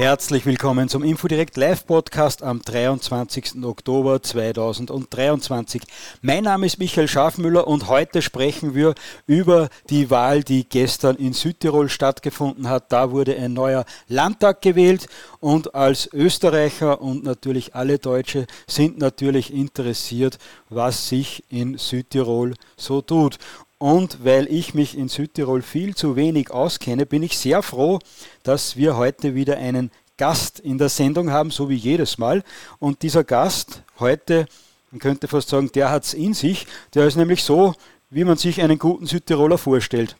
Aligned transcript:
Herzlich 0.00 0.46
willkommen 0.46 0.88
zum 0.88 1.02
Infodirect 1.02 1.58
Live 1.58 1.84
Podcast 1.84 2.42
am 2.42 2.62
23. 2.62 3.62
Oktober 3.62 4.22
2023. 4.22 5.82
Mein 6.22 6.44
Name 6.44 6.64
ist 6.64 6.78
Michael 6.78 7.06
Schafmüller 7.06 7.66
und 7.66 7.86
heute 7.86 8.22
sprechen 8.22 8.74
wir 8.74 8.94
über 9.26 9.68
die 9.90 10.08
Wahl, 10.08 10.42
die 10.42 10.66
gestern 10.66 11.16
in 11.16 11.34
Südtirol 11.34 11.90
stattgefunden 11.90 12.70
hat. 12.70 12.90
Da 12.90 13.10
wurde 13.10 13.36
ein 13.36 13.52
neuer 13.52 13.84
Landtag 14.08 14.62
gewählt 14.62 15.06
und 15.38 15.74
als 15.74 16.08
Österreicher 16.14 17.02
und 17.02 17.22
natürlich 17.22 17.74
alle 17.74 17.98
Deutsche 17.98 18.46
sind 18.66 18.96
natürlich 18.96 19.52
interessiert, 19.52 20.38
was 20.70 21.10
sich 21.10 21.44
in 21.50 21.76
Südtirol 21.76 22.54
so 22.78 23.02
tut. 23.02 23.36
Und 23.82 24.22
weil 24.26 24.46
ich 24.52 24.74
mich 24.74 24.94
in 24.94 25.08
Südtirol 25.08 25.62
viel 25.62 25.94
zu 25.94 26.14
wenig 26.14 26.50
auskenne, 26.50 27.06
bin 27.06 27.22
ich 27.22 27.38
sehr 27.38 27.62
froh, 27.62 27.98
dass 28.42 28.76
wir 28.76 28.98
heute 28.98 29.34
wieder 29.34 29.56
einen 29.56 29.90
Gast 30.18 30.60
in 30.60 30.76
der 30.76 30.90
Sendung 30.90 31.30
haben, 31.30 31.50
so 31.50 31.70
wie 31.70 31.76
jedes 31.76 32.18
Mal. 32.18 32.44
Und 32.78 33.00
dieser 33.00 33.24
Gast 33.24 33.82
heute, 33.98 34.44
man 34.90 35.00
könnte 35.00 35.28
fast 35.28 35.48
sagen, 35.48 35.72
der 35.72 35.90
hat 35.90 36.04
es 36.04 36.12
in 36.12 36.34
sich. 36.34 36.66
Der 36.92 37.06
ist 37.06 37.16
nämlich 37.16 37.42
so, 37.42 37.74
wie 38.10 38.24
man 38.24 38.36
sich 38.36 38.60
einen 38.60 38.78
guten 38.78 39.06
Südtiroler 39.06 39.56
vorstellt. 39.56 40.14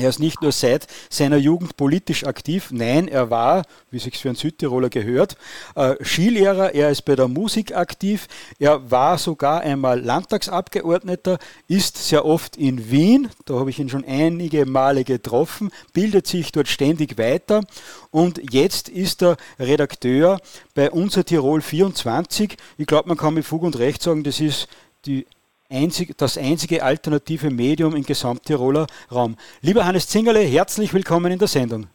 Er 0.00 0.08
ist 0.08 0.18
nicht 0.18 0.40
nur 0.40 0.50
seit 0.52 0.86
seiner 1.10 1.36
Jugend 1.36 1.76
politisch 1.76 2.24
aktiv, 2.24 2.70
nein, 2.70 3.06
er 3.06 3.28
war, 3.28 3.64
wie 3.90 3.98
sich 3.98 4.16
für 4.16 4.30
einen 4.30 4.36
Südtiroler 4.36 4.88
gehört, 4.88 5.36
äh, 5.74 5.94
Skilehrer, 6.02 6.74
er 6.74 6.90
ist 6.90 7.02
bei 7.02 7.16
der 7.16 7.28
Musik 7.28 7.76
aktiv, 7.76 8.26
er 8.58 8.90
war 8.90 9.18
sogar 9.18 9.60
einmal 9.60 10.00
Landtagsabgeordneter, 10.00 11.38
ist 11.68 11.98
sehr 11.98 12.24
oft 12.24 12.56
in 12.56 12.90
Wien, 12.90 13.28
da 13.44 13.58
habe 13.58 13.68
ich 13.68 13.78
ihn 13.78 13.90
schon 13.90 14.04
einige 14.06 14.64
Male 14.64 15.04
getroffen, 15.04 15.70
bildet 15.92 16.26
sich 16.26 16.50
dort 16.50 16.68
ständig 16.68 17.18
weiter 17.18 17.62
und 18.10 18.40
jetzt 18.52 18.88
ist 18.88 19.22
er 19.22 19.36
Redakteur 19.58 20.40
bei 20.74 20.90
Unser 20.90 21.24
Tirol 21.24 21.60
24. 21.60 22.56
Ich 22.78 22.86
glaube, 22.86 23.08
man 23.08 23.18
kann 23.18 23.34
mit 23.34 23.44
Fug 23.44 23.62
und 23.62 23.78
Recht 23.78 24.02
sagen, 24.02 24.24
das 24.24 24.40
ist 24.40 24.66
die 25.04 25.26
einzig, 25.70 26.16
das 26.18 26.36
einzige 26.36 26.82
alternative 26.82 27.50
Medium 27.50 27.94
im 27.94 28.02
Gesamttiroler 28.02 28.86
Raum. 29.12 29.36
Lieber 29.62 29.86
Hannes 29.86 30.08
Zingerle, 30.08 30.40
herzlich 30.40 30.92
willkommen 30.92 31.32
in 31.32 31.38
der 31.38 31.48
Sendung. 31.48 31.86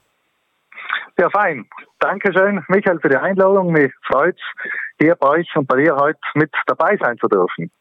Ja, 1.17 1.29
fein. 1.29 1.65
Dankeschön, 1.99 2.63
Michael, 2.67 2.99
für 2.99 3.09
die 3.09 3.17
Einladung. 3.17 3.71
Mich 3.71 3.91
freut 4.05 4.35
es, 4.35 4.71
hier 4.99 5.15
bei 5.15 5.27
euch 5.29 5.47
und 5.55 5.67
bei 5.67 5.77
dir 5.77 5.95
heute 5.95 6.19
mit 6.35 6.51
dabei 6.67 6.97
sein 7.01 7.17
zu 7.17 7.27
dürfen. 7.27 7.71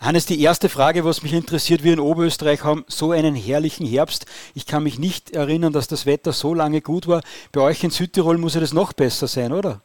Hannes, 0.00 0.26
die 0.26 0.42
erste 0.42 0.68
Frage, 0.68 1.04
was 1.04 1.22
mich 1.22 1.32
interessiert, 1.32 1.82
wir 1.82 1.94
in 1.94 2.00
Oberösterreich 2.00 2.64
haben 2.64 2.84
so 2.86 3.12
einen 3.12 3.34
herrlichen 3.34 3.86
Herbst. 3.86 4.26
Ich 4.54 4.66
kann 4.66 4.82
mich 4.82 4.98
nicht 4.98 5.34
erinnern, 5.34 5.72
dass 5.72 5.88
das 5.88 6.04
Wetter 6.04 6.32
so 6.32 6.54
lange 6.54 6.82
gut 6.82 7.08
war. 7.08 7.22
Bei 7.52 7.62
euch 7.62 7.82
in 7.82 7.90
Südtirol 7.90 8.36
muss 8.36 8.54
ja 8.54 8.60
das 8.60 8.74
noch 8.74 8.92
besser 8.92 9.26
sein, 9.26 9.52
oder? 9.52 9.80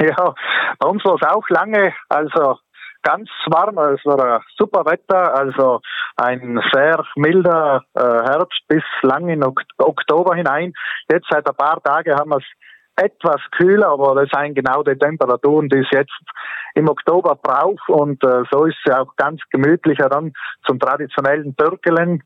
Ja, 0.00 0.34
bei 0.80 0.88
uns 0.88 1.04
war 1.04 1.14
es 1.14 1.22
auch 1.22 1.48
lange. 1.48 1.94
Also 2.08 2.58
ganz 3.04 3.28
warm, 3.46 3.78
es 3.94 4.04
war 4.04 4.42
super 4.56 4.84
Wetter, 4.86 5.34
also 5.36 5.80
ein 6.16 6.60
sehr 6.72 7.04
milder 7.16 7.84
äh, 7.94 8.00
Herbst 8.00 8.62
bis 8.66 8.82
lang 9.02 9.28
in 9.28 9.44
ok 9.44 9.62
Oktober 9.78 10.34
hinein. 10.34 10.72
Jetzt 11.10 11.26
seit 11.30 11.48
ein 11.48 11.54
paar 11.54 11.80
Tagen 11.82 12.14
haben 12.14 12.30
wir 12.30 12.38
es 12.38 12.44
etwas 12.96 13.40
kühler, 13.56 13.88
aber 13.88 14.14
das 14.14 14.30
sind 14.30 14.54
genau 14.54 14.82
die 14.82 14.96
Temperaturen, 14.96 15.68
die 15.68 15.78
es 15.78 15.90
jetzt 15.90 16.16
im 16.74 16.88
Oktober 16.88 17.36
braucht 17.36 17.88
und 17.88 18.22
äh, 18.24 18.42
so 18.50 18.64
ist 18.64 18.76
es 18.84 18.94
auch 18.94 19.14
ganz 19.16 19.40
gemütlicher 19.50 20.08
dann 20.08 20.32
zum 20.66 20.78
traditionellen 20.78 21.56
Türkelen 21.56 22.22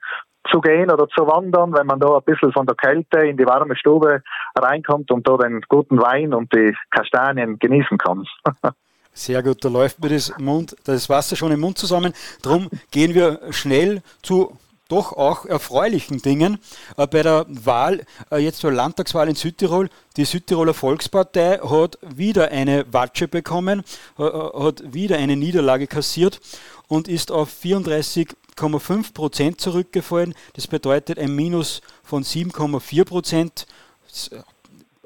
zu 0.51 0.61
gehen 0.61 0.91
oder 0.91 1.09
zu 1.09 1.27
wandern, 1.27 1.75
wenn 1.75 1.87
man 1.87 2.01
da 2.01 2.17
ein 2.17 2.25
bisschen 2.25 2.53
von 2.53 2.67
der 2.67 2.77
Kälte 2.77 3.21
in 3.21 3.37
die 3.37 3.47
warme 3.47 3.77
Stube 3.77 4.23
reinkommt 4.59 5.11
und 5.11 5.28
da 5.28 5.37
den 5.37 5.61
guten 5.69 6.00
Wein 6.00 6.33
und 6.33 6.53
die 6.55 6.75
Kastanien 6.91 7.59
genießen 7.59 7.99
kann. 7.99 8.25
Sehr 9.19 9.43
gut, 9.43 9.65
da 9.65 9.69
läuft 9.69 9.99
mir 9.99 10.11
das, 10.11 10.33
Mund, 10.39 10.77
das 10.84 11.09
Wasser 11.09 11.34
schon 11.34 11.51
im 11.51 11.59
Mund 11.59 11.77
zusammen. 11.77 12.12
Darum 12.41 12.71
gehen 12.93 13.15
wir 13.15 13.41
schnell 13.51 14.01
zu 14.23 14.56
doch 14.87 15.12
auch 15.12 15.45
erfreulichen 15.45 16.23
Dingen. 16.23 16.61
Äh, 16.97 17.09
bei 17.09 17.25
der 17.25 17.45
Wahl, 17.49 18.06
äh, 18.31 18.37
jetzt 18.37 18.61
zur 18.61 18.71
Landtagswahl 18.71 19.29
in 19.29 19.34
Südtirol, 19.34 19.91
die 20.17 20.25
Südtiroler 20.25 20.73
Volkspartei 20.73 21.59
hat 21.59 21.99
wieder 22.15 22.53
eine 22.53 22.87
Watsche 22.93 23.27
bekommen, 23.27 23.83
äh, 24.21 24.23
hat 24.23 24.95
wieder 24.95 25.17
eine 25.17 25.35
Niederlage 25.35 25.89
kassiert 25.89 26.39
und 26.87 27.09
ist 27.09 27.33
auf 27.33 27.50
34,5 27.50 29.12
Prozent 29.15 29.61
zurückgefallen. 29.61 30.33
Das 30.55 30.69
bedeutet 30.69 31.19
ein 31.19 31.35
Minus 31.35 31.83
von 32.05 32.23
7,4 32.23 33.05
Prozent 33.05 33.67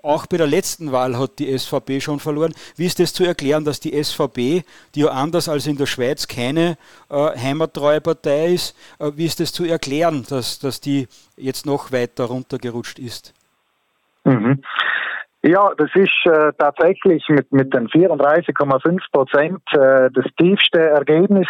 auch 0.02 0.26
bei 0.26 0.36
der 0.36 0.46
letzten 0.46 0.92
Wahl 0.92 1.18
hat 1.18 1.38
die 1.38 1.56
SVP 1.56 2.00
schon 2.00 2.18
verloren. 2.18 2.54
Wie 2.76 2.86
ist 2.86 2.98
das 2.98 3.12
zu 3.12 3.24
erklären, 3.24 3.64
dass 3.64 3.80
die 3.80 4.02
SVP, 4.02 4.64
die 4.94 5.00
ja 5.00 5.08
anders 5.08 5.48
als 5.48 5.66
in 5.66 5.76
der 5.76 5.86
Schweiz 5.86 6.26
keine 6.26 6.76
äh, 7.08 7.14
heimattreue 7.38 8.00
Partei 8.00 8.54
ist, 8.54 8.76
äh, 8.98 9.12
wie 9.14 9.26
ist 9.26 9.40
das 9.40 9.52
zu 9.52 9.64
erklären, 9.64 10.24
dass, 10.28 10.58
dass 10.58 10.80
die 10.80 11.06
jetzt 11.36 11.66
noch 11.66 11.92
weiter 11.92 12.24
runtergerutscht 12.24 12.98
ist? 12.98 13.32
Mhm. 14.24 14.62
Ja, 15.44 15.72
das 15.76 15.90
ist 15.94 16.24
äh, 16.24 16.52
tatsächlich 16.56 17.28
mit, 17.28 17.50
mit 17.50 17.74
den 17.74 17.88
34,5 17.88 19.00
Prozent 19.10 19.60
äh, 19.72 20.08
das 20.12 20.24
tiefste 20.38 20.80
Ergebnis, 20.80 21.48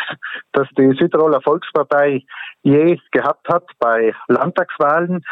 das 0.53 0.67
die 0.79 0.97
Südtiroler 0.99 1.43
Volkspartei 1.43 2.25
je 2.63 2.99
gehabt 3.11 3.47
hat 3.49 3.65
bei 3.79 4.15
Landtagswahlen. 4.29 5.23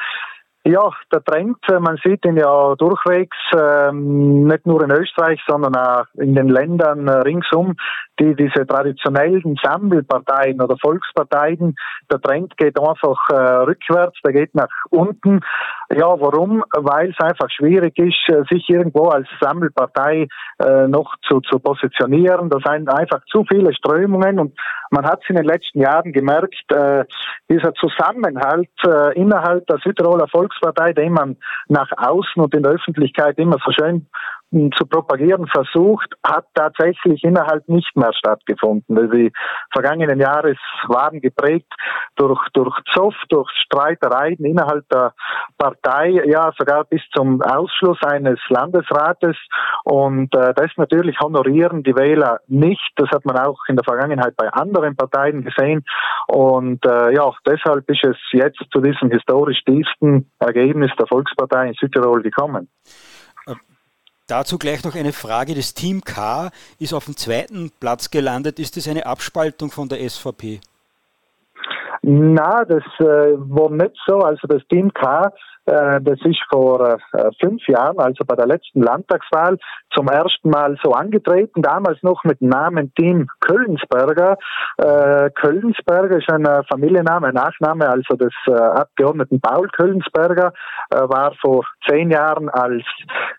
Ja, 0.65 0.91
der 1.10 1.25
Trend, 1.25 1.56
äh, 1.71 1.81
man 1.81 1.97
sieht 2.04 2.22
ihn 2.26 2.37
ja 2.37 2.75
durchwegs, 2.75 3.37
ähm, 3.56 4.44
nicht 4.44 4.66
nur 4.66 4.82
in 4.84 4.91
Österreich, 4.91 5.41
sondern 5.48 5.75
auch 5.75 6.04
in 6.19 6.34
den 6.34 6.48
Ländern 6.48 7.09
äh, 7.09 7.12
ringsum, 7.21 7.76
die 8.19 8.34
diese 8.34 8.66
traditionellen 8.66 9.56
Sammelparteien 9.62 10.60
oder 10.60 10.76
Volksparteien, 10.76 11.76
der 12.12 12.20
Trend 12.20 12.59
geht 12.59 12.78
einfach 12.78 13.26
äh, 13.31 13.34
rückwärts, 13.65 14.19
der 14.22 14.34
geht 14.34 14.54
nach 14.54 14.69
unten. 14.91 15.41
Ja, 15.91 16.20
warum? 16.20 16.62
Weil 16.76 17.10
es 17.10 17.25
einfach 17.25 17.49
schwierig 17.50 17.99
ist, 17.99 18.50
sich 18.50 18.69
irgendwo 18.69 19.09
als 19.09 19.28
Sammelpartei 19.41 20.28
äh, 20.59 20.87
noch 20.88 21.16
zu, 21.26 21.41
zu 21.41 21.59
positionieren. 21.59 22.50
Da 22.50 22.59
sind 22.65 22.93
einfach 22.93 23.25
zu 23.32 23.44
viele 23.49 23.72
Strömungen 23.72 24.38
und 24.38 24.53
man 24.91 25.06
hat 25.06 25.21
es 25.23 25.31
in 25.31 25.37
den 25.37 25.45
letzten 25.45 25.81
Jahren 25.81 26.12
gemerkt, 26.12 26.65
äh, 26.73 27.05
dieser 27.49 27.73
Zusammenhalt 27.75 28.69
äh, 28.84 29.15
innerhalb 29.15 29.67
der 29.67 29.78
Südtiroler 29.78 30.28
Volkspartei, 30.28 30.93
den 30.93 31.12
man 31.12 31.37
nach 31.69 31.91
außen 31.97 32.43
und 32.43 32.55
in 32.55 32.62
der 32.62 32.73
Öffentlichkeit 32.73 33.39
immer 33.39 33.56
so 33.65 33.73
schön 33.73 34.09
zu 34.50 34.87
propagieren 34.87 35.47
versucht, 35.47 36.15
hat 36.27 36.47
tatsächlich 36.55 37.22
innerhalb 37.22 37.69
nicht 37.69 37.97
mehr 37.97 38.12
stattgefunden. 38.12 38.99
Also 38.99 39.12
die 39.12 39.33
vergangenen 39.72 40.19
Jahre 40.19 40.56
waren 40.88 41.21
geprägt 41.21 41.72
durch, 42.16 42.41
durch 42.53 42.77
Zoff, 42.93 43.15
durch 43.28 43.49
Streitereien 43.65 44.44
innerhalb 44.44 44.88
der 44.88 45.15
Partei, 45.56 46.21
ja 46.25 46.50
sogar 46.59 46.84
bis 46.84 47.03
zum 47.15 47.41
Ausschluss 47.43 47.99
eines 48.03 48.41
Landesrates. 48.49 49.37
Und 49.84 50.34
äh, 50.34 50.53
das 50.55 50.71
natürlich 50.77 51.19
honorieren 51.21 51.82
die 51.82 51.94
Wähler 51.94 52.41
nicht. 52.49 52.93
Das 52.97 53.11
hat 53.11 53.25
man 53.25 53.38
auch 53.38 53.61
in 53.69 53.77
der 53.77 53.84
Vergangenheit 53.84 54.37
bei 54.37 54.49
anderen 54.53 54.97
Parteien 54.97 55.44
gesehen. 55.44 55.84
Und 56.27 56.84
äh, 56.84 57.15
ja, 57.15 57.31
deshalb 57.47 57.88
ist 57.88 58.05
es 58.05 58.17
jetzt 58.32 58.62
zu 58.72 58.81
diesem 58.81 59.11
historisch 59.11 59.62
tiefsten 59.65 60.31
Ergebnis 60.41 60.91
der 60.99 61.06
Volkspartei 61.06 61.69
in 61.69 61.75
Südtirol 61.75 62.22
gekommen. 62.22 62.69
Dazu 64.31 64.59
gleich 64.59 64.85
noch 64.85 64.95
eine 64.95 65.13
Frage. 65.13 65.57
Das 65.57 65.75
Team 65.75 66.03
K 66.03 66.51
ist 66.79 66.95
auf 66.95 67.07
dem 67.07 67.17
zweiten 67.17 67.73
Platz 67.81 68.11
gelandet. 68.11 68.61
Ist 68.61 68.77
das 68.77 68.87
eine 68.87 69.05
Abspaltung 69.05 69.73
von 69.73 69.89
der 69.89 70.09
SVP? 70.09 70.61
Na, 72.03 72.65
das 72.65 72.85
äh, 73.00 73.35
war 73.37 73.71
nicht 73.71 73.97
so. 74.06 74.21
Also 74.21 74.47
das 74.47 74.62
Team 74.69 74.93
K 74.94 75.32
das 76.00 76.19
ist 76.25 76.40
vor 76.50 76.99
äh, 77.12 77.31
fünf 77.40 77.67
Jahren, 77.69 77.99
also 77.99 78.25
bei 78.25 78.34
der 78.34 78.46
letzten 78.46 78.82
Landtagswahl, 78.82 79.58
zum 79.94 80.08
ersten 80.08 80.50
Mal 80.50 80.76
so 80.82 80.93
angetreten, 80.93 81.62
damals 81.62 82.02
noch 82.02 82.25
mit 82.25 82.40
dem 82.40 82.49
Namen 82.49 82.93
Team 82.94 83.28
Köllensberger. 83.40 84.37
Äh, 84.78 85.31
Köllensberger 85.31 86.19
ist 86.19 86.31
ein 86.31 86.46
Familienname, 86.70 87.32
Nachname, 87.32 87.88
also 87.88 88.17
des 88.17 88.32
Abgeordneten 88.46 89.40
Paul 89.40 89.69
Köllensberger, 89.69 90.52
war 90.90 91.34
vor 91.40 91.64
zehn 91.88 92.11
Jahren 92.11 92.49
als 92.49 92.82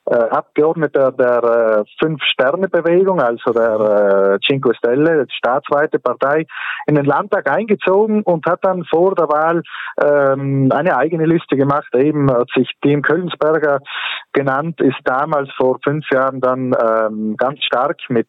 Abgeordneter 0.06 1.12
der 1.12 1.86
Fünf-Sterne-Bewegung, 2.02 3.22
also 3.22 3.52
der 3.52 4.40
Cinque 4.46 4.74
Stelle, 4.76 5.26
staatsweite 5.30 6.00
Partei, 6.00 6.46
in 6.88 6.96
den 6.96 7.06
Landtag 7.06 7.50
eingezogen 7.50 8.24
und 8.24 8.46
hat 8.46 8.60
dann 8.64 8.84
vor 8.86 9.16
der 9.16 9.28
Wahl 9.30 9.64
ähm, 10.02 10.70
eine 10.72 10.98
eigene 10.98 11.26
Liste 11.26 11.56
gemacht, 11.56 11.94
eben 11.96 12.21
eben, 12.22 12.32
hat 12.32 12.50
sich 12.56 12.70
Team 12.82 13.02
Köllensberger 13.02 13.80
genannt, 14.34 14.80
ist 14.80 14.98
damals 15.04 15.50
vor 15.58 15.80
fünf 15.84 16.06
Jahren 16.12 16.40
dann 16.40 16.74
ähm, 16.74 17.36
ganz 17.38 17.62
stark 17.64 18.00
mit 18.10 18.28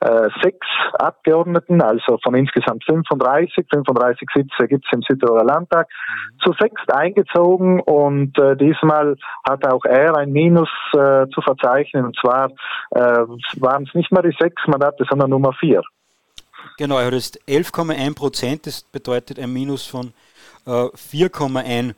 äh, 0.00 0.28
sechs 0.42 0.66
Abgeordneten, 0.94 1.80
also 1.80 2.18
von 2.22 2.34
insgesamt 2.34 2.84
35, 2.84 3.66
35 3.70 4.28
Sitze 4.34 4.68
gibt 4.68 4.84
es 4.86 4.92
im 4.92 5.02
Südtiroler 5.02 5.44
Landtag, 5.44 5.88
mhm. 5.88 6.38
zu 6.40 6.52
sechs 6.58 6.82
eingezogen 6.88 7.80
und 7.80 8.36
äh, 8.38 8.56
diesmal 8.56 9.16
hat 9.48 9.66
auch 9.66 9.84
er 9.84 10.16
ein 10.16 10.32
Minus 10.32 10.70
äh, 10.92 11.26
zu 11.32 11.40
verzeichnen 11.40 12.06
und 12.06 12.16
zwar 12.20 12.50
äh, 12.90 13.00
waren 13.60 13.84
es 13.84 13.94
nicht 13.94 14.10
mehr 14.10 14.22
die 14.22 14.36
sechs 14.38 14.62
Mandate, 14.66 15.04
sondern 15.08 15.30
Nummer 15.30 15.52
vier. 15.52 15.82
Genau, 16.78 16.98
er 16.98 17.06
hat 17.06 17.12
jetzt 17.12 17.40
11,1 17.46 18.16
Prozent, 18.16 18.66
das 18.66 18.82
bedeutet 18.82 19.38
ein 19.38 19.52
Minus 19.52 19.86
von 19.86 20.12
äh, 20.66 20.70
4,1 20.70 21.28
Prozent. 21.30 21.94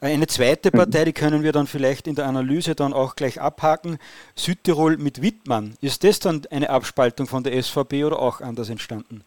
Eine 0.00 0.26
zweite 0.26 0.70
mhm. 0.72 0.78
Partei, 0.78 1.04
die 1.04 1.12
können 1.12 1.42
wir 1.42 1.52
dann 1.52 1.66
vielleicht 1.66 2.06
in 2.06 2.14
der 2.14 2.26
Analyse 2.26 2.74
dann 2.74 2.92
auch 2.92 3.16
gleich 3.16 3.40
abhaken. 3.40 3.98
Südtirol 4.34 4.96
mit 4.96 5.22
Wittmann. 5.22 5.74
Ist 5.80 6.04
das 6.04 6.20
dann 6.20 6.42
eine 6.50 6.70
Abspaltung 6.70 7.26
von 7.26 7.42
der 7.42 7.60
SVP 7.62 8.04
oder 8.04 8.18
auch 8.18 8.40
anders 8.40 8.68
entstanden? 8.68 9.24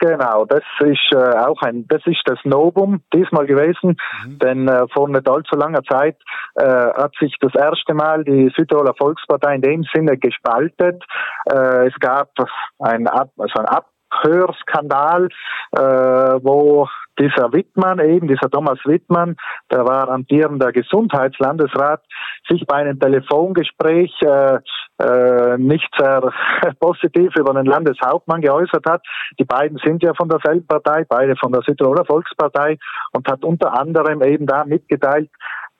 Genau, 0.00 0.44
das 0.44 0.62
ist 0.80 1.12
äh, 1.12 1.38
auch 1.38 1.62
ein, 1.62 1.86
das 1.88 2.02
ist 2.06 2.20
das 2.26 2.38
Novum 2.44 3.02
diesmal 3.14 3.46
gewesen, 3.46 3.96
mhm. 4.26 4.38
denn 4.38 4.68
äh, 4.68 4.86
vor 4.92 5.08
nicht 5.08 5.26
allzu 5.28 5.56
langer 5.56 5.82
Zeit 5.84 6.16
äh, 6.56 6.64
hat 6.64 7.14
sich 7.18 7.34
das 7.40 7.54
erste 7.54 7.94
Mal 7.94 8.24
die 8.24 8.52
Südtiroler 8.56 8.94
Volkspartei 8.98 9.54
in 9.54 9.62
dem 9.62 9.84
Sinne 9.94 10.18
gespaltet. 10.18 11.02
Äh, 11.46 11.86
es 11.86 11.94
gab 12.00 12.32
ein, 12.80 13.06
Ab, 13.06 13.30
also 13.38 13.54
ein 13.60 13.66
Abhörskandal, 14.14 15.28
äh, 15.72 15.80
wo 15.80 16.88
dieser 17.18 17.52
Wittmann 17.52 18.00
eben, 18.00 18.26
dieser 18.26 18.50
Thomas 18.50 18.78
Wittmann, 18.84 19.36
der 19.70 19.84
war 19.84 20.08
amtierender 20.08 20.72
Gesundheitslandesrat, 20.72 22.02
sich 22.48 22.66
bei 22.66 22.76
einem 22.76 22.98
Telefongespräch 22.98 24.12
äh, 24.22 24.58
äh, 25.00 25.58
nicht 25.58 25.88
sehr 25.98 26.32
positiv 26.80 27.34
über 27.36 27.54
den 27.54 27.66
Landeshauptmann 27.66 28.40
geäußert 28.40 28.84
hat. 28.86 29.02
Die 29.38 29.44
beiden 29.44 29.78
sind 29.84 30.02
ja 30.02 30.14
von 30.14 30.28
derselben 30.28 30.66
Partei, 30.66 31.04
beide 31.08 31.36
von 31.36 31.52
der 31.52 31.62
Südtiroler 31.62 32.04
Volkspartei 32.04 32.78
und 33.12 33.28
hat 33.28 33.44
unter 33.44 33.78
anderem 33.78 34.22
eben 34.22 34.46
da 34.46 34.64
mitgeteilt, 34.64 35.30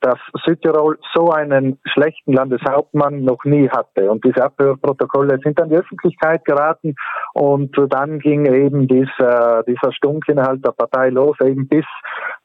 dass 0.05 0.19
Südtirol 0.45 0.99
so 1.15 1.31
einen 1.31 1.79
schlechten 1.91 2.33
Landeshauptmann 2.33 3.23
noch 3.23 3.43
nie 3.43 3.67
hatte. 3.69 4.11
Und 4.11 4.23
diese 4.23 4.43
Abhörprotokolle 4.43 5.39
sind 5.43 5.59
an 5.59 5.69
die 5.69 5.77
Öffentlichkeit 5.77 6.45
geraten 6.45 6.93
und 7.33 7.75
dann 7.89 8.19
ging 8.19 8.45
eben 8.45 8.87
dieser, 8.87 9.63
dieser 9.63 9.91
Stunk 9.93 10.25
innerhalb 10.27 10.61
der 10.61 10.73
Partei 10.73 11.09
los, 11.09 11.35
eben 11.43 11.67
bis 11.67 11.85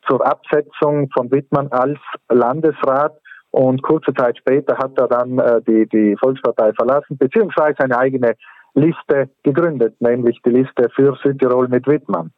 zur 0.09 0.27
Absetzung 0.27 1.11
von 1.13 1.31
Wittmann 1.31 1.69
als 1.71 1.99
Landesrat. 2.31 3.13
Und 3.51 3.83
kurze 3.83 4.15
Zeit 4.15 4.39
später 4.39 4.79
hat 4.79 4.97
er 4.97 5.09
dann 5.09 5.39
äh, 5.39 5.61
die, 5.61 5.87
die 5.87 6.17
Volkspartei 6.19 6.73
verlassen, 6.73 7.19
beziehungsweise 7.19 7.81
eine 7.81 7.99
eigene 7.99 8.37
Liste 8.73 9.29
gegründet, 9.43 10.01
nämlich 10.01 10.41
die 10.47 10.51
Liste 10.51 10.89
für 10.95 11.15
Südtirol 11.23 11.69
mit 11.69 11.87
Wittmann. 11.87 12.31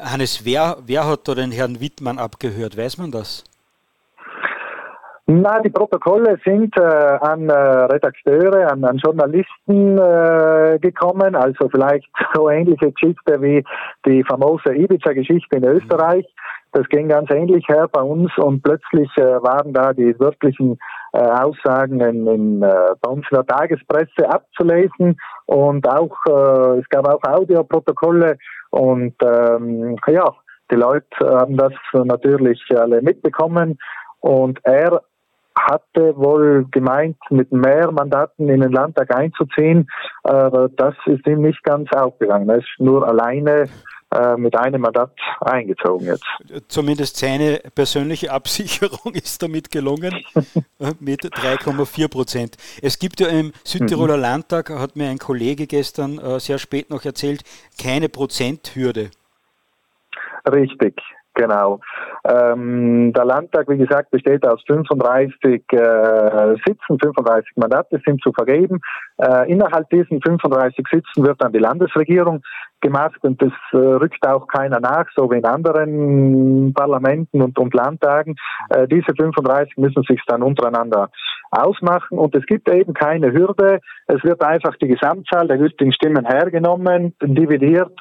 Hannes, 0.00 0.46
wer, 0.46 0.78
wer 0.86 1.06
hat 1.06 1.28
da 1.28 1.34
den 1.34 1.50
Herrn 1.52 1.80
Wittmann 1.80 2.18
abgehört? 2.18 2.78
Weiß 2.78 2.96
man 2.96 3.10
das? 3.10 3.44
Na, 5.30 5.60
die 5.60 5.68
Protokolle 5.68 6.38
sind 6.42 6.74
äh, 6.78 6.82
an 6.82 7.50
äh, 7.50 7.52
Redakteure, 7.52 8.72
an, 8.72 8.82
an 8.82 8.96
Journalisten 8.96 9.98
äh, 9.98 10.78
gekommen, 10.80 11.36
also 11.36 11.68
vielleicht 11.68 12.08
so 12.34 12.48
ähnliche 12.48 12.90
Geschichte 12.92 13.42
wie 13.42 13.62
die 14.06 14.24
famose 14.24 14.74
Ibiza-Geschichte 14.74 15.56
in 15.56 15.64
Österreich. 15.64 16.26
Das 16.72 16.88
ging 16.88 17.08
ganz 17.08 17.30
ähnlich 17.30 17.68
her 17.68 17.88
bei 17.92 18.00
uns 18.00 18.30
und 18.38 18.62
plötzlich 18.62 19.10
äh, 19.18 19.42
waren 19.42 19.74
da 19.74 19.92
die 19.92 20.18
wirklichen 20.18 20.78
äh, 21.12 21.18
Aussagen 21.18 22.00
in, 22.00 22.26
in, 22.26 22.62
äh, 22.62 22.94
bei 23.02 23.10
uns 23.10 23.26
in 23.30 23.34
der 23.36 23.46
Tagespresse 23.46 24.30
abzulesen 24.30 25.20
und 25.44 25.86
auch 25.86 26.16
es 26.78 26.88
gab 26.88 27.06
auch 27.06 27.22
Audioprotokolle 27.22 28.38
und 28.70 29.14
ähm, 29.22 29.96
ja, 30.06 30.24
die 30.70 30.76
Leute 30.76 31.06
haben 31.20 31.58
das 31.58 31.74
natürlich 31.92 32.62
alle 32.74 33.02
mitbekommen 33.02 33.78
und 34.20 34.58
er 34.64 35.02
hatte 35.58 36.16
wohl 36.16 36.66
gemeint, 36.70 37.16
mit 37.30 37.52
mehr 37.52 37.90
Mandaten 37.90 38.48
in 38.48 38.60
den 38.60 38.72
Landtag 38.72 39.14
einzuziehen, 39.14 39.88
aber 40.22 40.68
das 40.68 40.94
ist 41.06 41.26
ihm 41.26 41.42
nicht 41.42 41.62
ganz 41.64 41.90
aufgegangen. 41.92 42.48
Er 42.48 42.58
ist 42.58 42.68
nur 42.78 43.06
alleine 43.06 43.66
äh, 44.14 44.36
mit 44.38 44.56
einem 44.56 44.80
Mandat 44.80 45.10
eingezogen 45.42 46.06
jetzt. 46.06 46.24
Zumindest 46.68 47.18
seine 47.18 47.60
persönliche 47.74 48.32
Absicherung 48.32 49.12
ist 49.12 49.42
damit 49.42 49.70
gelungen, 49.70 50.12
äh, 50.80 50.92
mit 50.98 51.24
3,4 51.24 52.08
Prozent. 52.08 52.56
Es 52.80 52.98
gibt 52.98 53.20
ja 53.20 53.28
im 53.28 53.52
Südtiroler 53.64 54.16
mhm. 54.16 54.22
Landtag, 54.22 54.70
hat 54.70 54.96
mir 54.96 55.10
ein 55.10 55.18
Kollege 55.18 55.66
gestern 55.66 56.18
äh, 56.18 56.40
sehr 56.40 56.58
spät 56.58 56.88
noch 56.88 57.04
erzählt, 57.04 57.42
keine 57.78 58.08
Prozenthürde. 58.08 59.10
Richtig, 60.50 61.02
Genau. 61.38 61.78
Ähm, 62.24 63.12
der 63.12 63.24
Landtag, 63.24 63.68
wie 63.68 63.78
gesagt, 63.78 64.10
besteht 64.10 64.44
aus 64.44 64.60
35 64.66 65.62
äh, 65.70 66.56
Sitzen, 66.66 66.98
35 67.00 67.52
Mandate 67.54 68.00
sind 68.04 68.20
zu 68.20 68.32
vergeben. 68.32 68.80
Äh, 69.18 69.48
innerhalb 69.48 69.88
diesen 69.90 70.20
35 70.20 70.84
Sitzen 70.90 71.24
wird 71.24 71.40
dann 71.40 71.52
die 71.52 71.60
Landesregierung 71.60 72.42
gemacht 72.80 73.20
und 73.22 73.40
das 73.40 73.52
äh, 73.72 73.76
rückt 73.76 74.26
auch 74.26 74.48
keiner 74.48 74.80
nach, 74.80 75.06
so 75.14 75.30
wie 75.30 75.36
in 75.36 75.44
anderen 75.44 76.74
Parlamenten 76.74 77.40
und, 77.40 77.56
und 77.56 77.72
Landtagen. 77.72 78.34
Äh, 78.70 78.88
diese 78.88 79.14
35 79.16 79.76
müssen 79.76 80.02
sich 80.08 80.20
dann 80.26 80.42
untereinander 80.42 81.08
ausmachen 81.52 82.18
und 82.18 82.34
es 82.34 82.44
gibt 82.46 82.68
eben 82.68 82.94
keine 82.94 83.32
Hürde. 83.32 83.78
Es 84.08 84.24
wird 84.24 84.42
einfach 84.42 84.74
die 84.82 84.88
Gesamtzahl 84.88 85.46
der 85.46 85.58
gültigen 85.58 85.92
Stimmen 85.92 86.26
hergenommen, 86.26 87.14
dividiert 87.22 87.92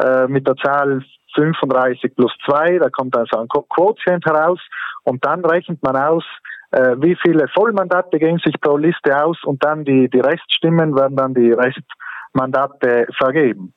äh, 0.00 0.28
mit 0.28 0.46
der 0.46 0.54
Zahl 0.56 1.02
35 1.34 2.14
plus 2.14 2.32
2, 2.46 2.78
da 2.78 2.88
kommt 2.90 3.16
also 3.16 3.38
ein 3.38 3.48
Quotient 3.48 4.24
heraus 4.24 4.60
und 5.04 5.24
dann 5.24 5.44
rechnet 5.44 5.82
man 5.82 5.96
aus, 5.96 6.24
äh, 6.70 6.96
wie 6.98 7.16
viele 7.22 7.46
Vollmandate 7.48 8.18
gehen 8.18 8.40
sich 8.44 8.60
pro 8.60 8.76
Liste 8.76 9.22
aus 9.22 9.36
und 9.44 9.62
dann 9.64 9.84
die, 9.84 10.08
die 10.08 10.20
Reststimmen 10.20 10.94
werden 10.94 11.16
dann 11.16 11.34
die 11.34 11.52
Restmandate 11.52 13.06
vergeben. 13.16 13.72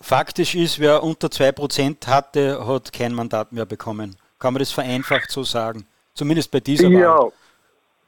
Faktisch 0.00 0.54
ist, 0.54 0.80
wer 0.80 1.02
unter 1.02 1.28
2% 1.28 2.08
hatte, 2.08 2.66
hat 2.66 2.92
kein 2.92 3.14
Mandat 3.14 3.52
mehr 3.52 3.66
bekommen. 3.66 4.16
Kann 4.38 4.52
man 4.52 4.60
das 4.60 4.72
vereinfacht 4.72 5.30
so 5.30 5.44
sagen? 5.44 5.86
Zumindest 6.14 6.50
bei 6.50 6.60
dieser 6.60 6.88
Wahl. 6.88 7.32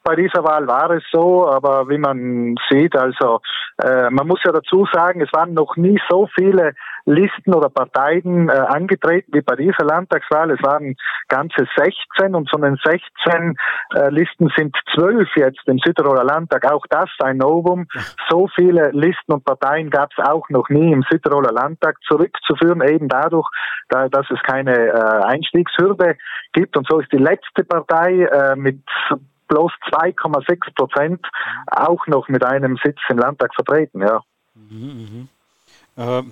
Bei 0.06 0.16
dieser 0.16 0.44
Wahl 0.44 0.66
war 0.66 0.90
es 0.90 1.02
so, 1.10 1.48
aber 1.48 1.88
wie 1.88 1.96
man 1.96 2.56
sieht, 2.68 2.94
also 2.94 3.40
äh, 3.82 4.10
man 4.10 4.28
muss 4.28 4.40
ja 4.44 4.52
dazu 4.52 4.86
sagen, 4.92 5.22
es 5.22 5.32
waren 5.32 5.54
noch 5.54 5.76
nie 5.76 5.98
so 6.10 6.28
viele 6.34 6.74
Listen 7.06 7.54
oder 7.54 7.70
Parteien 7.70 8.50
äh, 8.50 8.52
angetreten 8.52 9.32
wie 9.32 9.40
bei 9.40 9.56
dieser 9.56 9.84
Landtagswahl. 9.84 10.50
Es 10.50 10.62
waren 10.62 10.94
ganze 11.28 11.66
16 11.74 12.34
und 12.34 12.50
von 12.50 12.60
den 12.60 12.76
16 12.84 13.56
äh, 13.94 14.10
Listen 14.10 14.50
sind 14.56 14.76
12 14.94 15.26
jetzt 15.36 15.66
im 15.66 15.78
Südtiroler 15.78 16.24
Landtag. 16.24 16.70
Auch 16.70 16.84
das 16.90 17.08
ein 17.20 17.38
Novum. 17.38 17.86
So 18.28 18.48
viele 18.54 18.90
Listen 18.92 19.32
und 19.32 19.44
Parteien 19.46 19.88
gab 19.88 20.10
es 20.16 20.22
auch 20.22 20.48
noch 20.50 20.68
nie 20.68 20.92
im 20.92 21.04
Südtiroler 21.10 21.52
Landtag 21.52 21.96
zurückzuführen, 22.06 22.82
eben 22.82 23.08
dadurch, 23.08 23.48
da, 23.88 24.08
dass 24.08 24.26
es 24.30 24.42
keine 24.42 24.74
äh, 24.74 25.24
Einstiegshürde 25.24 26.16
gibt. 26.52 26.76
Und 26.76 26.86
so 26.90 27.00
ist 27.00 27.10
die 27.10 27.18
letzte 27.18 27.64
Partei 27.64 28.24
äh, 28.24 28.54
mit 28.56 28.80
bloß 29.54 29.72
2,6 29.92 30.74
Prozent 30.74 31.26
auch 31.66 32.06
noch 32.06 32.28
mit 32.28 32.44
einem 32.44 32.76
Sitz 32.82 32.98
im 33.08 33.18
Landtag 33.18 33.54
vertreten, 33.54 34.02
ja. 34.02 34.20
Mhm, 34.54 35.28
mh. 35.96 36.18
äh, 36.18 36.22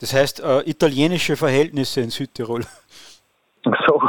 das 0.00 0.12
heißt, 0.12 0.40
äh, 0.40 0.60
italienische 0.68 1.36
Verhältnisse 1.36 2.00
in 2.00 2.10
Südtirol. 2.10 2.64
So 3.84 4.00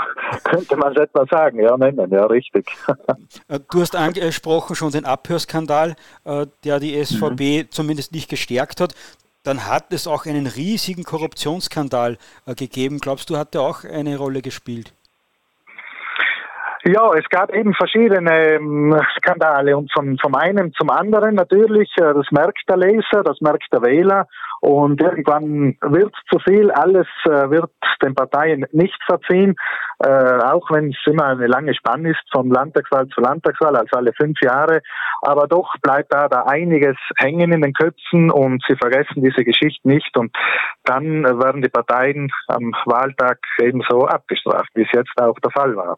könnte 0.44 0.75
man 0.77 0.92
es 0.92 1.01
etwa 1.01 1.25
sagen, 1.25 1.60
ja, 1.60 1.75
nennen, 1.77 2.12
ja, 2.12 2.27
richtig. 2.27 2.68
Äh, 3.48 3.60
du 3.72 3.82
hast 3.82 3.96
angesprochen 3.96 4.75
schon 4.75 4.92
den 4.92 5.06
Abhörskandal, 5.06 5.96
äh, 6.25 6.46
der 6.63 6.80
die 6.80 7.04
SVP 7.04 7.63
mhm. 7.63 7.72
zumindest 7.72 8.12
nicht 8.12 8.30
gestärkt 8.30 8.82
hat. 8.82 8.94
Dann 9.42 9.66
hat 9.66 9.92
es 9.94 10.06
auch 10.06 10.27
einen 10.27 10.46
riesigen 10.46 11.04
Korruptionsskandal 11.04 12.20
äh, 12.46 12.54
gegeben. 12.54 13.00
Glaubst 13.00 13.32
du, 13.32 13.38
hat 13.38 13.56
der 13.56 13.62
auch 13.62 13.84
eine 13.84 14.18
Rolle 14.18 14.44
gespielt? 14.44 14.94
Ja, 16.88 17.12
es 17.15 17.27
gab 17.27 17.53
eben 17.53 17.74
verschiedene 17.74 18.53
ähm, 18.53 18.98
Skandale 19.17 19.75
und 19.75 19.91
von, 19.91 20.17
vom 20.20 20.36
einen 20.36 20.72
zum 20.72 20.89
anderen 20.89 21.36
natürlich, 21.36 21.91
äh, 21.98 22.13
das 22.13 22.32
merkt 22.32 22.62
der 22.70 22.77
Leser, 22.77 23.24
das 23.25 23.41
merkt 23.41 23.65
der 23.74 23.82
Wähler. 23.82 24.25
Und 24.62 25.01
irgendwann 25.01 25.75
wird 25.82 26.15
zu 26.32 26.39
viel, 26.39 26.72
alles 26.72 27.08
äh, 27.25 27.50
wird 27.50 27.72
den 28.01 28.15
Parteien 28.15 28.65
nicht 28.72 28.98
verziehen, 29.06 29.56
äh, 30.00 30.08
auch 30.08 30.72
wenn 30.72 30.91
es 30.91 30.98
immer 31.08 31.25
eine 31.25 31.48
lange 31.48 31.75
Spanne 31.75 32.12
ist 32.12 32.24
von 32.32 32.50
Landtagswahl 32.50 33.10
zu 33.10 33.20
Landtagswahl, 33.20 33.75
also 33.75 33.98
alle 33.98 34.13
fünf 34.13 34.39
Jahre, 34.41 34.79
aber 35.24 35.48
doch 35.48 35.75
bleibt 35.82 36.13
da, 36.13 36.29
da 36.29 36.44
einiges 36.44 36.96
hängen 37.17 37.51
in 37.51 37.63
den 37.63 37.74
Köpfen 37.74 38.32
und 38.32 38.63
sie 38.65 38.77
vergessen 38.77 39.22
diese 39.24 39.44
Geschichte 39.44 39.86
nicht. 39.86 40.15
Und 40.15 40.34
dann 40.86 41.25
werden 41.25 41.62
die 41.62 41.70
Parteien 41.70 42.32
am 42.48 42.72
Wahltag 42.86 43.39
ebenso 43.60 44.08
abgestraft, 44.08 44.70
wie 44.75 44.84
es 44.84 44.91
jetzt 44.94 45.22
auch 45.22 45.38
der 45.39 45.51
Fall 45.51 45.75
war. 45.75 45.98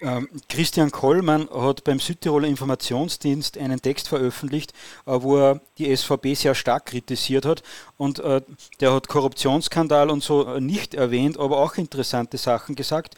Ähm, 0.00 0.28
Christian 0.48 0.90
Kollmann 0.90 1.48
hat 1.50 1.84
beim 1.84 2.00
Südtiroler 2.00 2.48
Informationsdienst 2.48 3.58
einen 3.58 3.80
Text 3.80 4.08
veröffentlicht, 4.08 4.72
äh, 5.06 5.12
wo 5.14 5.36
er 5.36 5.60
die 5.78 5.94
SVP 5.94 6.34
sehr 6.34 6.54
stark 6.54 6.86
kritisiert 6.86 7.44
hat. 7.44 7.62
Und 7.96 8.18
äh, 8.18 8.42
der 8.80 8.92
hat 8.92 9.08
Korruptionsskandal 9.08 10.10
und 10.10 10.22
so 10.22 10.58
nicht 10.58 10.94
erwähnt, 10.94 11.38
aber 11.38 11.58
auch 11.58 11.76
interessante 11.76 12.38
Sachen 12.38 12.74
gesagt. 12.74 13.14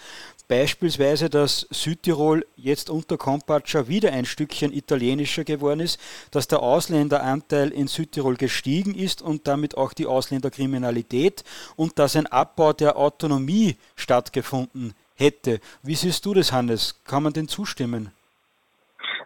Beispielsweise, 0.49 1.29
dass 1.29 1.67
Südtirol 1.71 2.47
jetzt 2.57 2.89
unter 2.89 3.19
Kompatscher 3.19 3.87
wieder 3.87 4.13
ein 4.13 4.25
Stückchen 4.25 4.73
italienischer 4.73 5.45
geworden 5.45 5.81
ist, 5.81 6.01
dass 6.31 6.49
der 6.49 6.63
Ausländeranteil 6.63 7.69
in 7.69 7.87
Südtirol 7.87 8.37
gestiegen 8.37 8.95
ist 8.95 9.21
und 9.21 9.47
damit 9.47 9.77
auch 9.77 9.93
die 9.93 10.07
Ausländerkriminalität 10.07 11.45
und 11.77 11.99
dass 11.99 12.17
ein 12.17 12.27
Abbau 12.27 12.73
der 12.73 12.97
Autonomie 12.97 13.77
stattgefunden 13.95 14.95
hätte. 15.19 15.61
Wie 15.83 15.95
siehst 15.95 16.25
du 16.25 16.33
das, 16.35 16.53
Hannes? 16.53 17.01
Kann 17.05 17.23
man 17.23 17.33
denn 17.33 17.49
zustimmen? 17.49 18.13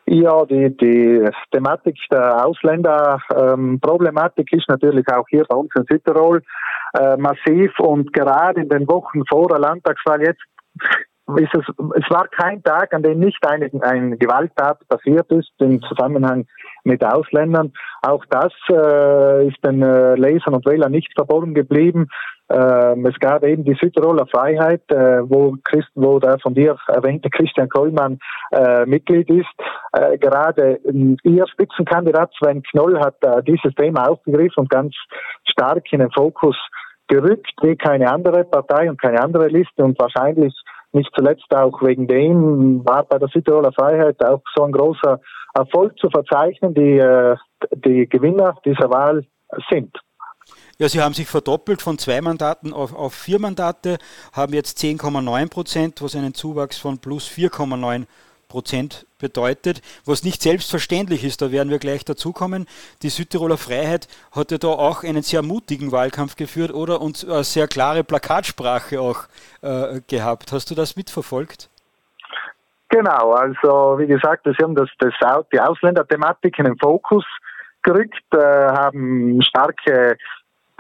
Ja, 0.06 0.44
die, 0.44 0.76
die 0.76 1.30
Thematik 1.52 1.96
der 2.10 2.44
Ausländerproblematik 2.44 4.52
ähm, 4.52 4.58
ist 4.58 4.68
natürlich 4.68 5.06
auch 5.08 5.26
hier 5.28 5.44
bei 5.48 5.56
uns 5.56 5.70
in 5.76 5.84
Südtirol 5.88 6.42
äh, 6.94 7.16
massiv 7.16 7.78
und 7.78 8.12
gerade 8.12 8.60
in 8.60 8.68
den 8.68 8.86
Wochen 8.88 9.24
vor 9.26 9.48
der 9.48 9.60
Landtagswahl 9.60 10.20
jetzt 10.22 10.42
ist 11.36 11.54
es, 11.54 11.64
es 11.94 12.10
war 12.10 12.28
kein 12.28 12.62
Tag, 12.62 12.92
an 12.92 13.02
dem 13.02 13.20
nicht 13.20 13.46
eine, 13.46 13.70
eine 13.80 14.16
Gewalttat 14.16 14.86
passiert 14.88 15.30
ist 15.30 15.52
im 15.58 15.80
Zusammenhang 15.82 16.46
mit 16.84 17.04
Ausländern. 17.04 17.72
Auch 18.02 18.24
das 18.28 18.52
äh, 18.68 19.48
ist 19.48 19.64
den 19.64 19.82
äh, 19.82 20.14
Lesern 20.16 20.54
und 20.54 20.66
Wählern 20.66 20.92
nicht 20.92 21.12
verborgen 21.14 21.54
geblieben. 21.54 22.08
Ähm, 22.52 23.06
es 23.06 23.18
gab 23.18 23.44
eben 23.44 23.64
die 23.64 23.76
Südtiroler 23.80 24.26
Freiheit, 24.26 24.82
äh, 24.90 25.22
wo, 25.22 25.56
Christ, 25.64 25.88
wo 25.94 26.18
der 26.18 26.38
von 26.38 26.54
dir 26.54 26.76
erwähnte 26.88 27.30
Christian 27.30 27.68
Kollmann 27.68 28.18
äh, 28.50 28.84
Mitglied 28.84 29.30
ist. 29.30 29.48
Äh, 29.92 30.18
gerade 30.18 30.78
ihr 31.22 31.46
Spitzenkandidat 31.48 32.30
Sven 32.38 32.62
Knoll 32.62 33.00
hat 33.00 33.16
äh, 33.22 33.42
dieses 33.42 33.74
Thema 33.74 34.08
aufgegriffen 34.08 34.62
und 34.62 34.70
ganz 34.70 34.94
stark 35.44 35.90
in 35.92 36.00
den 36.00 36.10
Fokus 36.10 36.56
gerückt, 37.08 37.52
wie 37.62 37.76
keine 37.76 38.10
andere 38.10 38.44
Partei 38.44 38.90
und 38.90 39.00
keine 39.00 39.22
andere 39.22 39.48
Liste 39.48 39.82
und 39.82 39.98
wahrscheinlich 39.98 40.54
nicht 40.92 41.10
zuletzt 41.16 41.54
auch 41.54 41.80
wegen 41.82 42.06
dem 42.06 42.84
war 42.84 43.04
bei 43.04 43.18
der 43.18 43.28
Südtiroler 43.28 43.72
Freiheit 43.72 44.22
auch 44.22 44.42
so 44.54 44.64
ein 44.64 44.72
großer 44.72 45.20
Erfolg 45.54 45.98
zu 45.98 46.10
verzeichnen, 46.10 46.74
die 46.74 46.98
äh, 46.98 47.36
die 47.72 48.06
Gewinner 48.08 48.56
dieser 48.66 48.90
Wahl 48.90 49.24
sind. 49.70 49.96
Ja, 50.82 50.88
Sie 50.88 51.00
haben 51.00 51.14
sich 51.14 51.28
verdoppelt 51.28 51.80
von 51.80 51.96
zwei 51.96 52.20
Mandaten 52.20 52.72
auf, 52.72 52.92
auf 52.92 53.14
vier 53.14 53.38
Mandate, 53.38 53.98
haben 54.32 54.52
jetzt 54.52 54.78
10,9 54.78 55.48
Prozent, 55.48 56.02
was 56.02 56.16
einen 56.16 56.34
Zuwachs 56.34 56.76
von 56.76 56.98
plus 56.98 57.28
4,9 57.28 58.06
Prozent 58.48 59.06
bedeutet, 59.20 59.80
was 60.06 60.24
nicht 60.24 60.42
selbstverständlich 60.42 61.22
ist, 61.22 61.40
da 61.40 61.52
werden 61.52 61.70
wir 61.70 61.78
gleich 61.78 62.04
dazukommen. 62.04 62.66
Die 63.02 63.10
Südtiroler 63.10 63.58
Freiheit 63.58 64.08
hat 64.34 64.50
ja 64.50 64.58
da 64.58 64.70
auch 64.70 65.04
einen 65.04 65.22
sehr 65.22 65.42
mutigen 65.42 65.92
Wahlkampf 65.92 66.34
geführt, 66.34 66.74
oder? 66.74 67.00
Und 67.00 67.24
eine 67.28 67.44
sehr 67.44 67.68
klare 67.68 68.02
Plakatsprache 68.02 69.00
auch 69.00 69.26
äh, 69.60 70.00
gehabt. 70.08 70.50
Hast 70.50 70.68
du 70.72 70.74
das 70.74 70.96
mitverfolgt? 70.96 71.70
Genau, 72.88 73.34
also 73.34 74.00
wie 74.00 74.08
gesagt, 74.08 74.46
Sie 74.46 74.64
haben 74.64 74.74
das, 74.74 74.88
das, 74.98 75.14
die 75.52 75.60
Ausländerthematik 75.60 76.58
in 76.58 76.64
den 76.64 76.76
Fokus 76.76 77.24
gerückt, 77.84 78.24
äh, 78.32 78.38
haben 78.38 79.40
starke 79.42 80.16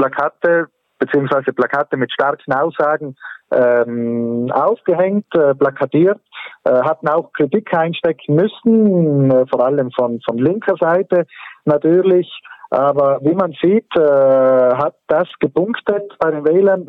Plakate 0.02 0.66
beziehungsweise 0.98 1.52
Plakate 1.52 1.96
mit 1.96 2.12
starken 2.12 2.52
Aussagen 2.52 3.16
ähm, 3.52 4.50
aufgehängt, 4.52 5.26
äh, 5.34 5.54
plakatiert, 5.54 6.20
äh, 6.64 6.70
hatten 6.70 7.08
auch 7.08 7.32
Kritik 7.32 7.72
einstecken 7.74 8.34
müssen, 8.34 9.30
äh, 9.30 9.46
vor 9.46 9.64
allem 9.64 9.90
von, 9.92 10.20
von 10.24 10.38
linker 10.38 10.76
Seite 10.80 11.26
natürlich. 11.64 12.28
Aber 12.70 13.18
wie 13.22 13.34
man 13.34 13.52
sieht, 13.60 13.94
äh, 13.96 14.00
hat 14.00 14.94
das 15.08 15.28
gepunktet 15.40 16.16
bei 16.18 16.30
den 16.30 16.44
Wählern. 16.44 16.86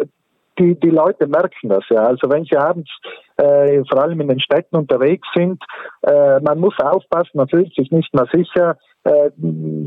Die, 0.59 0.79
die 0.79 0.91
Leute 0.91 1.25
merken 1.27 1.69
das 1.69 1.83
ja. 1.89 2.03
Also 2.03 2.29
wenn 2.29 2.45
sie 2.45 2.55
abends 2.55 2.91
äh, 3.37 3.81
vor 3.89 4.03
allem 4.03 4.21
in 4.21 4.27
den 4.27 4.39
Städten 4.39 4.75
unterwegs 4.75 5.27
sind, 5.35 5.61
äh, 6.03 6.39
man 6.39 6.59
muss 6.59 6.75
aufpassen, 6.79 7.31
man 7.33 7.49
fühlt 7.49 7.73
sich 7.73 7.89
nicht 7.91 8.13
mehr 8.13 8.27
sicher 8.31 8.77
äh, 9.03 9.31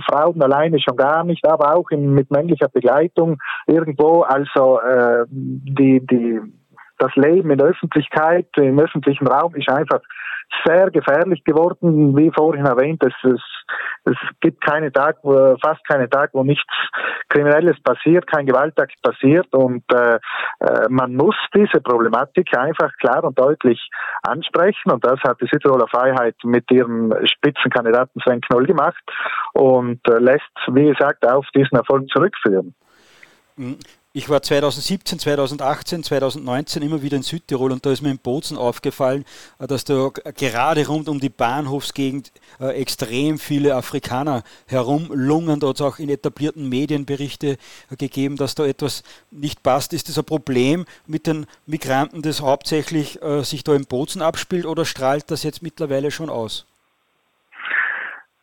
Frauen 0.09 0.43
alleine 0.43 0.79
schon 0.81 0.97
gar 0.97 1.25
nicht, 1.25 1.47
aber 1.47 1.75
auch 1.75 1.91
in, 1.91 2.13
mit 2.13 2.31
männlicher 2.31 2.69
Begleitung 2.69 3.39
irgendwo. 3.67 4.23
Also 4.23 4.81
äh, 4.81 5.25
die, 5.29 6.05
die, 6.07 6.41
das 6.99 7.15
Leben 7.17 7.51
in 7.51 7.59
der 7.59 7.69
Öffentlichkeit, 7.69 8.49
im 8.57 8.79
öffentlichen 8.79 9.27
Raum 9.27 9.55
ist 9.55 9.69
einfach 9.69 10.01
sehr 10.65 10.91
gefährlich 10.91 11.45
geworden. 11.45 12.17
Wie 12.17 12.31
vorhin 12.35 12.67
erwähnt, 12.67 13.03
es, 13.03 13.15
es, 13.31 13.41
es 14.07 14.17
gibt 14.41 14.65
keine 14.65 14.93
Tag, 14.93 15.19
wo, 15.23 15.57
fast 15.63 15.87
keine 15.87 16.09
Tag, 16.09 16.31
wo 16.33 16.45
nichts 16.45 16.73
Kriminelles 17.29 17.77
passiert, 17.83 18.27
kein 18.27 18.47
Gewaltakt 18.47 18.95
passiert 19.03 19.53
und 19.55 19.83
äh, 19.93 20.19
äh, 20.61 20.89
man 20.89 21.15
muss 21.15 21.35
diese 21.55 21.81
Problematik 21.81 22.57
einfach 22.57 22.93
klar 22.99 23.25
und 23.25 23.39
deutlich 23.39 23.91
ansprechen 24.23 24.91
und 24.93 25.05
das 25.05 25.21
hat 25.21 25.41
die 25.41 25.49
Südtiroler 25.51 25.89
Freiheit 25.89 26.37
mit 26.45 26.71
ihrem 26.71 27.13
Spitzenkandidaten 27.25 28.21
Sven 28.23 28.41
Knoll 28.41 28.67
gemacht 28.67 29.03
und 29.53 30.01
äh, 30.09 30.19
lässt, 30.19 30.43
wie 30.69 30.87
gesagt, 30.87 31.27
auf 31.27 31.47
diesen 31.55 31.77
Erfolg 31.77 32.09
zurückführen. 32.09 32.75
Mhm. 33.57 33.79
Ich 34.17 34.31
war 34.31 34.41
2017, 34.41 35.19
2018, 35.19 36.03
2019 36.03 36.81
immer 36.81 37.03
wieder 37.03 37.19
in 37.19 37.23
Südtirol 37.23 37.71
und 37.71 37.85
da 37.85 37.93
ist 37.93 38.01
mir 38.01 38.11
in 38.11 38.19
Bozen 38.19 38.57
aufgefallen, 38.57 39.27
äh, 39.59 39.67
dass 39.67 39.85
da 39.85 40.09
gerade 40.35 40.87
rund 40.87 41.11
um 41.11 41.21
die 41.21 41.29
Bahnhofsgegend 41.29 42.33
äh, 42.59 42.81
extrem 42.81 43.37
viele 43.37 43.75
Afrikaner 43.75 44.43
herumlungern. 44.69 45.61
Da 45.61 45.69
hat 45.69 45.75
es 45.75 45.83
auch 45.83 45.99
in 45.99 46.09
etablierten 46.09 46.67
Medien 46.67 47.05
Berichte 47.05 47.59
äh, 47.91 47.97
gegeben, 47.99 48.37
dass 48.37 48.55
da 48.55 48.65
etwas 48.65 49.03
nicht 49.31 49.63
passt. 49.63 49.93
Ist 49.93 50.09
das 50.09 50.17
ein 50.17 50.25
Problem 50.25 50.87
mit 51.07 51.27
den 51.27 51.45
Migranten, 51.67 52.23
das 52.23 52.41
hauptsächlich 52.41 53.19
sich 53.43 53.65
da 53.65 53.75
in 53.75 53.85
Bozen 53.85 54.23
abspielt 54.23 54.65
oder 54.65 54.87
strahlt 54.87 55.31
das 55.31 55.43
jetzt 55.43 55.63
mittlerweile 55.63 56.11
schon 56.11 56.31
aus? 56.31 56.67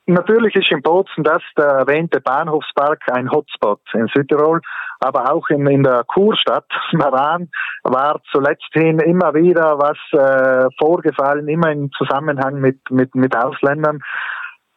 Natürlich 0.05 0.53
ist 0.55 0.69
in 0.69 0.81
Bozen 0.81 1.23
das 1.23 1.41
der 1.57 1.65
erwähnte 1.65 2.19
Bahnhofspark 2.19 3.03
ein 3.11 3.31
Hotspot 3.31 3.79
in 3.93 4.07
Südtirol, 4.13 4.61
aber 5.03 5.33
auch 5.33 5.49
in, 5.49 5.67
in 5.67 5.83
der 5.83 6.03
Kurstadt 6.05 6.65
Maran 6.93 7.49
war 7.83 8.21
zuletzt 8.31 8.69
hin 8.71 8.99
immer 8.99 9.33
wieder 9.33 9.77
was 9.77 9.97
äh, 10.13 10.69
vorgefallen, 10.79 11.47
immer 11.47 11.71
im 11.71 11.91
Zusammenhang 11.91 12.59
mit, 12.59 12.79
mit, 12.89 13.13
mit 13.13 13.35
Ausländern. 13.35 13.99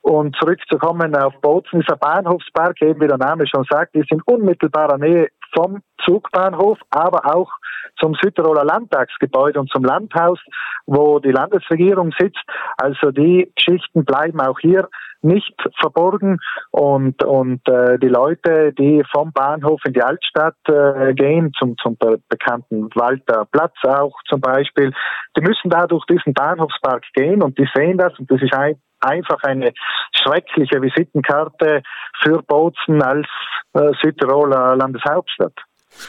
Und 0.02 0.37
zurückzukommen 0.37 1.16
auf 1.16 1.35
Bozen, 1.40 1.80
dieser 1.80 1.97
Bahnhofspark, 1.97 2.80
eben 2.83 3.00
wie 3.00 3.09
der 3.09 3.18
Name 3.18 3.45
schon 3.47 3.64
sagt, 3.68 3.95
ist 3.97 4.11
in 4.12 4.23
unmittelbarer 4.25 4.99
Nähe 4.99 5.28
vom 5.54 5.80
Zugbahnhof, 6.05 6.79
aber 6.91 7.35
auch 7.35 7.50
zum 7.99 8.15
Südtiroler 8.21 8.65
Landtagsgebäude 8.65 9.61
und 9.61 9.71
zum 9.71 9.85
Landhaus, 9.85 10.38
wo 10.87 11.19
die 11.19 11.33
Landesregierung 11.33 12.12
sitzt. 12.19 12.45
Also 12.76 13.11
die 13.11 13.50
Geschichten 13.55 14.05
bleiben 14.05 14.41
auch 14.41 14.59
hier 14.61 14.88
nicht 15.23 15.55
verborgen 15.81 16.38
und 16.71 17.23
und 17.25 17.67
äh, 17.69 17.99
die 17.99 18.09
Leute, 18.09 18.73
die 18.73 19.03
vom 19.12 19.33
Bahnhof 19.33 19.81
in 19.85 19.93
die 19.93 20.03
Altstadt 20.03 20.57
äh, 20.69 21.15
gehen, 21.15 21.53
zum 21.59 21.76
zum 21.79 21.97
bekannten 22.29 22.91
Walter 22.95 23.47
Platz 23.50 23.75
auch 23.87 24.15
zum 24.29 24.41
Beispiel, 24.41 24.93
die 25.37 25.41
müssen 25.41 25.71
da 25.71 25.87
durch 25.87 26.05
diesen 26.07 26.35
Bahnhofspark 26.35 27.05
gehen 27.15 27.43
und 27.43 27.59
die 27.59 27.69
sehen 27.75 27.99
das 27.99 28.17
und 28.19 28.31
das 28.31 28.43
ist 28.43 28.55
ein, 28.55 28.76
einfach 29.00 29.43
eine 29.43 29.73
schreckliche 30.12 30.81
Visitenkarte 30.81 31.83
für 32.23 32.43
Bozen 32.43 33.03
als 33.03 33.26
äh, 33.75 33.93
Südtiroler 34.03 34.76
Landeshauptstadt. 34.76 35.55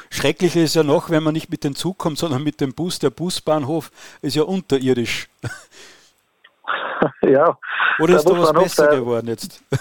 Schrecklicher 0.10 0.62
ist 0.62 0.76
ja 0.76 0.84
noch, 0.84 1.10
wenn 1.10 1.24
man 1.24 1.34
nicht 1.34 1.50
mit 1.50 1.64
dem 1.64 1.76
Zug 1.76 1.98
kommt, 1.98 2.18
sondern 2.18 2.44
mit 2.44 2.62
dem 2.62 2.74
Bus. 2.74 3.00
Der 3.00 3.10
Busbahnhof 3.10 3.92
ist 4.22 4.36
ja 4.36 4.44
unterirdisch. 4.44 5.28
ja. 7.22 7.58
Oder 8.00 8.16
ist 8.18 8.30
da 8.30 8.38
was 8.38 8.54
besser 8.54 8.92
äh, 8.92 8.96
geworden 8.98 9.28
jetzt? 9.28 9.64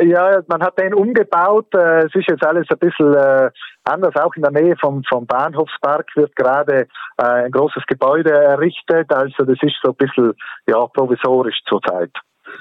Ja, 0.00 0.40
man 0.46 0.62
hat 0.62 0.78
den 0.78 0.94
umgebaut. 0.94 1.66
Äh, 1.74 2.06
es 2.06 2.14
ist 2.14 2.28
jetzt 2.28 2.44
alles 2.44 2.66
ein 2.70 2.78
bisschen 2.78 3.12
äh, 3.12 3.50
anders. 3.84 4.14
Auch 4.16 4.34
in 4.36 4.42
der 4.42 4.52
Nähe 4.52 4.76
vom, 4.76 5.02
vom 5.04 5.26
Bahnhofspark 5.26 6.14
wird 6.14 6.34
gerade 6.36 6.86
ein 7.16 7.50
großes 7.50 7.84
Gebäude 7.86 8.30
errichtet. 8.30 9.12
Also 9.12 9.44
das 9.44 9.58
ist 9.60 9.76
so 9.82 9.90
ein 9.90 9.96
bisschen 9.96 10.32
ja, 10.66 10.86
provisorisch 10.86 11.58
zurzeit. 11.68 12.12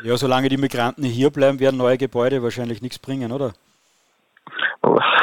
Ja, 0.03 0.17
solange 0.17 0.49
die 0.49 0.57
Migranten 0.57 1.03
hier 1.03 1.29
bleiben, 1.29 1.59
werden 1.59 1.77
neue 1.77 1.97
Gebäude 1.97 2.41
wahrscheinlich 2.41 2.81
nichts 2.81 2.99
bringen, 2.99 3.31
oder? 3.31 3.53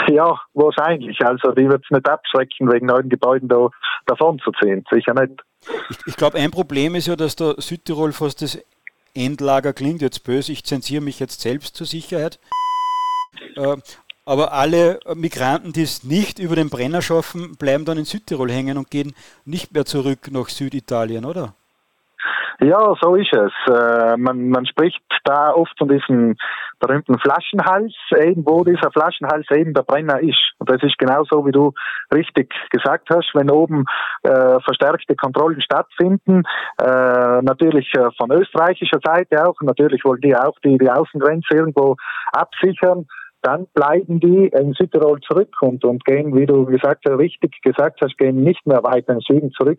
Ja, 0.09 0.41
wahrscheinlich. 0.55 1.21
Also 1.25 1.53
die 1.53 1.69
wird 1.69 1.83
es 1.85 1.91
nicht 1.91 2.09
abschrecken, 2.09 2.71
wegen 2.73 2.87
neuen 2.87 3.09
Gebäuden 3.09 3.49
da, 3.49 3.69
davon 4.07 4.39
zu 4.39 4.53
ziehen. 4.61 4.85
Sicher 4.91 5.15
nicht. 5.15 5.43
Ich, 5.91 5.99
ich 6.07 6.17
glaube, 6.17 6.39
ein 6.39 6.51
Problem 6.51 6.95
ist 6.95 7.07
ja, 7.07 7.17
dass 7.17 7.37
der 7.37 7.55
Südtirol 7.59 8.13
fast 8.13 8.43
das 8.43 8.59
Endlager 9.15 9.73
klingt 9.73 10.03
jetzt 10.03 10.25
böse. 10.25 10.53
Ich 10.53 10.65
zensiere 10.65 11.03
mich 11.03 11.19
jetzt 11.19 11.41
selbst 11.41 11.77
zur 11.77 11.87
Sicherheit. 11.87 12.39
Äh, 13.57 13.77
aber 14.25 14.53
alle 14.53 14.99
Migranten, 15.15 15.73
die 15.73 15.83
es 15.83 16.03
nicht 16.03 16.39
über 16.39 16.57
den 16.57 16.69
Brenner 16.69 17.01
schaffen, 17.01 17.57
bleiben 17.57 17.85
dann 17.85 17.99
in 17.99 18.05
Südtirol 18.05 18.51
hängen 18.51 18.77
und 18.77 18.91
gehen 18.91 19.15
nicht 19.45 19.73
mehr 19.73 19.85
zurück 19.85 20.31
nach 20.31 20.49
Süditalien, 20.49 21.25
oder? 21.25 21.55
Ja, 22.61 22.95
so 23.01 23.17
ist 23.17 23.33
es. 23.33 23.53
Äh, 23.69 24.17
man, 24.17 24.49
man 24.49 24.65
spricht 24.67 25.03
da 25.25 25.53
oft 25.53 25.77
von 25.79 25.89
diesem 25.89 26.37
berühmten 26.81 27.19
Flaschenhals, 27.19 27.95
eben 28.19 28.47
wo 28.47 28.65
dieser 28.65 28.91
Flaschenhals 28.91 29.47
eben 29.51 29.75
der 29.75 29.83
Brenner 29.83 30.21
ist. 30.21 30.53
Und 30.59 30.71
das 30.71 30.83
ist 30.83 30.97
genau 30.99 31.25
so, 31.31 31.45
wie 31.47 31.53
du 31.53 31.73
richtig 32.15 32.55
gesagt 32.71 33.09
hast, 33.11 33.31
wenn 33.35 33.51
oben 33.51 33.85
äh, 34.23 34.61
verstärkte 34.61 35.17
Kontrollen 35.17 35.61
stattfinden, 35.61 36.45
äh, 36.81 37.43
natürlich 37.43 37.93
äh, 37.95 38.11
von 38.17 38.31
österreichischer 38.31 39.01
Seite 39.05 39.47
auch, 39.47 39.57
natürlich 39.61 40.05
wollen 40.05 40.21
die 40.21 40.35
auch 40.35 40.59
die, 40.65 40.79
die 40.79 40.91
Außengrenze 40.91 41.55
irgendwo 41.55 41.97
absichern 42.33 43.07
dann 43.47 43.69
bleiben 43.75 44.19
die 44.19 44.49
in 44.49 44.73
Südtirol 44.73 45.21
zurück 45.21 45.55
und, 45.61 45.85
und 45.85 46.05
gehen, 46.05 46.35
wie 46.35 46.47
du 46.47 46.67
gesagt 46.67 47.05
hast, 47.07 47.17
richtig 47.17 47.63
gesagt 47.63 48.01
hast, 48.03 48.19
gehen 48.19 48.43
nicht 48.43 48.67
mehr 48.67 48.83
weiter 48.83 49.13
in 49.13 49.21
Süden 49.21 49.53
zurück, 49.53 49.79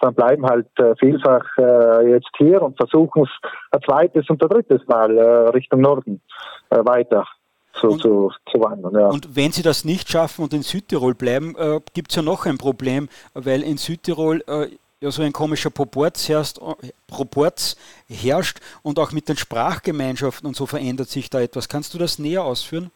dann 0.00 0.14
bleiben 0.14 0.44
halt 0.44 0.66
äh, 0.78 0.94
vielfach 0.96 1.46
äh, 1.56 2.10
jetzt 2.10 2.28
hier 2.36 2.60
und 2.60 2.76
versuchen 2.76 3.22
es 3.22 3.30
ein 3.70 3.80
zweites 3.80 4.28
und 4.28 4.42
ein 4.42 4.48
drittes 4.50 4.86
Mal 4.86 5.16
äh, 5.16 5.48
Richtung 5.48 5.80
Norden 5.80 6.20
äh, 6.68 6.84
weiter 6.84 7.26
zu, 7.72 7.88
und, 7.88 8.02
zu, 8.02 8.32
zu 8.52 8.60
wandern. 8.60 8.92
Ja. 8.94 9.08
Und 9.08 9.34
wenn 9.34 9.50
sie 9.50 9.62
das 9.62 9.86
nicht 9.86 10.10
schaffen 10.10 10.42
und 10.42 10.52
in 10.52 10.62
Südtirol 10.62 11.14
bleiben, 11.14 11.56
äh, 11.56 11.80
gibt 11.94 12.10
es 12.10 12.16
ja 12.16 12.22
noch 12.22 12.44
ein 12.44 12.58
Problem, 12.58 13.08
weil 13.32 13.62
in 13.62 13.78
Südtirol 13.78 14.44
äh, 14.46 14.66
ja 15.00 15.10
so 15.10 15.22
ein 15.22 15.32
komischer 15.32 15.70
Proporz 15.70 16.28
herrscht, 16.28 16.58
Proporz 17.06 17.76
herrscht 18.08 18.60
und 18.82 18.98
auch 18.98 19.12
mit 19.12 19.30
den 19.30 19.38
Sprachgemeinschaften 19.38 20.46
und 20.46 20.54
so 20.54 20.66
verändert 20.66 21.08
sich 21.08 21.30
da 21.30 21.40
etwas. 21.40 21.70
Kannst 21.70 21.94
du 21.94 21.98
das 21.98 22.18
näher 22.18 22.44
ausführen? 22.44 22.90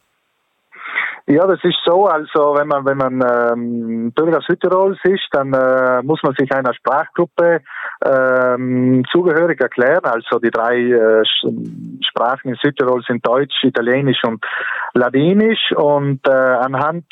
Ja, 1.27 1.45
das 1.45 1.59
ist 1.63 1.77
so. 1.85 2.07
Also 2.07 2.55
wenn 2.55 2.67
man 2.67 2.85
wenn 2.85 2.97
man 2.97 3.21
ähm, 3.21 4.11
Bürger 4.11 4.41
Südtirols 4.41 4.97
ist, 5.03 5.27
dann 5.31 5.53
äh, 5.53 6.01
muss 6.03 6.21
man 6.23 6.33
sich 6.37 6.51
einer 6.51 6.73
Sprachgruppe 6.73 7.61
ähm, 8.03 9.03
zugehörig 9.11 9.61
erklären. 9.61 10.03
Also 10.03 10.39
die 10.39 10.49
drei 10.49 10.77
äh, 10.77 11.23
Sprachen 12.01 12.49
in 12.49 12.57
Südtirol 12.61 13.03
sind 13.07 13.25
Deutsch, 13.25 13.63
Italienisch 13.63 14.23
und 14.23 14.43
Ladinisch. 14.93 15.71
Und 15.75 16.27
äh, 16.27 16.31
anhand 16.31 17.05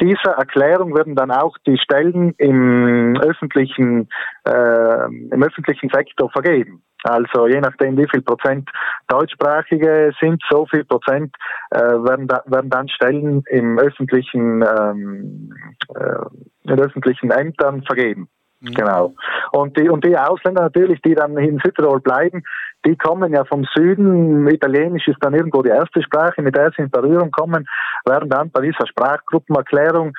dieser 0.00 0.32
Erklärung 0.32 0.94
werden 0.94 1.14
dann 1.14 1.30
auch 1.30 1.56
die 1.66 1.78
Stellen 1.78 2.34
im 2.38 3.16
öffentlichen 3.20 4.08
äh, 4.44 5.04
im 5.06 5.42
öffentlichen 5.42 5.90
Sektor 5.92 6.30
vergeben. 6.30 6.82
Also 7.04 7.48
je 7.48 7.60
nachdem, 7.60 7.96
wie 7.96 8.06
viel 8.08 8.22
Prozent 8.22 8.70
Deutschsprachige 9.08 10.12
sind, 10.20 10.40
so 10.48 10.66
viel 10.66 10.84
Prozent 10.84 11.34
äh, 11.70 11.80
werden, 11.80 12.28
da, 12.28 12.42
werden 12.46 12.70
dann 12.70 12.88
Stellen 12.88 13.42
im 13.50 13.78
öffentlichen, 13.78 14.62
ähm, 14.62 15.52
äh, 15.94 16.70
in 16.70 16.78
öffentlichen 16.78 17.30
Ämtern 17.30 17.82
vergeben. 17.82 18.28
Mhm. 18.62 18.74
Genau. 18.74 19.14
Und 19.52 19.76
die, 19.76 19.88
und 19.88 20.04
die 20.04 20.16
Ausländer 20.16 20.62
natürlich, 20.62 21.00
die 21.02 21.14
dann 21.14 21.36
in 21.36 21.60
Südtirol 21.62 22.00
bleiben, 22.00 22.42
die 22.86 22.96
kommen 22.96 23.32
ja 23.32 23.44
vom 23.44 23.64
Süden. 23.74 24.48
Italienisch 24.48 25.06
ist 25.08 25.18
dann 25.20 25.34
irgendwo 25.34 25.62
die 25.62 25.70
erste 25.70 26.02
Sprache, 26.02 26.42
mit 26.42 26.56
der 26.56 26.70
sie 26.76 26.82
in 26.82 26.90
Berührung 26.90 27.30
kommen, 27.30 27.66
werden 28.04 28.30
dann 28.30 28.50
bei 28.50 28.62
dieser 28.62 28.86
Sprachgruppenerklärung 28.86 30.12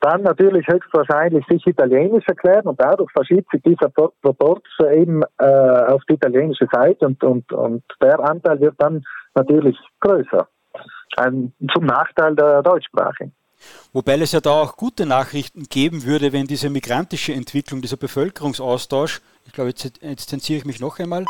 dann 0.00 0.22
natürlich 0.22 0.66
höchstwahrscheinlich 0.66 1.44
sich 1.46 1.66
Italienisch 1.66 2.26
erklären 2.26 2.66
und 2.66 2.80
dadurch 2.80 3.12
verschiebt 3.12 3.50
sich 3.50 3.62
dieser 3.62 3.90
Proporz 3.90 4.64
eben 4.92 5.22
äh, 5.38 5.44
auf 5.44 6.02
die 6.08 6.14
italienische 6.14 6.66
Seite 6.72 7.06
und, 7.06 7.22
und, 7.22 7.52
und 7.52 7.82
der 8.00 8.18
Anteil 8.18 8.60
wird 8.60 8.76
dann 8.78 9.04
natürlich 9.34 9.76
größer. 10.00 10.48
Ein, 11.18 11.52
zum 11.74 11.84
Nachteil 11.84 12.34
der 12.34 12.62
Deutschsprache. 12.62 13.30
Wobei 13.92 14.18
es 14.18 14.32
ja 14.32 14.40
da 14.40 14.50
auch 14.50 14.76
gute 14.76 15.06
Nachrichten 15.06 15.64
geben 15.64 16.04
würde, 16.04 16.32
wenn 16.32 16.46
diese 16.46 16.70
migrantische 16.70 17.32
Entwicklung, 17.32 17.82
dieser 17.82 17.96
Bevölkerungsaustausch, 17.96 19.20
ich 19.46 19.52
glaube, 19.52 19.70
jetzt, 19.70 20.28
zensiere 20.28 20.58
ich 20.58 20.64
mich 20.64 20.80
noch 20.80 20.98
einmal, 20.98 21.24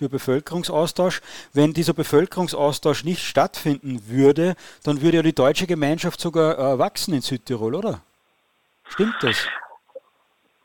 für 0.00 0.08
Bevölkerungsaustausch. 0.08 1.20
Wenn 1.52 1.74
dieser 1.74 1.92
Bevölkerungsaustausch 1.92 3.04
nicht 3.04 3.22
stattfinden 3.22 4.00
würde, 4.08 4.54
dann 4.82 5.02
würde 5.02 5.18
ja 5.18 5.22
die 5.22 5.34
deutsche 5.34 5.66
Gemeinschaft 5.66 6.20
sogar 6.20 6.58
äh, 6.58 6.78
wachsen 6.78 7.12
in 7.12 7.20
Südtirol, 7.20 7.74
oder? 7.74 8.00
Stimmt 8.88 9.16
das? 9.20 9.46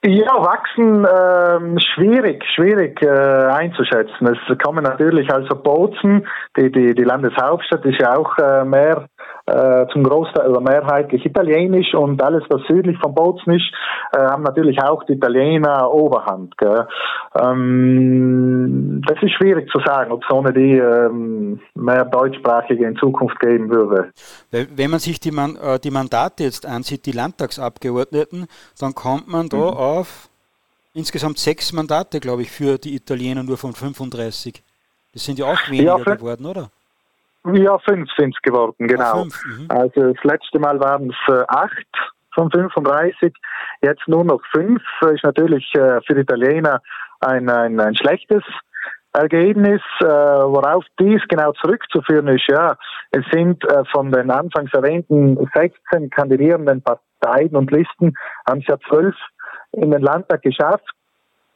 Ja, 0.07 0.33
wachsen 0.35 1.05
ähm, 1.05 1.79
schwierig, 1.79 2.46
schwierig 2.53 3.01
äh, 3.01 3.07
einzuschätzen. 3.07 4.27
Es 4.27 4.57
kommen 4.59 4.83
natürlich 4.83 5.31
also 5.33 5.55
Bozen, 5.55 6.27
die, 6.55 6.72
die, 6.72 6.93
die 6.93 7.03
Landeshauptstadt 7.03 7.83
ist 7.85 8.00
ja 8.00 8.15
auch 8.15 8.37
äh, 8.37 8.63
mehr 8.63 9.07
äh, 9.48 9.86
zum 9.94 10.03
Großteil 10.03 10.50
oder 10.50 10.62
mehrheitlich 10.62 11.25
italienisch 11.25 11.94
und 11.94 12.22
alles, 12.24 12.44
was 12.50 12.62
südlich 12.68 12.98
von 12.98 13.14
Bozen 13.14 13.53
ist, 13.53 13.72
äh, 14.14 14.20
haben 14.20 14.44
natürlich 14.44 14.81
auch 14.81 15.03
die 15.03 15.14
Italiener 15.14 15.92
Oberhand. 15.94 16.58
Gell? 16.58 16.88
Ähm, 17.40 19.03
das 19.08 19.22
ist 19.22 19.34
schwierig 19.34 19.70
zu 19.70 19.79
sagen, 19.86 20.12
ob 20.12 20.24
es 20.24 20.31
ohne 20.34 20.51
die 20.51 20.77
ähm, 20.77 21.60
mehr 21.75 22.05
Deutschsprachige 22.05 22.88
in 22.88 22.96
Zukunft 22.96 23.40
geben 23.40 23.70
würde. 23.70 24.12
Wenn 24.51 24.90
man 24.90 25.00
sich 25.00 25.20
die, 25.20 25.31
Man 25.31 25.55
äh, 25.58 25.79
die 25.79 25.92
Mandate 25.92 26.44
jetzt 26.44 26.66
ansieht, 26.66 27.05
die 27.05 27.12
Landtagsabgeordneten, 27.12 28.48
dann 28.79 28.96
kommt 28.96 29.27
man 29.27 29.50
da 29.50 29.58
mhm. 29.58 29.64
auf 29.64 30.29
insgesamt 30.96 31.38
sechs 31.38 31.72
Mandate, 31.72 32.20
glaube 32.20 32.42
ich, 32.42 32.51
für 32.51 32.77
die 32.77 32.96
Italiener 32.96 33.44
nur 33.44 33.58
von 33.58 33.74
35. 33.74 34.64
Das 35.14 35.24
sind 35.24 35.38
ja 35.38 35.46
auch 35.46 35.70
weniger 35.70 36.00
ja, 36.00 36.16
geworden, 36.16 36.46
oder? 36.46 36.70
Ja, 37.53 37.77
fünf 37.79 38.10
sind 38.18 38.36
es 38.36 38.42
geworden, 38.42 38.88
genau. 38.88 39.22
Fünf, 39.22 39.42
mhm. 39.46 39.68
also 39.70 40.14
das 40.14 40.24
letzte 40.24 40.60
Mal 40.60 40.79
waren 40.79 41.10
es 41.12 41.34
äh, 41.34 41.44
acht 41.48 42.14
von 42.34 42.51
35, 42.51 43.34
jetzt 43.81 44.08
nur 44.08 44.24
noch 44.24 44.42
fünf. 44.51 44.81
Ist 45.14 45.24
natürlich 45.24 45.66
äh, 45.75 46.01
für 46.05 46.16
die 46.16 46.22
Italiener 46.22 46.81
ein, 47.22 47.50
ein, 47.50 47.79
ein 47.79 47.96
schlechtes 47.96 48.44
Ergebnis, 49.14 49.81
äh, 50.01 50.05
worauf 50.05 50.84
dies 51.00 51.22
genau 51.29 51.53
zurückzuführen 51.53 52.27
ist, 52.27 52.48
ja, 52.48 52.75
es 53.12 53.24
sind 53.31 53.64
äh, 53.64 53.84
von 53.92 54.12
den 54.12 54.29
anfangs 54.29 54.74
erwähnten 54.74 55.38
16 55.53 56.10
kandidierenden 56.10 56.84
Parteien 56.84 57.55
und 57.55 57.72
Listen, 57.72 58.14
haben 58.48 58.60
es 58.60 58.68
ja 58.68 58.77
zwölf 58.90 59.16
in 59.72 59.92
den 59.92 60.01
Landtag 60.01 60.42
geschafft 60.42 60.90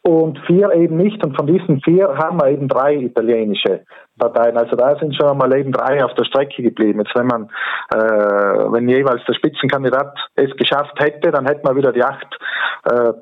und 0.01 0.39
vier 0.47 0.71
eben 0.73 0.97
nicht. 0.97 1.23
Und 1.23 1.35
von 1.35 1.47
diesen 1.47 1.81
vier 1.81 2.15
haben 2.17 2.39
wir 2.39 2.47
eben 2.47 2.67
drei 2.67 2.95
italienische 2.95 3.85
Parteien. 4.17 4.57
Also 4.57 4.75
da 4.75 4.97
sind 4.97 5.15
schon 5.15 5.37
mal 5.37 5.55
eben 5.57 5.71
drei 5.71 6.03
auf 6.03 6.13
der 6.15 6.25
Strecke 6.25 6.63
geblieben. 6.63 6.99
Jetzt 6.99 7.15
wenn 7.15 7.27
man, 7.27 7.49
äh, 7.93 8.71
wenn 8.71 8.87
jeweils 8.87 9.21
der 9.25 9.33
Spitzenkandidat 9.33 10.17
es 10.35 10.55
geschafft 10.57 10.99
hätte, 10.99 11.31
dann 11.31 11.45
hätten 11.45 11.67
wir 11.67 11.75
wieder 11.75 11.91
die 11.91 12.03
acht 12.03 12.37
äh, 12.85 13.13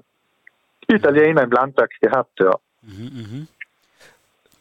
Italiener 0.89 1.43
im 1.43 1.51
Landtag 1.51 1.89
gehabt, 2.01 2.39
ja. 2.39 2.51
Mhm, 2.81 3.11
mh. 3.41 3.47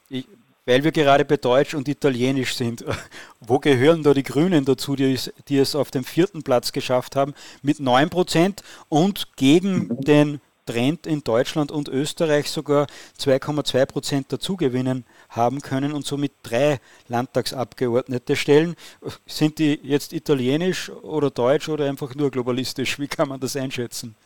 ich, 0.08 0.26
weil 0.64 0.82
wir 0.82 0.90
gerade 0.90 1.24
bei 1.24 1.36
Deutsch 1.36 1.74
und 1.74 1.86
Italienisch 1.86 2.56
sind, 2.56 2.84
wo 3.40 3.60
gehören 3.60 4.02
da 4.02 4.12
die 4.12 4.24
Grünen 4.24 4.64
dazu, 4.64 4.96
die 4.96 5.14
es, 5.14 5.32
die 5.48 5.58
es 5.58 5.76
auf 5.76 5.92
dem 5.92 6.02
vierten 6.02 6.42
Platz 6.42 6.72
geschafft 6.72 7.14
haben, 7.14 7.34
mit 7.62 7.76
9% 7.76 8.62
und 8.88 9.36
gegen 9.36 9.86
mhm. 9.86 10.00
den 10.00 10.40
Trend 10.66 11.06
in 11.06 11.22
Deutschland 11.24 11.70
und 11.70 11.88
Österreich 11.88 12.50
sogar 12.50 12.86
2,2 13.18 13.86
Prozent 13.86 14.32
dazugewinnen 14.32 15.04
haben 15.30 15.60
können 15.60 15.92
und 15.92 16.04
somit 16.04 16.32
drei 16.42 16.78
Landtagsabgeordnete 17.08 18.36
stellen. 18.36 18.74
Sind 19.26 19.58
die 19.58 19.80
jetzt 19.82 20.12
italienisch 20.12 20.90
oder 20.90 21.30
deutsch 21.30 21.68
oder 21.68 21.86
einfach 21.86 22.14
nur 22.14 22.30
globalistisch? 22.30 22.98
Wie 22.98 23.08
kann 23.08 23.28
man 23.28 23.40
das 23.40 23.56
einschätzen? 23.56 24.16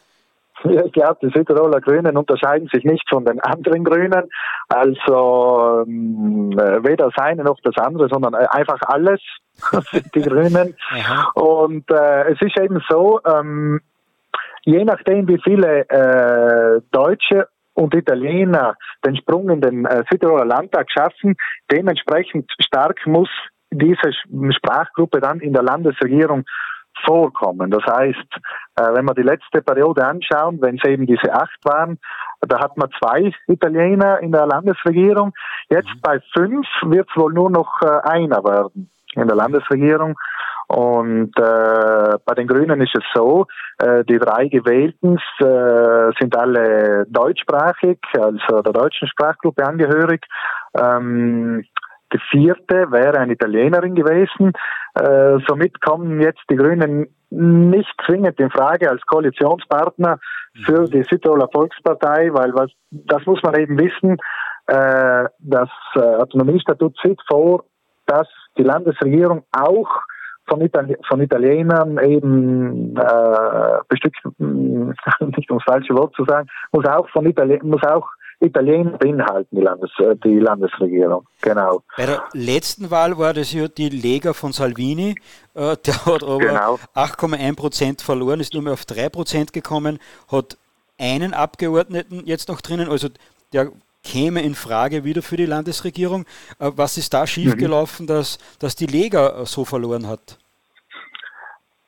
Ja, 0.65 0.85
ich 0.85 0.93
glaube, 0.93 1.17
die 1.23 1.31
Südtiroler 1.31 1.81
Grünen 1.81 2.17
unterscheiden 2.17 2.69
sich 2.73 2.85
nicht 2.85 3.09
von 3.09 3.25
den 3.25 3.41
anderen 3.41 3.83
Grünen. 3.85 4.29
Also 4.69 5.85
ähm, 5.87 6.51
weder 6.53 7.07
das 7.07 7.15
eine 7.17 7.45
noch 7.45 7.59
das 7.63 7.77
andere, 7.79 8.09
sondern 8.09 8.35
einfach 8.35 8.79
alles 8.83 9.21
sind 9.91 10.15
die 10.15 10.23
Grünen. 10.23 10.77
Und 11.35 11.91
äh, 11.91 12.33
es 12.33 12.43
ist 12.43 12.59
eben 12.59 12.83
so, 12.89 13.21
ähm, 13.25 13.81
je 14.65 14.85
nachdem, 14.85 15.29
wie 15.29 15.41
viele 15.43 15.89
äh, 15.89 16.81
Deutsche 16.91 17.49
und 17.75 17.95
Italiener 17.95 18.75
den 19.05 19.17
Sprung 19.17 19.51
in 19.51 19.61
den 19.61 19.85
äh, 19.87 20.05
Südtiroler 20.11 20.45
Landtag 20.45 20.91
schaffen, 20.91 21.37
dementsprechend 21.71 22.51
stark 22.61 23.07
muss 23.07 23.31
diese 23.71 24.13
Sprachgruppe 24.57 25.21
dann 25.21 25.41
in 25.41 25.53
der 25.53 25.63
Landesregierung 25.63 26.45
vorkommen. 27.05 27.71
Das 27.71 27.85
heißt, 27.85 28.19
äh, 28.77 28.95
wenn 28.95 29.05
wir 29.05 29.15
die 29.15 29.23
letzte 29.23 29.63
Periode 29.63 30.05
anschauen, 30.05 30.61
wenn 30.61 30.77
es 30.77 30.85
eben 30.85 31.07
diese 31.07 31.33
acht 31.33 31.59
waren, 31.65 31.99
da 32.41 32.59
hat 32.59 32.77
man 32.77 32.91
zwei 33.03 33.33
Italiener 33.47 34.19
in 34.21 34.33
der 34.33 34.47
Landesregierung. 34.47 35.33
Jetzt 35.69 35.89
mhm. 35.89 36.01
bei 36.03 36.21
fünf 36.37 36.67
wird 36.83 37.09
es 37.09 37.17
wohl 37.17 37.33
nur 37.33 37.51
noch 37.51 37.81
äh, 37.83 38.09
einer 38.09 38.43
werden 38.45 38.91
in 39.15 39.27
der 39.27 39.37
Landesregierung. 39.37 40.17
Und 40.71 41.33
äh, 41.37 42.19
bei 42.25 42.35
den 42.37 42.47
Grünen 42.47 42.81
ist 42.81 42.95
es 42.97 43.03
so, 43.13 43.47
äh, 43.79 44.05
die 44.05 44.19
drei 44.19 44.47
Gewählten 44.47 45.17
äh, 45.41 46.13
sind 46.21 46.37
alle 46.37 47.07
deutschsprachig, 47.09 47.99
also 48.13 48.63
der 48.63 48.73
deutschen 48.73 49.09
Sprachgruppe 49.09 49.67
angehörig. 49.67 50.25
Ähm, 50.79 51.65
die 52.13 52.21
vierte 52.31 52.93
wäre 52.93 53.19
eine 53.19 53.33
Italienerin 53.33 53.97
gewesen. 53.97 54.53
Äh, 54.95 55.39
somit 55.49 55.81
kommen 55.81 56.21
jetzt 56.21 56.43
die 56.49 56.57
Grünen 56.57 57.09
nicht 57.31 57.93
zwingend 58.07 58.39
in 58.39 58.51
Frage 58.51 58.89
als 58.91 59.05
Koalitionspartner 59.07 60.21
für 60.65 60.85
die 60.85 61.03
Südtiroler 61.03 61.49
Volkspartei, 61.53 62.33
weil 62.33 62.55
was, 62.55 62.71
das 62.93 63.27
muss 63.27 63.43
man 63.43 63.57
eben 63.57 63.77
wissen, 63.77 64.19
äh, 64.69 65.29
das 65.41 65.69
äh, 65.97 65.99
Autonomiestatut 65.99 66.97
sieht 67.03 67.21
vor, 67.29 67.65
dass 68.07 68.29
die 68.57 68.63
Landesregierung 68.63 69.43
auch 69.51 69.89
von, 70.47 70.61
Itali 70.61 70.97
von 71.09 71.21
Italienern 71.21 71.99
eben 71.99 72.97
äh, 72.97 73.79
bestückt, 73.89 74.19
nicht 74.39 75.51
um 75.51 75.59
das 75.59 75.65
falsche 75.65 75.95
Wort 75.95 76.15
zu 76.15 76.25
sagen, 76.25 76.49
muss 76.73 76.87
auch 76.87 77.09
von 77.11 77.27
Itali 77.27 77.59
muss 77.63 77.83
auch 77.85 78.09
Italiener 78.41 78.97
beinhalten, 78.97 79.55
die, 79.57 79.63
Landes 79.63 79.91
äh, 79.99 80.17
die 80.25 80.39
Landesregierung. 80.39 81.27
Genau. 81.43 81.83
Bei 81.97 82.07
der 82.07 82.23
letzten 82.33 82.91
Wahl 82.91 83.19
war 83.19 83.35
das 83.35 83.53
ja 83.53 83.69
die 83.69 83.91
Lega 83.91 84.33
von 84.33 84.53
Salvini, 84.53 85.15
äh, 85.55 85.77
der 85.87 86.07
hat 86.07 86.23
aber 86.25 86.39
genau. 86.39 86.79
8,1 86.95 87.57
Prozent 87.57 88.03
verloren, 88.03 88.41
ist 88.41 88.55
nur 88.55 88.63
mehr 88.63 88.73
auf 88.73 88.87
3 88.87 89.11
Prozent 89.11 89.53
gekommen, 89.53 89.99
hat 90.33 90.57
einen 90.99 91.35
Abgeordneten 91.35 92.23
jetzt 92.25 92.49
noch 92.49 92.61
drinnen, 92.61 92.89
also 92.89 93.09
der 93.53 93.71
käme 94.03 94.43
in 94.43 94.55
Frage 94.55 95.05
wieder 95.05 95.23
für 95.23 95.37
die 95.37 95.47
Landesregierung. 95.47 96.25
Äh, 96.59 96.71
was 96.77 96.97
ist 96.97 97.13
da 97.15 97.27
schiefgelaufen, 97.27 98.05
mhm. 98.05 98.09
dass, 98.09 98.39
dass 98.59 98.77
die 98.77 98.87
Lega 98.87 99.45
so 99.45 99.65
verloren 99.65 100.07
hat? 100.09 100.39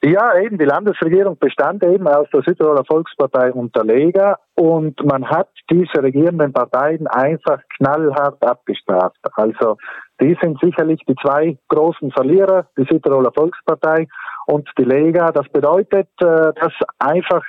Ja, 0.04 0.36
eben, 0.36 0.58
die 0.58 0.64
Landesregierung 0.64 1.38
bestand 1.38 1.84
eben 1.84 2.08
aus 2.08 2.26
der 2.32 2.42
Südtiroler 2.42 2.84
Volkspartei 2.84 3.52
und 3.52 3.74
der 3.76 3.84
Lega 3.84 4.36
und 4.56 5.00
man 5.04 5.24
hat 5.30 5.48
diese 5.70 6.02
regierenden 6.02 6.52
Parteien 6.52 7.06
einfach 7.06 7.60
knallhart 7.76 8.42
abgestraft. 8.42 9.18
Also 9.34 9.76
die 10.20 10.36
sind 10.42 10.58
sicherlich 10.60 11.00
die 11.06 11.14
zwei 11.22 11.56
großen 11.68 12.10
Verlierer, 12.10 12.66
die 12.76 12.84
Südtiroler 12.90 13.30
Volkspartei 13.32 14.08
und 14.46 14.68
die 14.76 14.82
Lega. 14.82 15.30
Das 15.30 15.48
bedeutet, 15.50 16.08
äh, 16.20 16.52
dass 16.60 16.72
einfach 16.98 17.44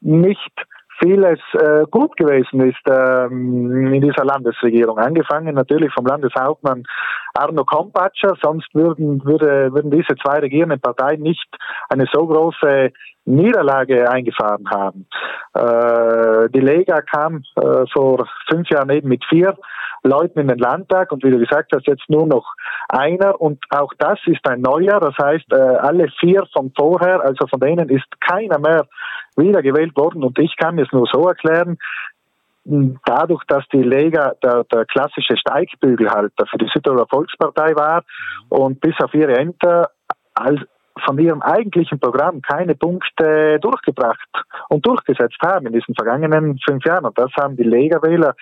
nicht 0.00 0.52
vieles 1.00 1.38
äh, 1.54 1.84
gut 1.90 2.16
gewesen 2.16 2.60
ist 2.60 2.80
ähm, 2.88 3.92
in 3.92 4.00
dieser 4.00 4.24
Landesregierung. 4.24 4.98
Angefangen 4.98 5.54
natürlich 5.54 5.92
vom 5.92 6.06
Landeshauptmann 6.06 6.84
Arno 7.34 7.64
Kompatscher, 7.64 8.34
sonst 8.42 8.74
würden, 8.74 9.24
würde, 9.24 9.72
würden 9.72 9.90
diese 9.90 10.16
zwei 10.16 10.40
regierenden 10.40 10.80
Parteien 10.80 11.22
nicht 11.22 11.46
eine 11.88 12.06
so 12.12 12.26
große 12.26 12.90
Niederlage 13.28 14.10
eingefahren 14.10 14.68
haben. 14.70 15.06
Äh, 15.54 16.48
die 16.50 16.60
Lega 16.60 17.00
kam 17.02 17.42
äh, 17.56 17.84
vor 17.92 18.26
fünf 18.48 18.68
Jahren 18.70 18.90
eben 18.90 19.08
mit 19.08 19.24
vier 19.26 19.56
Leuten 20.02 20.38
in 20.38 20.48
den 20.48 20.58
Landtag 20.58 21.12
und 21.12 21.24
wie 21.24 21.30
du 21.30 21.38
gesagt 21.38 21.72
hast, 21.74 21.86
jetzt 21.86 22.08
nur 22.08 22.26
noch 22.26 22.54
einer 22.88 23.40
und 23.40 23.58
auch 23.70 23.92
das 23.98 24.18
ist 24.26 24.48
ein 24.48 24.60
neuer, 24.60 25.00
das 25.00 25.14
heißt, 25.20 25.52
äh, 25.52 25.56
alle 25.56 26.08
vier 26.20 26.44
von 26.52 26.72
vorher, 26.76 27.20
also 27.22 27.46
von 27.48 27.60
denen 27.60 27.88
ist 27.88 28.06
keiner 28.20 28.58
mehr 28.58 28.86
wiedergewählt 29.36 29.96
worden 29.96 30.22
und 30.22 30.38
ich 30.38 30.56
kann 30.56 30.78
es 30.78 30.90
nur 30.92 31.06
so 31.12 31.28
erklären, 31.28 31.78
dadurch, 32.64 33.44
dass 33.48 33.64
die 33.72 33.82
Lega 33.82 34.34
der, 34.42 34.64
der 34.64 34.84
klassische 34.84 35.36
Steigbügelhalter 35.36 36.46
für 36.46 36.58
die 36.58 36.68
Südtiroler 36.72 37.06
Volkspartei 37.08 37.74
war 37.74 38.04
und 38.50 38.80
bis 38.80 38.94
auf 39.00 39.14
ihre 39.14 39.36
Ämter 39.36 39.90
als 40.34 40.60
von 41.04 41.18
ihrem 41.18 41.42
eigentlichen 41.42 41.98
Programm 41.98 42.42
keine 42.42 42.74
Punkte 42.74 43.58
durchgebracht 43.60 44.28
und 44.68 44.86
durchgesetzt 44.86 45.38
haben 45.44 45.66
in 45.66 45.72
diesen 45.72 45.94
vergangenen 45.94 46.58
fünf 46.64 46.84
Jahren. 46.84 47.06
Und 47.06 47.18
das 47.18 47.30
haben 47.38 47.56
die 47.56 47.64
Lega-Wähler 47.64 48.34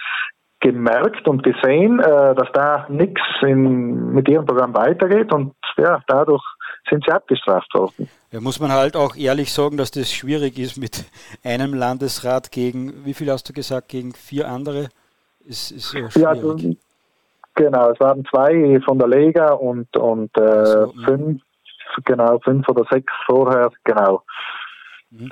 gemerkt 0.60 1.28
und 1.28 1.42
gesehen, 1.42 2.00
äh, 2.00 2.34
dass 2.34 2.50
da 2.52 2.86
nichts 2.88 3.20
mit 3.42 4.28
ihrem 4.28 4.46
Programm 4.46 4.74
weitergeht 4.74 5.32
und 5.32 5.54
ja, 5.76 6.00
dadurch 6.06 6.42
sind 6.88 7.04
sie 7.06 7.12
abgestraft 7.12 7.72
worden. 7.74 8.08
Ja, 8.30 8.40
muss 8.40 8.60
man 8.60 8.72
halt 8.72 8.96
auch 8.96 9.16
ehrlich 9.16 9.52
sagen, 9.52 9.76
dass 9.76 9.90
das 9.90 10.10
schwierig 10.12 10.58
ist 10.58 10.76
mit 10.76 11.04
einem 11.44 11.74
Landesrat 11.74 12.50
gegen, 12.50 13.04
wie 13.04 13.14
viel 13.14 13.30
hast 13.30 13.48
du 13.48 13.52
gesagt, 13.52 13.88
gegen 13.88 14.12
vier 14.14 14.48
andere? 14.48 14.88
Ist, 15.44 15.70
ist 15.70 15.92
ja, 15.92 16.08
ja 16.14 16.28
also, 16.28 16.56
genau, 17.54 17.90
es 17.90 18.00
waren 18.00 18.24
zwei 18.24 18.80
von 18.84 18.98
der 18.98 19.08
Lega 19.08 19.52
und, 19.52 19.94
und 19.96 20.36
äh, 20.38 20.66
so, 20.66 20.92
fünf, 21.04 21.42
genau, 22.04 22.38
fünf 22.40 22.68
oder 22.68 22.84
sechs 22.90 23.12
vorher, 23.26 23.70
genau 23.84 24.22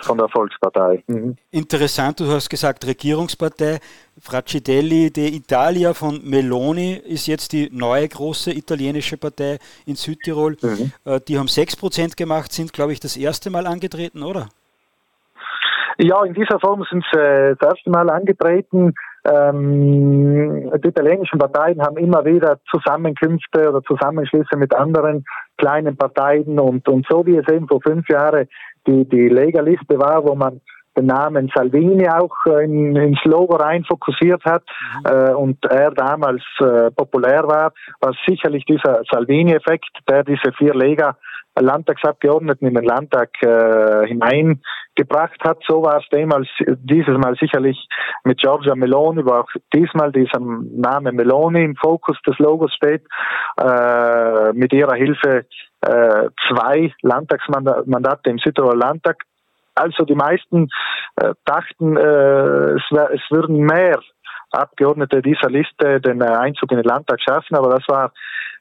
von 0.03 0.19
der 0.19 0.29
Volkspartei. 0.29 1.03
Mhm. 1.07 1.37
Interessant, 1.51 2.21
du 2.21 2.27
hast 2.31 2.49
gesagt 2.49 2.87
Regierungspartei. 2.87 3.81
Fraccidelli 4.21 5.09
d'Italia 5.09 5.93
von 5.95 6.21
Meloni 6.25 6.95
ist 6.95 7.27
jetzt 7.27 7.53
die 7.53 7.69
neue 7.73 8.09
große 8.09 8.53
italienische 8.53 9.17
Partei 9.17 9.59
in 9.87 9.97
Südtirol. 9.97 10.57
Mhm. 10.63 10.93
Äh, 11.05 11.21
die 11.27 11.39
haben 11.39 11.49
6% 11.49 12.17
gemacht, 12.17 12.53
sind, 12.53 12.73
glaube 12.73 12.93
ich, 12.93 13.01
das 13.01 13.17
erste 13.17 13.51
Mal 13.51 13.67
angetreten, 13.67 14.23
oder? 14.23 14.49
Ja, 15.99 16.25
in 16.25 16.35
dieser 16.35 16.59
Form 16.61 16.85
sind 16.91 17.05
sie 17.13 17.19
äh, 17.19 17.57
das 17.59 17.75
erste 17.75 17.91
Mal 17.91 18.09
angetreten. 18.11 18.95
Ähm, 19.27 20.71
die 20.83 20.89
italienischen 20.89 21.39
Parteien 21.39 21.81
haben 21.81 21.97
immer 21.97 22.25
wieder 22.25 22.59
Zusammenkünfte 22.71 23.69
oder 23.69 23.83
Zusammenschlüsse 23.83 24.57
mit 24.57 24.75
anderen 24.75 25.25
kleinen 25.57 25.97
Parteien 25.97 26.59
und, 26.59 26.87
und 26.89 27.07
so 27.09 27.25
wie 27.25 27.37
es 27.37 27.49
eben 27.49 27.67
vor 27.67 27.81
fünf 27.81 28.09
Jahren 28.09 28.47
die, 28.87 29.09
die 29.09 29.29
Legaliste 29.29 29.99
war, 29.99 30.25
wo 30.25 30.35
man 30.35 30.61
den 30.97 31.07
Namen 31.07 31.51
Salvini 31.55 32.09
auch 32.09 32.35
äh, 32.47 32.65
in, 32.65 32.95
ins 32.97 33.25
Logo 33.25 33.57
rein 33.57 33.85
fokussiert 33.85 34.45
hat 34.45 34.63
mhm. 34.99 35.11
äh, 35.11 35.33
und 35.33 35.65
er 35.65 35.91
damals 35.91 36.43
äh, 36.61 36.91
populär 36.91 37.47
war, 37.47 37.73
war 38.01 38.15
sicherlich 38.27 38.65
dieser 38.65 39.03
Salvini-Effekt, 39.11 39.91
der 40.09 40.23
diese 40.25 40.53
vier 40.57 40.75
Lega 40.75 41.17
Landtagsabgeordneten 41.57 42.69
in 42.69 42.75
den 42.75 42.85
Landtag 42.85 43.31
äh, 43.43 44.07
hineingebracht 44.07 45.43
hat. 45.45 45.59
So 45.69 45.83
war 45.83 45.99
es 45.99 46.05
damals, 46.11 46.49
dieses 46.59 47.17
Mal 47.17 47.37
sicherlich 47.37 47.79
mit 48.25 48.41
Giorgia 48.41 48.75
Meloni, 48.75 49.25
wo 49.25 49.33
auch 49.33 49.49
diesmal 49.73 50.13
dieser 50.13 50.41
Name 50.41 51.13
Meloni 51.13 51.65
im 51.65 51.77
Fokus 51.77 52.17
des 52.27 52.39
Logos 52.39 52.73
steht, 52.75 53.03
äh, 53.61 54.53
mit 54.53 54.73
ihrer 54.73 54.97
Hilfe 54.97 55.47
äh, 55.83 56.29
zwei 56.49 56.93
Landtagsmandate 57.03 58.31
im 58.31 58.39
Südtiroler 58.39 58.77
Landtag. 58.77 59.17
Also 59.75 60.05
die 60.05 60.15
meisten 60.15 60.69
äh, 61.17 61.35
dachten, 61.45 61.97
äh, 61.97 62.77
es, 62.77 62.83
es 62.91 63.23
würden 63.31 63.59
mehr 63.59 64.01
Abgeordnete 64.51 65.21
dieser 65.21 65.51
Liste 65.51 66.01
den 66.01 66.23
Einzug 66.23 66.71
in 66.71 66.79
den 66.79 66.87
Landtag 66.87 67.21
schaffen, 67.21 67.57
aber 67.57 67.71
das 67.71 67.83
war 67.89 68.13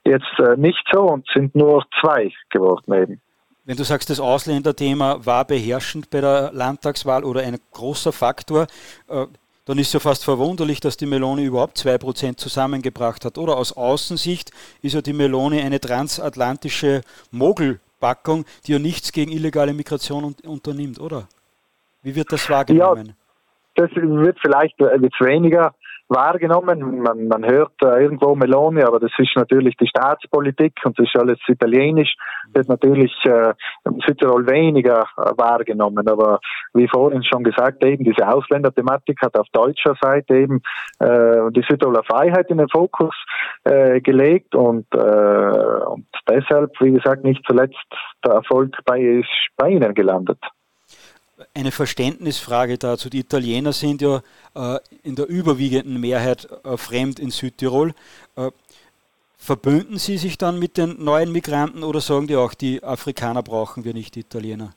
jetzt 0.06 0.40
äh, 0.40 0.56
nicht 0.58 0.84
so 0.92 1.02
und 1.04 1.26
sind 1.34 1.56
nur 1.56 1.86
zwei 2.02 2.32
geworden 2.50 2.94
eben. 2.94 3.22
Wenn 3.66 3.78
du 3.78 3.84
sagst, 3.84 4.10
das 4.10 4.20
Ausländerthema 4.20 5.26
war 5.26 5.46
beherrschend 5.46 6.10
bei 6.10 6.20
der 6.20 6.52
Landtagswahl 6.52 7.24
oder 7.24 7.42
ein 7.42 7.58
großer 7.72 8.12
Faktor, 8.12 8.68
äh, 9.08 9.26
dann 9.66 9.78
ist 9.78 9.94
ja 9.94 10.02
fast 10.02 10.26
verwunderlich, 10.26 10.82
dass 10.82 10.98
die 10.98 11.06
Meloni 11.06 11.46
überhaupt 11.46 11.78
2% 11.78 12.36
zusammengebracht 12.36 13.24
hat. 13.24 13.38
Oder 13.38 13.56
aus 13.56 13.72
Außensicht 13.72 14.52
ist 14.82 14.94
ja 14.94 15.02
die 15.02 15.14
Meloni 15.14 15.62
eine 15.62 15.80
transatlantische 15.80 17.02
Mogelpackung, 17.32 18.44
die 18.68 18.74
ja 18.74 18.80
nichts 18.80 19.14
gegen 19.14 19.32
illegale 19.32 19.74
Migration 19.74 20.36
unternimmt, 20.46 21.00
oder? 21.00 21.30
Wie 22.02 22.14
wird 22.14 22.34
das 22.34 22.50
wahrgenommen? 22.50 23.16
Ja, 23.78 23.88
das 23.88 23.96
wird 23.96 24.38
vielleicht 24.42 24.78
jetzt 24.80 25.22
weniger 25.22 25.74
wahrgenommen. 26.10 27.02
Man, 27.02 27.28
man 27.28 27.46
hört 27.46 27.74
äh, 27.82 28.04
irgendwo 28.04 28.36
Meloni, 28.36 28.82
aber 28.84 29.00
das 29.00 29.12
ist 29.18 29.36
natürlich 29.36 29.76
die 29.78 29.88
Staatspolitik 29.88 30.74
und 30.84 30.98
das 30.98 31.08
ist 31.08 31.20
alles 31.20 31.40
italienisch, 31.48 32.16
wird 32.54 32.68
natürlich 32.70 33.14
äh, 33.26 33.54
Südtirol 34.06 34.48
weniger 34.48 35.08
äh, 35.18 35.32
wahrgenommen. 35.38 36.08
Aber 36.08 36.40
wie 36.74 36.88
vorhin 36.88 37.24
schon 37.24 37.44
gesagt, 37.44 37.84
eben 37.84 38.04
diese 38.04 38.28
Ausländerthematik 38.28 39.22
hat 39.22 39.38
auf 39.38 39.48
deutscher 39.52 39.96
Seite 40.02 40.36
eben 40.36 40.62
äh, 41.00 41.52
die 41.52 41.66
Südtiroler 41.68 42.04
Freiheit 42.04 42.50
in 42.50 42.58
den 42.58 42.70
Fokus 42.70 43.16
äh, 43.64 44.02
gelegt 44.02 44.56
und, 44.56 44.86
äh, 44.94 44.98
und 44.98 46.06
deshalb, 46.30 46.72
wie 46.80 46.92
gesagt, 46.92 47.24
nicht 47.24 47.44
zuletzt 47.48 47.78
der 48.26 48.34
Erfolg 48.34 48.78
bei, 48.86 49.24
bei 49.58 49.70
Ihnen 49.70 49.94
gelandet 49.94 50.40
eine 51.56 51.72
Verständnisfrage 51.72 52.78
dazu. 52.78 53.10
Die 53.10 53.20
Italiener 53.20 53.74
sind 53.74 54.02
ja 54.02 54.22
äh, 54.56 54.80
in 55.04 55.16
der 55.16 55.28
überwiegenden 55.28 56.00
Mehrheit 56.00 56.48
äh, 56.64 56.78
fremd 56.78 57.20
in 57.20 57.30
Südtirol. 57.30 57.94
Äh, 58.36 58.52
verbünden 59.38 59.98
Sie 59.98 60.18
sich 60.18 60.38
dann 60.38 60.60
mit 60.60 60.78
den 60.78 61.04
neuen 61.04 61.32
Migranten 61.32 61.84
oder 61.84 62.00
sagen 62.00 62.28
die 62.28 62.36
auch, 62.36 62.54
die 62.54 62.84
Afrikaner 62.84 63.44
brauchen 63.44 63.84
wir 63.84 63.94
nicht, 63.94 64.16
die 64.16 64.22
Italiener? 64.22 64.74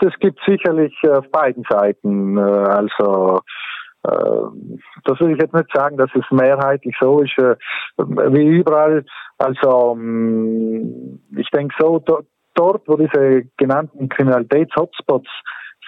Das 0.00 0.12
gibt 0.20 0.38
sicherlich 0.46 0.94
auf 1.08 1.28
beiden 1.30 1.64
Seiten. 1.68 2.38
Also 2.38 3.40
das 4.00 5.20
will 5.20 5.32
ich 5.32 5.42
jetzt 5.42 5.52
nicht 5.52 5.68
sagen, 5.74 5.96
dass 5.96 6.08
es 6.14 6.24
mehrheitlich 6.30 6.94
so 7.00 7.20
ist 7.20 7.36
wie 7.36 8.46
überall. 8.46 9.04
Also 9.38 9.96
ähm, 9.96 11.20
ich 11.36 11.48
denke 11.50 11.74
so, 11.78 11.98
dort, 12.58 12.82
wo 12.86 12.96
diese 12.96 13.44
genannten 13.56 14.08
Kriminalitäts-Hotspots 14.08 15.28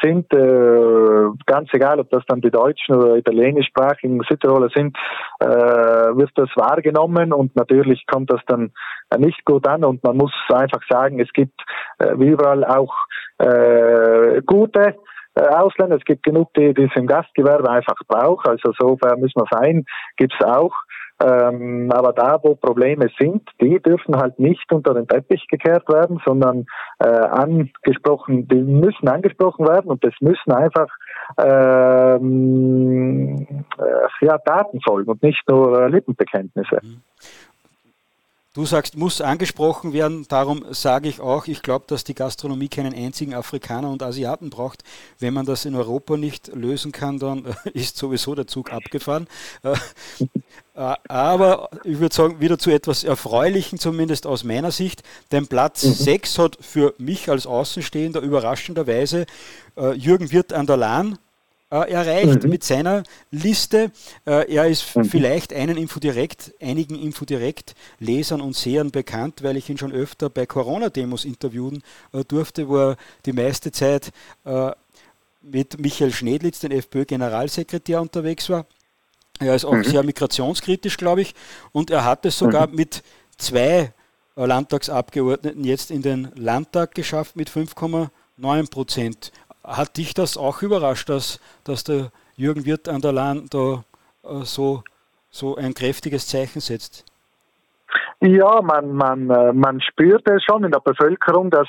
sind, 0.03 0.33
äh, 0.33 1.29
ganz 1.47 1.69
egal, 1.73 2.01
ob 2.01 2.09
das 2.11 2.25
dann 2.27 2.41
die 2.41 2.51
deutschen 2.51 2.95
oder 2.95 3.17
italienischsprachigen 3.17 4.21
Südtiroler 4.29 4.71
sind, 4.75 4.97
äh, 5.41 5.47
wird 5.47 6.31
das 6.37 6.49
wahrgenommen 6.57 7.33
und 7.33 7.55
natürlich 7.57 8.07
kommt 8.07 8.31
das 8.31 8.41
dann 8.47 8.73
nicht 9.19 9.45
gut 9.45 9.67
an 9.67 9.85
und 9.85 10.03
man 10.03 10.17
muss 10.17 10.33
einfach 10.53 10.81
sagen, 10.89 11.21
es 11.21 11.31
gibt 11.33 11.61
äh, 11.99 12.19
wie 12.19 12.29
überall 12.29 12.65
auch 12.65 12.95
äh, 13.39 14.41
gute 14.47 14.97
äh, 15.35 15.43
Ausländer. 15.43 15.97
Es 15.97 16.05
gibt 16.05 16.23
genug, 16.23 16.53
die, 16.55 16.75
die 16.75 16.85
es 16.85 16.97
im 16.97 17.07
Gastgewerbe 17.07 17.69
einfach 17.71 17.97
brauchen. 18.09 18.49
Also 18.49 18.73
so 18.79 18.97
fair 18.97 19.17
müssen 19.17 19.41
wir 19.41 19.49
sein, 19.51 19.85
gibt 20.17 20.35
es 20.39 20.47
auch. 20.47 20.75
Ähm, 21.23 21.93
aber 21.93 22.13
da, 22.13 22.39
wo 22.43 22.55
Probleme 22.55 23.09
sind, 23.19 23.43
die 23.61 23.79
dürfen 23.81 24.17
halt 24.17 24.39
nicht 24.39 24.73
unter 24.73 24.95
den 24.95 25.07
Teppich 25.07 25.47
gekehrt 25.49 25.87
werden, 25.89 26.21
sondern 26.25 26.67
äh, 26.99 27.07
angesprochen, 27.07 28.49
die 28.49 28.63
müssen 28.63 29.09
angesprochen 29.09 29.69
werden 29.69 29.91
und 29.91 30.03
es 30.05 30.15
müssen 30.21 30.53
einfach 30.53 30.89
ähm, 31.39 32.17
äh, 33.79 34.27
ja, 34.27 34.39
Daten 34.39 34.81
folgen 34.81 35.11
und 35.11 35.23
nicht 35.23 35.43
nur 35.49 35.83
äh, 35.83 35.89
Lippenbekenntnisse. 35.89 36.79
Mhm. 36.83 37.03
Du 38.53 38.65
sagst, 38.65 38.97
muss 38.97 39.21
angesprochen 39.21 39.93
werden, 39.93 40.27
darum 40.29 40.65
sage 40.71 41.09
ich 41.09 41.21
auch, 41.21 41.47
ich 41.47 41.63
glaube, 41.63 41.85
dass 41.87 42.03
die 42.03 42.17
Gastronomie 42.17 42.67
keinen 42.67 42.93
einzigen 42.93 43.33
Afrikaner 43.33 43.89
und 43.89 44.03
Asiaten 44.03 44.51
braucht. 44.51 44.83
Wenn 45.21 45.35
man 45.35 45.47
das 45.47 45.67
in 45.67 45.77
Europa 45.77 46.17
nicht 46.17 46.49
lösen 46.49 46.91
kann, 46.91 47.21
dann 47.21 47.45
ist 47.75 47.97
sowieso 47.97 48.35
der 48.35 48.49
Zug 48.49 48.73
abgefahren. 48.73 49.29
Äh, 50.81 50.95
aber 51.09 51.69
ich 51.85 51.99
würde 51.99 52.15
sagen, 52.15 52.41
wieder 52.41 52.59
zu 52.59 52.71
etwas 52.71 53.05
Erfreulichen, 53.05 53.79
zumindest 53.79 54.27
aus 54.27 54.45
meiner 54.45 54.71
Sicht. 54.71 55.03
Denn 55.31 55.47
Platz 55.47 55.85
mhm. 55.85 55.93
6 55.93 56.39
hat 56.39 56.59
für 56.61 56.95
mich 56.99 57.29
als 57.29 57.47
Außenstehender 57.47 58.21
überraschenderweise 58.21 59.27
äh, 59.77 59.93
Jürgen 59.93 60.33
Wirth 60.33 60.55
an 60.55 60.67
der 60.67 60.79
Lahn 60.79 61.19
äh, 61.71 61.91
erreicht 61.91 62.45
mhm. 62.45 62.51
mit 62.51 62.65
seiner 62.65 63.03
Liste. 63.31 63.93
Er 64.25 64.67
ist 64.67 64.97
mhm. 64.97 65.05
vielleicht 65.05 65.53
einen 65.53 65.77
Infodirekt, 65.77 66.55
einigen 66.61 66.99
Infodirekt-Lesern 66.99 68.41
und 68.41 68.57
Sehern 68.57 68.91
bekannt, 68.91 69.43
weil 69.43 69.59
ich 69.59 69.69
ihn 69.69 69.79
schon 69.79 69.93
öfter 69.93 70.31
bei 70.31 70.47
Corona-Demos 70.47 71.25
interviewen 71.25 71.83
durfte, 72.29 72.69
wo 72.69 72.79
er 72.79 72.97
die 73.25 73.33
meiste 73.33 73.71
Zeit 73.71 74.11
mit 75.43 75.79
Michael 75.79 76.13
Schnedlitz, 76.13 76.61
den 76.61 76.73
FPÖ-Generalsekretär, 76.73 78.01
unterwegs 78.01 78.51
war. 78.51 78.67
Er 79.41 79.55
ist 79.55 79.65
auch 79.65 79.73
mhm. 79.73 79.85
sehr 79.85 80.03
migrationskritisch, 80.03 80.97
glaube 80.97 81.23
ich, 81.23 81.35
und 81.73 81.91
er 81.91 82.05
hat 82.05 82.25
es 82.27 82.39
sogar 82.39 82.69
mhm. 82.69 82.77
mit 82.77 83.03
zwei 83.39 83.93
äh, 84.37 84.47
Landtagsabgeordneten 84.47 85.65
jetzt 85.65 85.91
in 85.91 86.03
den 86.03 86.31
Landtag 86.35 86.95
geschafft 86.95 87.37
mit 87.37 87.51
5,9 87.51 88.71
Prozent. 88.71 89.33
Hat 89.65 89.97
dich 89.97 90.15
das 90.15 90.37
auch 90.37 90.63
überrascht, 90.63 91.09
dass, 91.09 91.41
dass 91.65 91.85
der 91.85 92.13
Jürgen 92.37 92.65
Wirth 92.67 92.89
an 92.89 93.01
der 93.01 93.13
Lahn 93.13 93.47
da 93.51 93.85
äh, 94.25 94.45
so, 94.45 94.85
so 95.31 95.57
ein 95.57 95.75
kräftiges 95.75 96.27
Zeichen 96.27 96.61
setzt? 96.61 97.05
Ja, 98.23 98.61
man, 98.61 98.93
man, 98.93 99.31
äh, 99.31 99.53
man 99.55 99.81
spürt 99.81 100.29
es 100.29 100.45
schon 100.45 100.65
in 100.65 100.71
der 100.71 100.81
Bevölkerung, 100.81 101.51
dass 101.51 101.69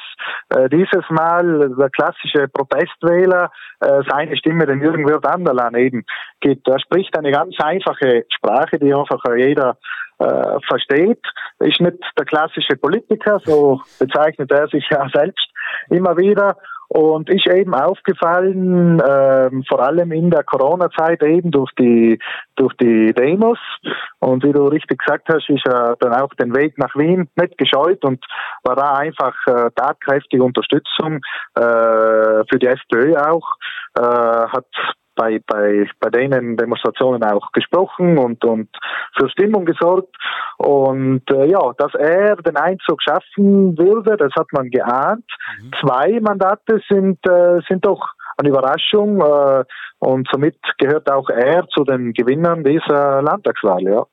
äh, 0.49 0.67
dieses 0.67 1.09
Mal 1.09 1.73
der 1.77 1.89
klassische 1.89 2.49
Protestwähler 2.49 3.49
äh, 3.79 4.01
seine 4.09 4.35
Stimme 4.35 4.65
den 4.65 4.81
Jürgen 4.81 5.07
Wirth 5.07 5.25
Anderlan 5.25 5.75
eben 5.75 6.03
gibt. 6.41 6.67
Er 6.67 6.79
spricht 6.81 7.17
eine 7.17 7.31
ganz 7.31 7.55
einfache 7.59 8.25
Sprache, 8.35 8.79
die 8.79 8.93
einfach 8.93 9.23
jeder 9.37 9.77
äh, 10.19 10.59
versteht. 10.67 11.23
Ist 11.59 11.79
nicht 11.79 11.99
der 12.17 12.25
klassische 12.25 12.75
Politiker, 12.75 13.39
so 13.45 13.81
bezeichnet 13.97 14.51
er 14.51 14.67
sich 14.67 14.85
ja 14.89 15.07
selbst 15.13 15.47
immer 15.89 16.17
wieder. 16.17 16.57
Und 16.93 17.29
ist 17.29 17.47
eben 17.47 17.73
aufgefallen, 17.73 19.01
ähm, 19.01 19.63
vor 19.69 19.81
allem 19.81 20.11
in 20.11 20.29
der 20.29 20.43
Corona-Zeit 20.43 21.23
eben 21.23 21.49
durch 21.49 21.71
die, 21.79 22.19
durch 22.57 22.73
die 22.81 23.13
Demos. 23.13 23.59
Und 24.19 24.43
wie 24.43 24.51
du 24.51 24.67
richtig 24.67 24.99
gesagt 24.99 25.29
hast, 25.29 25.49
ist 25.49 25.65
er 25.65 25.95
dann 26.01 26.13
auch 26.13 26.33
den 26.33 26.53
Weg 26.53 26.77
nach 26.77 26.93
Wien 26.97 27.29
nicht 27.37 27.57
gescheut 27.57 28.03
und 28.03 28.21
war 28.65 28.75
da 28.75 28.95
einfach 28.95 29.33
äh, 29.47 29.69
tatkräftige 29.73 30.43
Unterstützung 30.43 31.21
äh, 31.55 32.43
für 32.51 32.59
die 32.59 32.67
FPÖ 32.67 33.15
auch. 33.15 33.47
Äh, 33.97 34.01
hat 34.01 34.67
bei, 35.21 35.39
bei, 35.45 35.87
bei 35.99 36.09
denen 36.09 36.57
Demonstrationen 36.57 37.23
auch 37.23 37.51
gesprochen 37.51 38.17
und, 38.17 38.43
und 38.43 38.69
für 39.17 39.29
Stimmung 39.29 39.65
gesorgt. 39.65 40.15
Und 40.57 41.29
äh, 41.29 41.45
ja, 41.45 41.73
dass 41.77 41.93
er 41.93 42.37
den 42.37 42.57
Einzug 42.57 43.01
schaffen 43.03 43.77
würde, 43.77 44.17
das 44.17 44.33
hat 44.35 44.47
man 44.51 44.69
geahnt. 44.69 45.25
Mhm. 45.59 45.71
Zwei 45.79 46.19
Mandate 46.21 46.81
sind, 46.89 47.19
äh, 47.27 47.59
sind 47.67 47.85
doch 47.85 48.01
eine 48.37 48.49
Überraschung 48.49 49.21
äh, 49.21 49.63
und 49.99 50.27
somit 50.31 50.57
gehört 50.79 51.11
auch 51.11 51.29
er 51.29 51.67
zu 51.67 51.83
den 51.83 52.13
Gewinnern 52.13 52.63
dieser 52.63 53.21
Landtagswahl, 53.21 53.83
ja. 53.83 54.05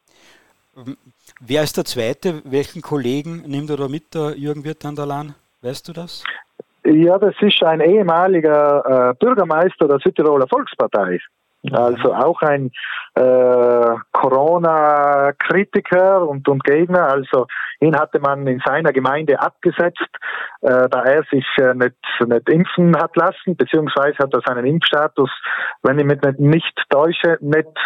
Wer 1.40 1.62
ist 1.62 1.76
der 1.76 1.84
Zweite? 1.84 2.42
Welchen 2.44 2.82
Kollegen 2.82 3.42
nimmt 3.46 3.70
er 3.70 3.76
da 3.78 3.88
mit, 3.88 4.14
der 4.14 4.36
Jürgen 4.36 4.64
Wirth 4.64 4.84
an 4.84 4.94
der 4.94 5.06
Lahn? 5.06 5.34
Weißt 5.62 5.88
du 5.88 5.92
das? 5.92 6.22
Ja, 6.90 7.18
das 7.18 7.34
ist 7.42 7.62
ein 7.62 7.82
ehemaliger 7.82 9.10
äh, 9.10 9.14
Bürgermeister 9.22 9.86
der 9.88 9.98
Südtiroler 9.98 10.48
Volkspartei. 10.48 11.18
Also 11.72 12.14
auch 12.14 12.40
ein 12.42 12.70
äh, 13.14 13.94
Corona-Kritiker 14.12 16.28
und, 16.28 16.46
und 16.48 16.62
Gegner. 16.64 17.10
Also 17.10 17.46
ihn 17.80 17.98
hatte 17.98 18.20
man 18.20 18.46
in 18.46 18.60
seiner 18.64 18.92
Gemeinde 18.92 19.40
abgesetzt, 19.40 20.08
äh, 20.62 20.88
da 20.88 21.02
er 21.04 21.24
sich 21.30 21.46
äh, 21.58 21.74
nicht, 21.74 21.96
nicht 22.26 22.48
impfen 22.48 22.96
hat 22.96 23.14
lassen, 23.16 23.56
beziehungsweise 23.56 24.18
hat 24.18 24.32
er 24.34 24.42
seinen 24.46 24.66
Impfstatus, 24.66 25.30
wenn 25.82 25.98
ich 25.98 26.04
mich 26.04 26.20
nicht, 26.22 26.38
nicht 26.38 26.80
täusche, 26.90 27.38
nicht 27.40 27.76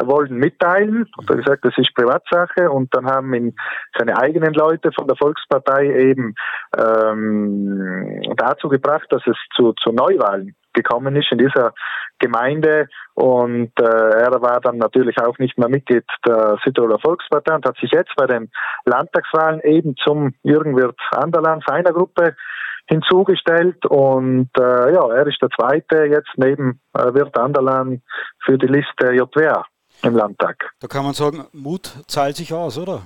wollen 0.00 0.36
mitteilen. 0.36 1.06
Und 1.16 1.30
er 1.30 1.36
gesagt, 1.36 1.64
das 1.64 1.76
ist 1.76 1.94
Privatsache. 1.94 2.70
Und 2.70 2.94
dann 2.94 3.06
haben 3.06 3.34
ihn 3.34 3.54
seine 3.98 4.16
eigenen 4.18 4.54
Leute 4.54 4.90
von 4.92 5.06
der 5.06 5.16
Volkspartei 5.16 5.86
eben 5.86 6.34
ähm, 6.76 8.22
dazu 8.36 8.68
gebracht, 8.68 9.06
dass 9.10 9.22
es 9.26 9.36
zu, 9.54 9.72
zu 9.74 9.92
Neuwahlen 9.92 10.54
gekommen 10.72 11.16
ist 11.16 11.30
in 11.32 11.38
dieser 11.38 11.72
Gemeinde 12.18 12.88
und 13.14 13.72
äh, 13.80 13.84
er 13.84 14.40
war 14.42 14.60
dann 14.60 14.78
natürlich 14.78 15.16
auch 15.20 15.38
nicht 15.38 15.56
mehr 15.58 15.68
Mitglied 15.68 16.04
der 16.26 16.58
Südtiroler 16.64 16.98
Volkspartei 16.98 17.54
und 17.54 17.66
hat 17.66 17.76
sich 17.78 17.90
jetzt 17.92 18.14
bei 18.16 18.26
den 18.26 18.50
Landtagswahlen 18.84 19.60
eben 19.60 19.94
zum 19.96 20.34
Jürgen 20.42 20.76
Wirth 20.76 20.98
Anderland 21.12 21.64
seiner 21.66 21.92
Gruppe 21.92 22.36
hinzugestellt 22.88 23.84
und 23.86 24.50
äh, 24.58 24.92
ja, 24.94 25.08
er 25.12 25.26
ist 25.26 25.40
der 25.42 25.50
Zweite 25.50 26.06
jetzt 26.06 26.30
neben 26.36 26.80
äh, 26.94 27.12
Wirth 27.14 27.38
Anderland 27.38 28.02
für 28.44 28.58
die 28.58 28.66
Liste 28.66 29.12
JWA 29.12 29.64
im 30.02 30.16
Landtag. 30.16 30.70
Da 30.80 30.88
kann 30.88 31.04
man 31.04 31.12
sagen, 31.12 31.44
Mut 31.52 31.86
zahlt 32.06 32.36
sich 32.36 32.52
aus, 32.52 32.78
oder? 32.78 33.02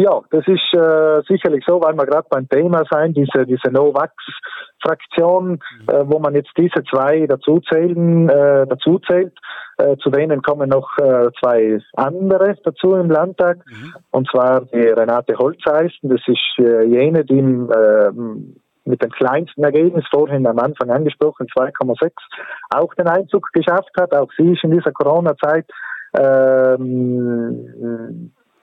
Ja, 0.00 0.20
das 0.30 0.46
ist 0.46 0.72
äh, 0.74 1.22
sicherlich 1.26 1.64
so, 1.66 1.82
weil 1.82 1.96
wir 1.96 2.06
gerade 2.06 2.28
beim 2.30 2.48
Thema 2.48 2.84
sein, 2.88 3.12
diese, 3.14 3.44
diese 3.44 3.72
No-Vax-Fraktion, 3.72 5.50
mhm. 5.50 5.58
äh, 5.88 6.08
wo 6.08 6.20
man 6.20 6.36
jetzt 6.36 6.52
diese 6.56 6.84
zwei 6.88 7.26
dazuzählen, 7.26 8.28
äh, 8.28 8.64
dazuzählt. 8.68 9.36
Äh, 9.76 9.96
zu 9.96 10.10
denen 10.10 10.40
kommen 10.42 10.68
noch 10.68 10.96
äh, 10.98 11.30
zwei 11.40 11.80
andere 11.96 12.56
dazu 12.62 12.94
im 12.94 13.10
Landtag, 13.10 13.58
mhm. 13.66 13.94
und 14.12 14.28
zwar 14.30 14.66
die 14.66 14.86
Renate 14.86 15.36
Holzeisen, 15.36 16.08
das 16.08 16.20
ist 16.28 16.58
äh, 16.58 16.84
jene, 16.84 17.24
die 17.24 17.38
äh, 17.38 18.12
mit 18.84 19.02
dem 19.02 19.10
kleinsten 19.10 19.64
Ergebnis 19.64 20.04
vorhin 20.10 20.46
am 20.46 20.60
Anfang 20.60 20.90
angesprochen, 20.90 21.48
2,6, 21.48 22.12
auch 22.70 22.94
den 22.94 23.08
Einzug 23.08 23.48
geschafft 23.52 23.90
hat. 24.00 24.14
Auch 24.14 24.30
sie 24.36 24.52
ist 24.52 24.62
in 24.64 24.70
dieser 24.70 24.92
Corona-Zeit 24.92 25.66
ähm, 26.16 26.92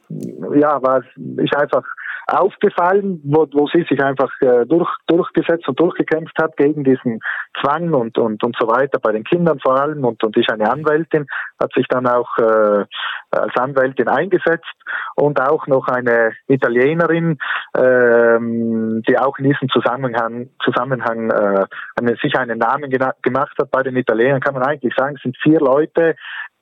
ja, 0.09 0.81
war, 0.81 1.03
ist 1.37 1.55
einfach 1.55 1.83
aufgefallen, 2.27 3.21
wo, 3.23 3.47
wo 3.53 3.67
sie 3.67 3.85
sich 3.87 4.01
einfach 4.03 4.31
äh, 4.41 4.65
durch, 4.65 4.89
durchgesetzt 5.07 5.67
und 5.67 5.79
durchgekämpft 5.79 6.35
hat 6.41 6.57
gegen 6.57 6.83
diesen 6.83 7.19
Zwang 7.61 7.93
und, 7.93 8.17
und, 8.17 8.43
und 8.43 8.55
so 8.59 8.67
weiter, 8.67 8.99
bei 8.99 9.11
den 9.11 9.23
Kindern 9.23 9.59
vor 9.59 9.79
allem 9.79 10.03
und, 10.03 10.23
und 10.23 10.35
ist 10.35 10.51
eine 10.51 10.71
Anwältin, 10.71 11.27
hat 11.59 11.71
sich 11.73 11.85
dann 11.87 12.07
auch 12.07 12.35
äh, 12.39 12.85
als 13.31 13.55
Anwältin 13.57 14.07
eingesetzt 14.07 14.73
und 15.15 15.39
auch 15.39 15.67
noch 15.67 15.87
eine 15.87 16.31
Italienerin, 16.47 17.37
ähm, 17.77 19.03
die 19.07 19.19
auch 19.19 19.37
in 19.37 19.45
diesem 19.45 19.69
Zusammenhang, 19.69 20.49
Zusammenhang 20.63 21.29
äh, 21.29 21.65
eine, 21.95 22.15
sich 22.21 22.35
einen 22.37 22.57
Namen 22.57 22.89
gemacht 23.21 23.55
hat 23.59 23.69
bei 23.69 23.83
den 23.83 23.97
Italienern, 23.97 24.41
kann 24.41 24.55
man 24.55 24.63
eigentlich 24.63 24.93
sagen, 24.95 25.17
sind 25.21 25.37
vier 25.43 25.59
Leute, 25.59 26.15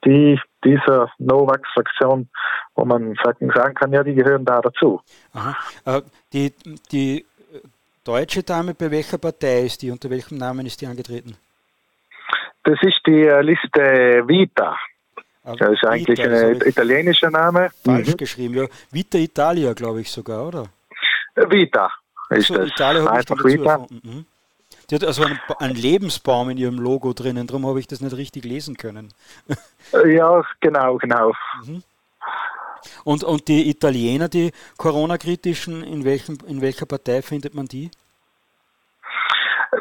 die 0.05 0.39
dieser 0.63 1.11
Novax-Fraktion, 1.17 2.29
wo 2.75 2.85
man 2.85 3.15
sagen, 3.23 3.49
kann, 3.49 3.91
ja, 3.91 4.03
die 4.03 4.13
gehören 4.13 4.45
da 4.45 4.61
dazu. 4.61 5.01
Äh, 5.85 6.01
die, 6.31 6.53
die 6.91 7.25
deutsche 8.03 8.43
Dame, 8.43 8.73
bei 8.73 8.89
welcher 8.91 9.17
Partei 9.17 9.63
ist 9.63 9.81
die? 9.81 9.91
Unter 9.91 10.09
welchem 10.09 10.37
Namen 10.37 10.65
ist 10.65 10.79
die 10.81 10.87
angetreten? 10.87 11.35
Das 12.63 12.81
ist 12.81 12.99
die 13.05 13.23
äh, 13.23 13.41
Liste 13.41 14.23
Vita. 14.27 14.77
Ah, 15.43 15.55
das 15.57 15.73
ist 15.73 15.85
eigentlich 15.85 16.19
Vita, 16.19 16.47
ein 16.47 16.61
italienischer 16.61 17.29
Name. 17.29 17.69
Falsch 17.83 18.09
mhm. 18.09 18.17
geschrieben, 18.17 18.53
ja. 18.55 18.65
Vita 18.91 19.17
Italia, 19.17 19.73
glaube 19.73 20.01
ich 20.01 20.09
sogar, 20.09 20.47
oder? 20.47 20.65
Vita 21.35 21.91
ist 22.29 22.47
so, 22.47 22.55
das. 22.55 22.69
Italien 22.69 23.07
Einfach 23.07 23.43
Vita. 23.43 23.85
Mhm. 23.89 24.25
Die 24.89 24.95
hat 24.95 25.03
also 25.03 25.23
einen, 25.23 25.39
einen, 25.59 25.75
Lebensbaum 25.75 26.49
in 26.49 26.57
ihrem 26.57 26.77
Logo 26.77 27.13
drinnen, 27.13 27.47
darum 27.47 27.65
habe 27.65 27.79
ich 27.79 27.87
das 27.87 28.01
nicht 28.01 28.15
richtig 28.15 28.45
lesen 28.45 28.77
können. 28.77 29.13
Ja, 30.05 30.43
genau, 30.59 30.97
genau. 30.97 31.33
Mhm. 31.65 31.83
Und, 33.03 33.23
und 33.23 33.47
die 33.47 33.69
Italiener, 33.69 34.29
die 34.29 34.51
Corona-kritischen, 34.77 35.83
in, 35.83 36.05
in 36.05 36.61
welcher 36.61 36.85
Partei 36.85 37.21
findet 37.21 37.53
man 37.53 37.65
die? 37.65 37.91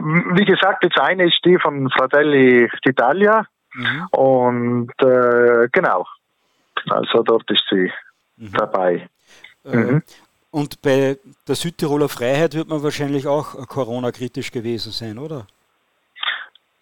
Wie 0.01 0.45
gesagt, 0.45 0.85
das 0.85 1.03
eine 1.03 1.27
ist 1.27 1.41
die 1.45 1.59
von 1.59 1.91
Fratelli 1.91 2.69
d'Italia 2.85 3.45
mhm. 3.75 4.07
und 4.11 4.93
äh, 5.01 5.69
genau, 5.71 6.07
also 6.89 7.23
dort 7.23 7.51
ist 7.51 7.65
sie 7.71 7.93
mhm. 8.37 8.53
dabei. 8.53 9.09
Äh, 9.65 9.77
mhm. 9.77 10.03
Und 10.53 10.83
bei 10.83 11.17
der 11.49 11.55
Südtiroler 11.55 12.11
Freiheit 12.11 12.55
wird 12.55 12.69
man 12.69 12.83
wahrscheinlich 12.83 13.27
auch 13.27 13.67
Corona-kritisch 13.69 14.53
gewesen 14.53 14.93
sein, 14.93 15.19
oder? 15.19 15.47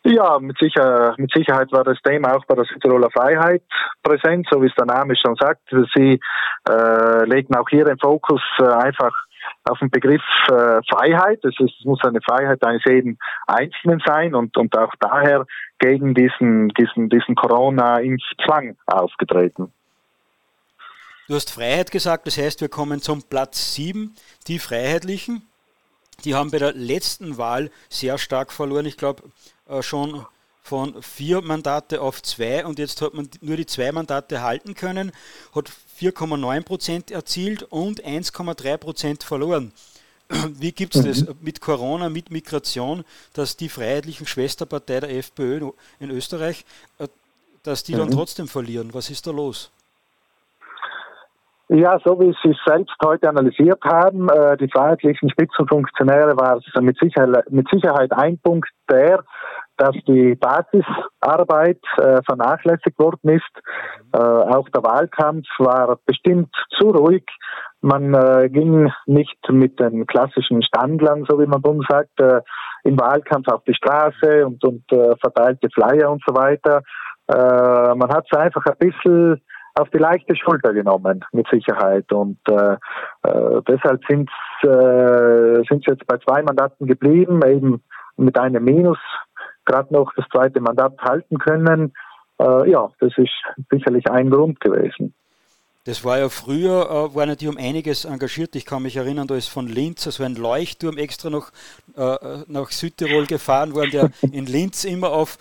Ja, 0.02 0.40
mit, 0.40 0.58
sicher, 0.58 1.14
mit 1.18 1.30
Sicherheit 1.32 1.70
war 1.70 1.84
das 1.84 1.98
Thema 2.02 2.34
auch 2.34 2.44
bei 2.46 2.56
der 2.56 2.64
Südtiroler 2.64 3.10
Freiheit 3.10 3.62
präsent, 4.02 4.48
so 4.50 4.60
wie 4.60 4.66
es 4.66 4.74
der 4.74 4.86
Name 4.86 5.14
schon 5.14 5.36
sagt. 5.36 5.60
Sie 5.94 6.18
äh, 6.68 7.24
legen 7.26 7.54
auch 7.54 7.68
hier 7.68 7.84
den 7.84 7.98
Fokus 7.98 8.42
äh, 8.58 8.64
einfach 8.64 9.14
auf 9.68 9.78
den 9.78 9.90
Begriff 9.90 10.22
äh, 10.48 10.80
Freiheit. 10.90 11.44
Es, 11.44 11.54
ist, 11.60 11.74
es 11.78 11.84
muss 11.84 12.02
eine 12.02 12.20
Freiheit 12.22 12.64
eines 12.64 12.82
jeden 12.84 13.18
Einzelnen 13.46 14.02
sein 14.04 14.34
und, 14.34 14.56
und 14.56 14.76
auch 14.76 14.92
daher 14.98 15.46
gegen 15.78 16.14
diesen, 16.14 16.70
diesen, 16.70 17.08
diesen 17.08 17.36
Corona-Impfzwang 17.36 18.76
aufgetreten. 18.86 19.72
Du 21.30 21.36
hast 21.36 21.52
Freiheit 21.52 21.92
gesagt, 21.92 22.26
das 22.26 22.36
heißt, 22.38 22.60
wir 22.60 22.68
kommen 22.68 23.02
zum 23.02 23.22
Platz 23.22 23.74
7, 23.74 24.16
die 24.48 24.58
Freiheitlichen. 24.58 25.42
Die 26.24 26.34
haben 26.34 26.50
bei 26.50 26.58
der 26.58 26.72
letzten 26.72 27.38
Wahl 27.38 27.70
sehr 27.88 28.18
stark 28.18 28.52
verloren. 28.52 28.84
Ich 28.84 28.96
glaube, 28.96 29.22
äh, 29.68 29.80
schon 29.80 30.26
von 30.64 31.00
vier 31.04 31.40
Mandate 31.40 32.00
auf 32.00 32.20
zwei 32.20 32.66
und 32.66 32.80
jetzt 32.80 33.00
hat 33.00 33.14
man 33.14 33.28
nur 33.42 33.56
die 33.56 33.66
zwei 33.66 33.92
Mandate 33.92 34.42
halten 34.42 34.74
können, 34.74 35.12
hat 35.54 35.70
4,9 36.00 36.64
Prozent 36.64 37.12
erzielt 37.12 37.62
und 37.62 38.04
1,3 38.04 38.76
Prozent 38.76 39.22
verloren. 39.22 39.70
Wie 40.58 40.72
gibt 40.72 40.96
es 40.96 41.04
das 41.04 41.20
mhm. 41.20 41.36
mit 41.42 41.60
Corona, 41.60 42.08
mit 42.08 42.32
Migration, 42.32 43.04
dass 43.34 43.56
die 43.56 43.68
freiheitlichen 43.68 44.26
Schwesterpartei 44.26 44.98
der 44.98 45.10
FPÖ 45.10 45.70
in 46.00 46.10
Österreich, 46.10 46.64
äh, 46.98 47.06
dass 47.62 47.84
die 47.84 47.92
dann 47.92 48.08
mhm. 48.08 48.14
trotzdem 48.14 48.48
verlieren? 48.48 48.92
Was 48.94 49.10
ist 49.10 49.28
da 49.28 49.30
los? 49.30 49.70
Ja, 51.72 52.00
so 52.04 52.18
wie 52.18 52.34
Sie 52.42 52.50
es 52.50 52.58
selbst 52.66 52.96
heute 53.04 53.28
analysiert 53.28 53.78
haben, 53.84 54.28
äh, 54.28 54.56
die 54.56 54.68
freiheitlichen 54.68 55.30
Spitzenfunktionäre 55.30 56.36
war 56.36 56.56
es 56.56 56.64
mit 56.82 56.98
Sicherheit, 56.98 57.48
mit 57.48 57.68
Sicherheit 57.70 58.10
ein 58.10 58.40
Punkt 58.42 58.68
der, 58.90 59.22
dass 59.76 59.94
die 60.08 60.34
Basisarbeit 60.34 61.78
äh, 61.96 62.22
vernachlässigt 62.26 62.98
worden 62.98 63.36
ist. 63.36 63.62
Äh, 64.12 64.18
auch 64.18 64.68
der 64.70 64.82
Wahlkampf 64.82 65.46
war 65.58 65.96
bestimmt 66.06 66.52
zu 66.76 66.90
ruhig. 66.90 67.24
Man 67.82 68.14
äh, 68.14 68.48
ging 68.50 68.90
nicht 69.06 69.38
mit 69.48 69.78
den 69.78 70.08
klassischen 70.08 70.64
Standlern, 70.64 71.24
so 71.28 71.38
wie 71.38 71.46
man 71.46 71.62
dumm 71.62 71.82
sagt, 71.88 72.20
äh, 72.20 72.40
im 72.82 72.98
Wahlkampf 72.98 73.46
auf 73.46 73.62
die 73.62 73.74
Straße 73.74 74.44
und, 74.44 74.64
und 74.64 74.82
äh, 74.90 75.14
verteilte 75.20 75.68
Flyer 75.72 76.10
und 76.10 76.22
so 76.26 76.34
weiter. 76.34 76.82
Äh, 77.28 77.94
man 77.94 78.10
hat 78.10 78.26
es 78.28 78.36
einfach 78.36 78.66
ein 78.66 78.78
bisschen 78.80 79.40
auf 79.74 79.88
die 79.90 79.98
leichte 79.98 80.36
Schulter 80.36 80.72
genommen, 80.72 81.24
mit 81.32 81.46
Sicherheit. 81.50 82.12
Und 82.12 82.38
äh, 82.48 82.74
äh, 83.22 83.62
deshalb 83.68 84.02
sind 84.08 84.30
äh, 84.62 85.60
jetzt 85.62 86.06
bei 86.06 86.18
zwei 86.18 86.42
Mandaten 86.42 86.86
geblieben, 86.86 87.40
eben 87.46 87.82
mit 88.16 88.38
einem 88.38 88.64
Minus 88.64 88.98
gerade 89.64 89.92
noch 89.92 90.12
das 90.14 90.26
zweite 90.32 90.60
Mandat 90.60 90.98
halten 91.00 91.38
können. 91.38 91.92
Äh, 92.38 92.70
ja, 92.70 92.90
das 93.00 93.12
ist 93.16 93.30
sicherlich 93.70 94.10
ein 94.10 94.30
Grund 94.30 94.60
gewesen. 94.60 95.14
Das 95.84 96.04
war 96.04 96.18
ja 96.18 96.28
früher, 96.28 96.90
äh, 96.90 97.14
waren 97.14 97.36
die 97.36 97.48
um 97.48 97.56
einiges 97.56 98.04
engagiert. 98.04 98.54
Ich 98.54 98.66
kann 98.66 98.82
mich 98.82 98.96
erinnern, 98.96 99.26
da 99.26 99.34
ist 99.34 99.48
von 99.48 99.66
Linz 99.66 100.06
also 100.06 100.22
ein 100.24 100.34
Leuchtturm 100.34 100.98
extra 100.98 101.30
noch 101.30 101.50
äh, 101.96 102.44
nach 102.48 102.70
Südtirol 102.70 103.26
gefahren 103.26 103.74
worden, 103.74 103.90
der 103.90 104.10
in 104.30 104.44
Linz 104.44 104.84
immer 104.84 105.10
auf 105.10 105.38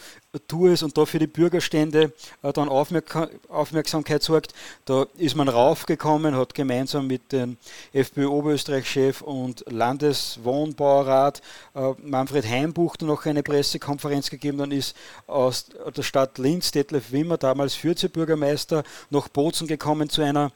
Tour 0.47 0.69
ist 0.69 0.83
und 0.83 0.95
da 0.95 1.05
für 1.05 1.17
die 1.17 1.25
Bürgerstände 1.25 2.13
äh, 2.43 2.53
dann 2.53 2.69
Aufmerk 2.69 3.31
Aufmerksamkeit 3.47 4.21
sorgt. 4.21 4.53
Da 4.85 5.07
ist 5.17 5.35
man 5.35 5.49
raufgekommen, 5.49 6.35
hat 6.35 6.53
gemeinsam 6.53 7.07
mit 7.07 7.31
dem 7.31 7.57
FPÖ-Oberösterreich-Chef 7.93 9.21
und 9.21 9.65
Landeswohnbaurat 9.67 11.41
äh, 11.73 11.93
Manfred 12.03 12.45
Heimbuchter 12.47 13.07
noch 13.07 13.25
eine 13.25 13.41
Pressekonferenz 13.41 14.29
gegeben. 14.29 14.59
Dann 14.59 14.71
ist 14.71 14.95
aus 15.25 15.65
der 15.97 16.03
Stadt 16.03 16.37
Linz 16.37 16.69
Detlef 16.71 17.11
Wimmer, 17.11 17.37
damals 17.37 17.83
Vizebürgermeister, 17.83 18.83
nach 19.09 19.29
Bozen 19.29 19.65
gekommen 19.65 20.09
zu 20.09 20.21
einer 20.21 20.51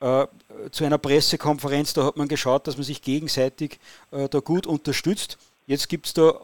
äh, 0.00 0.26
zu 0.72 0.84
einer 0.84 0.98
Pressekonferenz, 0.98 1.94
da 1.94 2.04
hat 2.04 2.16
man 2.16 2.26
geschaut, 2.26 2.66
dass 2.66 2.76
man 2.76 2.84
sich 2.84 3.02
gegenseitig 3.02 3.78
da 4.10 4.38
gut 4.40 4.66
unterstützt. 4.66 5.36
Jetzt 5.66 5.88
gibt 5.88 6.06
es 6.06 6.14
da 6.14 6.40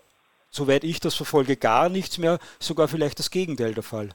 soweit 0.51 0.85
ich 0.85 1.01
das 1.01 1.15
verfolge, 1.15 1.57
gar 1.57 1.89
nichts 1.89 2.19
mehr, 2.19 2.39
sogar 2.59 2.89
vielleicht 2.89 3.19
das 3.19 3.31
Gegenteil 3.31 3.75
der 3.75 3.83
Fall. 3.83 4.11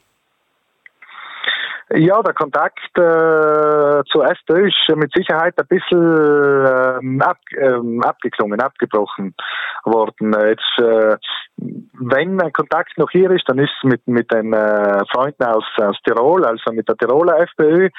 Ja, 1.94 2.22
der 2.24 2.34
Kontakt 2.34 2.80
äh, 2.98 4.04
zu 4.12 4.22
SPÖ 4.24 4.70
ist 4.70 4.96
mit 4.96 5.14
Sicherheit 5.14 5.54
ein 5.60 5.68
bisschen 5.68 6.02
ähm, 6.02 7.22
ab, 7.22 7.38
ähm, 7.56 8.02
abgeklungen, 8.02 8.60
abgebrochen 8.60 9.36
worden. 9.84 10.34
Jetzt, 10.34 10.80
äh, 10.80 11.16
wenn 11.58 12.42
ein 12.42 12.54
Kontakt 12.54 12.98
noch 12.98 13.12
hier 13.12 13.30
ist, 13.30 13.48
dann 13.48 13.60
ist 13.60 13.72
es 13.78 13.84
mit, 13.84 14.08
mit 14.08 14.32
den 14.32 14.54
äh, 14.54 15.06
Freunden 15.14 15.44
aus, 15.44 15.64
aus 15.78 15.98
Tirol, 16.04 16.44
also 16.44 16.72
mit 16.74 16.90
der 16.90 16.98
Tiroler 16.98 17.40
FPÖ. 17.42 17.90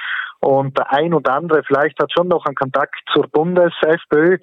Und 0.40 0.76
der 0.76 0.92
ein 0.92 1.14
oder 1.14 1.34
andere 1.34 1.62
vielleicht 1.62 2.00
hat 2.02 2.12
schon 2.12 2.28
noch 2.28 2.44
einen 2.44 2.56
Kontakt 2.56 2.96
zur 3.12 3.28
Bundes-FPÖ 3.28 4.38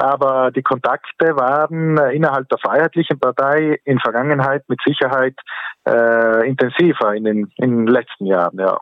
aber 0.00 0.50
die 0.50 0.62
Kontakte 0.62 1.36
waren 1.36 1.98
äh, 1.98 2.12
innerhalb 2.12 2.48
der 2.48 2.58
Freiheitlichen 2.58 3.18
Partei 3.18 3.80
in 3.84 3.98
Vergangenheit 3.98 4.68
mit 4.68 4.80
Sicherheit 4.84 5.34
äh, 5.86 6.48
intensiver 6.48 7.14
in 7.14 7.24
den, 7.24 7.52
in 7.56 7.84
den 7.84 7.86
letzten 7.86 8.26
Jahren, 8.26 8.58
ja. 8.58 8.78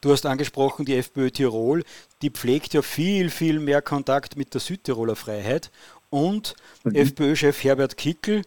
Du 0.00 0.12
hast 0.12 0.26
angesprochen, 0.26 0.84
die 0.84 0.96
FPÖ 0.96 1.30
Tirol, 1.30 1.82
die 2.22 2.30
pflegt 2.30 2.72
ja 2.72 2.82
viel, 2.82 3.30
viel 3.30 3.58
mehr 3.58 3.82
Kontakt 3.82 4.36
mit 4.36 4.54
der 4.54 4.60
Südtiroler 4.60 5.16
Freiheit. 5.16 5.72
Und 6.08 6.54
mhm. 6.84 6.94
FPÖ-Chef 6.94 7.64
Herbert 7.64 7.96
Kickel 7.96 8.42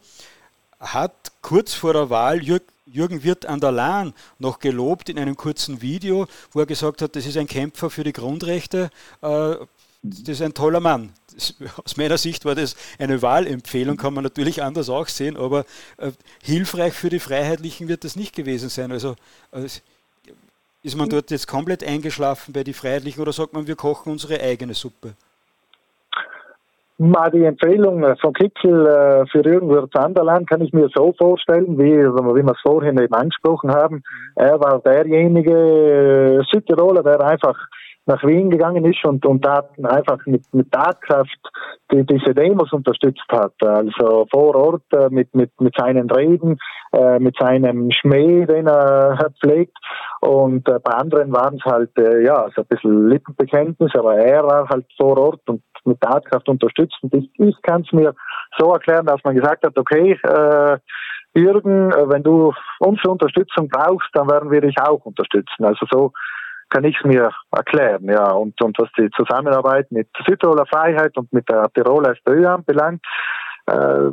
hat 0.79 1.31
kurz 1.41 1.73
vor 1.73 1.93
der 1.93 2.09
Wahl 2.09 2.41
Jürgen 2.41 3.23
Wirth 3.23 3.45
an 3.45 3.59
der 3.59 3.71
Lahn 3.71 4.13
noch 4.39 4.59
gelobt 4.59 5.09
in 5.09 5.19
einem 5.19 5.35
kurzen 5.35 5.81
Video, 5.81 6.27
wo 6.51 6.61
er 6.61 6.65
gesagt 6.65 7.01
hat, 7.01 7.15
das 7.15 7.25
ist 7.25 7.37
ein 7.37 7.47
Kämpfer 7.47 7.89
für 7.89 8.03
die 8.03 8.13
Grundrechte, 8.13 8.89
äh, 9.21 9.55
das 10.03 10.29
ist 10.29 10.41
ein 10.41 10.53
toller 10.53 10.79
Mann. 10.79 11.11
Aus 11.85 11.97
meiner 11.97 12.17
Sicht 12.17 12.45
war 12.45 12.55
das 12.55 12.75
eine 12.99 13.21
Wahlempfehlung, 13.21 13.97
kann 13.97 14.13
man 14.13 14.23
natürlich 14.23 14.63
anders 14.63 14.89
auch 14.89 15.07
sehen, 15.07 15.37
aber 15.37 15.65
äh, 15.97 16.11
hilfreich 16.43 16.93
für 16.93 17.09
die 17.09 17.19
Freiheitlichen 17.19 17.87
wird 17.87 18.03
das 18.03 18.15
nicht 18.15 18.35
gewesen 18.35 18.69
sein. 18.69 18.91
Also 18.91 19.15
äh, 19.51 19.65
ist 20.83 20.97
man 20.97 21.09
dort 21.09 21.29
jetzt 21.29 21.47
komplett 21.47 21.83
eingeschlafen 21.83 22.53
bei 22.53 22.63
den 22.63 22.73
Freiheitlichen 22.73 23.21
oder 23.21 23.31
sagt 23.31 23.53
man, 23.53 23.67
wir 23.67 23.75
kochen 23.75 24.11
unsere 24.11 24.41
eigene 24.41 24.73
Suppe? 24.73 25.13
Die 27.33 27.43
Empfehlung 27.43 28.15
von 28.17 28.33
Kickel 28.33 28.85
äh, 28.85 29.25
für 29.25 29.43
irgendwo 29.43 29.87
Sanderland 29.91 30.47
kann 30.47 30.61
ich 30.61 30.71
mir 30.71 30.87
so 30.93 31.13
vorstellen, 31.17 31.75
wie, 31.79 31.95
wie 31.95 32.45
wir 32.45 32.51
es 32.51 32.61
vorhin 32.61 32.99
eben 32.99 33.13
angesprochen 33.13 33.71
haben. 33.71 34.03
Er 34.35 34.59
war 34.59 34.79
derjenige 34.81 35.51
äh, 35.51 36.43
Südtiroler, 36.53 37.01
der 37.01 37.19
einfach 37.21 37.57
nach 38.05 38.23
Wien 38.23 38.49
gegangen 38.49 38.83
ist 38.85 39.03
und, 39.05 39.25
und 39.25 39.45
da 39.45 39.69
einfach 39.83 40.25
mit, 40.25 40.41
mit 40.53 40.71
Tatkraft 40.71 41.37
die, 41.91 42.05
diese 42.05 42.33
Demos 42.33 42.71
unterstützt 42.73 43.25
hat. 43.31 43.53
Also 43.61 44.25
vor 44.31 44.55
Ort 44.55 44.83
äh, 44.93 45.09
mit, 45.09 45.33
mit, 45.35 45.51
mit 45.59 45.75
seinen 45.77 46.09
Reden, 46.09 46.57
äh, 46.93 47.19
mit 47.19 47.35
seinem 47.39 47.91
Schmäh, 47.91 48.45
den 48.45 48.67
er 48.67 49.31
pflegt. 49.39 49.77
Und 50.21 50.67
äh, 50.67 50.79
bei 50.79 50.91
anderen 50.91 51.31
waren 51.31 51.55
es 51.55 51.65
halt, 51.71 51.91
ja, 51.97 52.47
so 52.55 52.61
ein 52.61 52.67
bisschen 52.67 53.09
Lippenbekenntnis, 53.09 53.91
aber 53.95 54.15
er 54.15 54.43
war 54.43 54.69
halt 54.69 54.85
vor 54.97 55.17
Ort 55.17 55.41
und 55.47 55.61
mit 55.85 55.99
Tatkraft 56.01 56.47
unterstützt. 56.49 56.97
Und 57.01 57.13
ich, 57.13 57.29
ich 57.39 57.61
kann 57.61 57.81
es 57.81 57.91
mir 57.91 58.13
so 58.57 58.73
erklären, 58.73 59.05
dass 59.05 59.23
man 59.23 59.35
gesagt 59.35 59.63
hat, 59.63 59.77
okay, 59.77 60.19
äh, 60.23 60.77
Jürgen, 61.33 61.91
wenn 61.91 62.23
du 62.23 62.51
unsere 62.79 63.11
Unterstützung 63.11 63.69
brauchst, 63.69 64.09
dann 64.13 64.29
werden 64.29 64.51
wir 64.51 64.61
dich 64.61 64.75
auch 64.81 65.05
unterstützen. 65.05 65.63
Also 65.63 65.85
so 65.89 66.11
kann 66.71 66.85
ich 66.85 66.95
es 66.97 67.03
mir 67.03 67.29
erklären, 67.51 68.05
ja. 68.05 68.31
Und, 68.31 68.59
und 68.61 68.77
was 68.79 68.89
die 68.97 69.09
Zusammenarbeit 69.11 69.91
mit 69.91 70.07
Südtiroler 70.25 70.65
Freiheit 70.65 71.15
und 71.17 71.31
mit 71.31 71.47
der 71.49 71.69
Tiroler 71.73 72.13
SPÖ 72.13 72.47
anbelangt, 72.47 73.05
äh, 73.69 74.07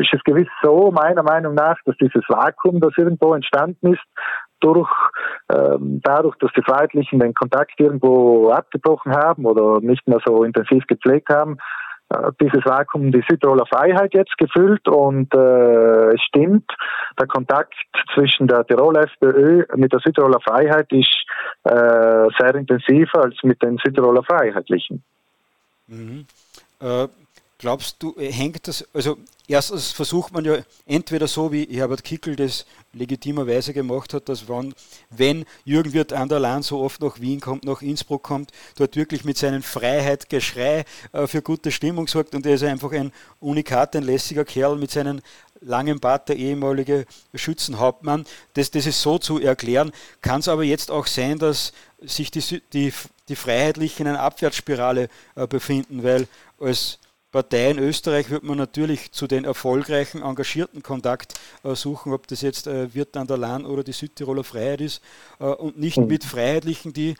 ist 0.00 0.12
es 0.12 0.22
gewiss 0.24 0.48
so, 0.62 0.92
meiner 0.92 1.22
Meinung 1.22 1.54
nach, 1.54 1.76
dass 1.84 1.96
dieses 1.96 2.22
Vakuum, 2.28 2.80
das 2.80 2.92
irgendwo 2.96 3.34
entstanden 3.34 3.94
ist, 3.94 4.02
durch, 4.60 4.90
äh, 5.48 5.76
dadurch, 5.80 6.36
dass 6.36 6.52
die 6.56 6.62
Freiheitlichen 6.62 7.18
den 7.18 7.34
Kontakt 7.34 7.78
irgendwo 7.78 8.50
abgebrochen 8.50 9.14
haben 9.14 9.44
oder 9.44 9.80
nicht 9.80 10.06
mehr 10.06 10.20
so 10.24 10.44
intensiv 10.44 10.86
gepflegt 10.86 11.28
haben, 11.28 11.58
dieses 12.40 12.64
Vakuum 12.64 13.12
die 13.12 13.24
Südtiroler 13.28 13.66
Freiheit 13.66 14.14
jetzt 14.14 14.36
gefüllt 14.38 14.86
und 14.88 15.32
äh, 15.34 16.14
es 16.14 16.20
stimmt, 16.22 16.70
der 17.18 17.26
Kontakt 17.26 17.74
zwischen 18.14 18.46
der 18.46 18.66
Tiroler 18.66 19.04
FPÖ 19.04 19.64
mit 19.76 19.92
der 19.92 20.00
Südtiroler 20.00 20.40
Freiheit 20.40 20.92
ist 20.92 21.24
äh, 21.64 22.28
sehr 22.38 22.54
intensiver 22.54 23.24
als 23.24 23.36
mit 23.42 23.62
den 23.62 23.78
Südtiroler 23.82 24.22
Freiheitlichen. 24.22 25.02
Mhm. 25.86 26.26
Äh, 26.80 27.08
glaubst 27.64 27.96
du, 28.00 28.14
hängt 28.18 28.68
das, 28.68 28.84
also 28.92 29.16
erstens 29.48 29.90
versucht 29.90 30.34
man 30.34 30.44
ja 30.44 30.58
entweder 30.84 31.26
so, 31.26 31.50
wie 31.50 31.64
Herbert 31.64 32.04
Kickel 32.04 32.36
das 32.36 32.66
legitimerweise 32.92 33.72
gemacht 33.72 34.12
hat, 34.12 34.28
dass 34.28 34.50
wann, 34.50 34.74
wenn 35.08 35.46
Jürgen 35.64 35.94
Wirt 35.94 36.12
an 36.12 36.28
der 36.28 36.40
Lahn 36.40 36.62
so 36.62 36.80
oft 36.80 37.00
nach 37.00 37.20
Wien 37.20 37.40
kommt, 37.40 37.64
nach 37.64 37.80
Innsbruck 37.80 38.22
kommt, 38.22 38.50
dort 38.76 38.96
wirklich 38.96 39.24
mit 39.24 39.38
seinem 39.38 39.62
Freiheit-Geschrei 39.62 40.84
äh, 41.12 41.26
für 41.26 41.40
gute 41.40 41.72
Stimmung 41.72 42.06
sorgt 42.06 42.34
und 42.34 42.44
er 42.44 42.56
ist 42.56 42.64
einfach 42.64 42.92
ein 42.92 43.12
Unikat, 43.40 43.96
ein 43.96 44.02
lässiger 44.02 44.44
Kerl 44.44 44.76
mit 44.76 44.90
seinen 44.90 45.22
langen 45.62 46.00
Bart, 46.00 46.28
der 46.28 46.36
ehemalige 46.36 47.06
Schützenhauptmann. 47.34 48.26
Das, 48.52 48.72
das 48.72 48.84
ist 48.84 49.00
so 49.00 49.16
zu 49.16 49.40
erklären. 49.40 49.90
Kann 50.20 50.40
es 50.40 50.48
aber 50.48 50.64
jetzt 50.64 50.90
auch 50.90 51.06
sein, 51.06 51.38
dass 51.38 51.72
sich 52.02 52.30
die, 52.30 52.60
die, 52.74 52.92
die 53.30 53.36
Freiheitlichen 53.36 54.04
in 54.04 54.12
einer 54.12 54.20
Abwärtsspirale 54.20 55.08
äh, 55.34 55.46
befinden, 55.46 56.02
weil 56.02 56.28
als 56.60 56.98
Partei 57.34 57.72
in 57.72 57.80
Österreich 57.80 58.30
wird 58.30 58.44
man 58.44 58.56
natürlich 58.56 59.10
zu 59.10 59.26
den 59.26 59.44
erfolgreichen, 59.44 60.22
engagierten 60.22 60.84
Kontakt 60.84 61.34
äh, 61.64 61.74
suchen, 61.74 62.12
ob 62.12 62.28
das 62.28 62.42
jetzt 62.42 62.68
äh, 62.68 62.94
Wirt 62.94 63.16
an 63.16 63.26
der 63.26 63.36
Lahn 63.38 63.66
oder 63.66 63.82
die 63.82 63.90
Südtiroler 63.90 64.44
Freiheit 64.44 64.80
ist, 64.80 65.02
äh, 65.40 65.46
und 65.46 65.76
nicht 65.76 65.96
mhm. 65.96 66.06
mit 66.06 66.22
Freiheitlichen, 66.22 66.92
die 66.92 67.16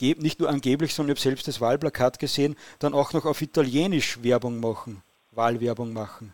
nicht 0.00 0.40
nur 0.40 0.48
angeblich, 0.48 0.94
sondern 0.94 1.14
ich 1.14 1.20
habe 1.20 1.28
selbst 1.28 1.48
das 1.48 1.60
Wahlplakat 1.60 2.18
gesehen, 2.18 2.56
dann 2.78 2.94
auch 2.94 3.12
noch 3.12 3.26
auf 3.26 3.42
Italienisch 3.42 4.22
Werbung 4.22 4.58
machen, 4.58 5.02
Wahlwerbung 5.32 5.92
machen. 5.92 6.32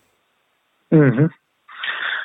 Mhm. 0.91 1.33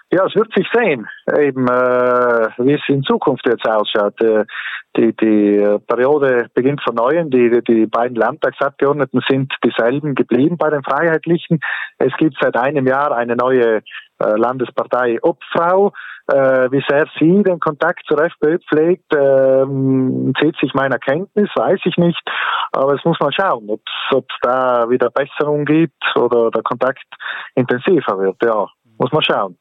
Ja, 0.09 0.25
es 0.25 0.35
wird 0.35 0.53
sich 0.55 0.65
sehen, 0.73 1.05
eben 1.37 1.67
äh, 1.67 2.47
wie 2.59 2.73
es 2.73 2.81
in 2.87 3.03
Zukunft 3.03 3.45
jetzt 3.45 3.67
ausschaut. 3.67 4.21
Äh, 4.21 4.45
die, 4.95 5.13
die 5.15 5.77
Periode 5.85 6.47
beginnt 6.53 6.81
von 6.81 6.95
neuem. 6.95 7.29
Die, 7.29 7.61
die 7.67 7.85
beiden 7.85 8.15
Landtagsabgeordneten 8.15 9.21
sind 9.27 9.53
dieselben 9.63 10.15
geblieben 10.15 10.57
bei 10.57 10.69
den 10.69 10.81
Freiheitlichen. 10.81 11.59
Es 11.97 12.13
gibt 12.17 12.37
seit 12.41 12.55
einem 12.55 12.87
Jahr 12.87 13.15
eine 13.15 13.35
neue 13.35 13.81
äh, 14.19 14.35
Landespartei 14.37 15.19
Obfrau. 15.21 15.91
Äh, 16.29 16.71
wie 16.71 16.83
sehr 16.87 17.05
sie 17.19 17.43
den 17.43 17.59
Kontakt 17.59 18.05
zur 18.05 18.19
FPÖ 18.19 18.59
pflegt, 18.67 19.13
ähm, 19.15 20.33
zählt 20.37 20.57
sich 20.59 20.73
meiner 20.73 20.99
Kenntnis, 20.99 21.49
weiß 21.55 21.79
ich 21.85 21.95
nicht. 21.97 22.21
Aber 22.73 22.95
es 22.95 23.05
muss 23.05 23.17
man 23.21 23.31
schauen, 23.31 23.69
ob 23.69 23.81
es 24.11 24.37
da 24.41 24.89
wieder 24.89 25.09
Besserung 25.09 25.63
gibt 25.63 26.03
oder 26.15 26.51
der 26.51 26.63
Kontakt 26.63 27.05
intensiver 27.55 28.19
wird. 28.19 28.35
Ja, 28.43 28.67
muss 28.97 29.11
man 29.11 29.21
schauen. 29.21 29.57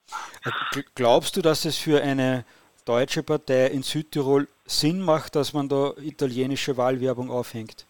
Glaubst 0.95 1.37
du, 1.37 1.43
dass 1.43 1.65
es 1.65 1.77
für 1.77 2.03
eine 2.03 2.45
deutsche 2.85 3.23
Partei 3.23 3.67
in 3.67 3.83
Südtirol 3.83 4.47
Sinn 4.65 5.01
macht, 5.01 5.37
dass 5.37 5.53
man 5.53 5.69
da 5.69 5.93
italienische 6.01 6.77
Wahlwerbung 6.77 7.31
aufhängt? 7.31 7.87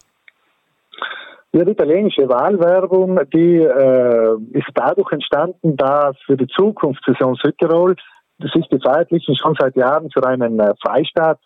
Ja, 1.53 1.63
die 1.63 1.71
italienische 1.71 2.27
Wahlwerbung, 2.27 3.19
die 3.33 3.57
äh, 3.57 4.35
ist 4.51 4.67
dadurch 4.75 5.11
entstanden, 5.11 5.77
da 5.77 6.11
für 6.25 6.37
die 6.37 6.47
Zukunftsvision 6.47 7.35
Südtirol 7.41 7.95
sich 8.39 8.67
die 8.69 8.79
Freiheitlichen 8.79 9.35
schon 9.35 9.55
seit 9.57 9.75
Jahren 9.75 10.11
für 10.11 10.25
einen 10.25 10.59
äh, 10.59 10.73
Freistaat 10.85 11.39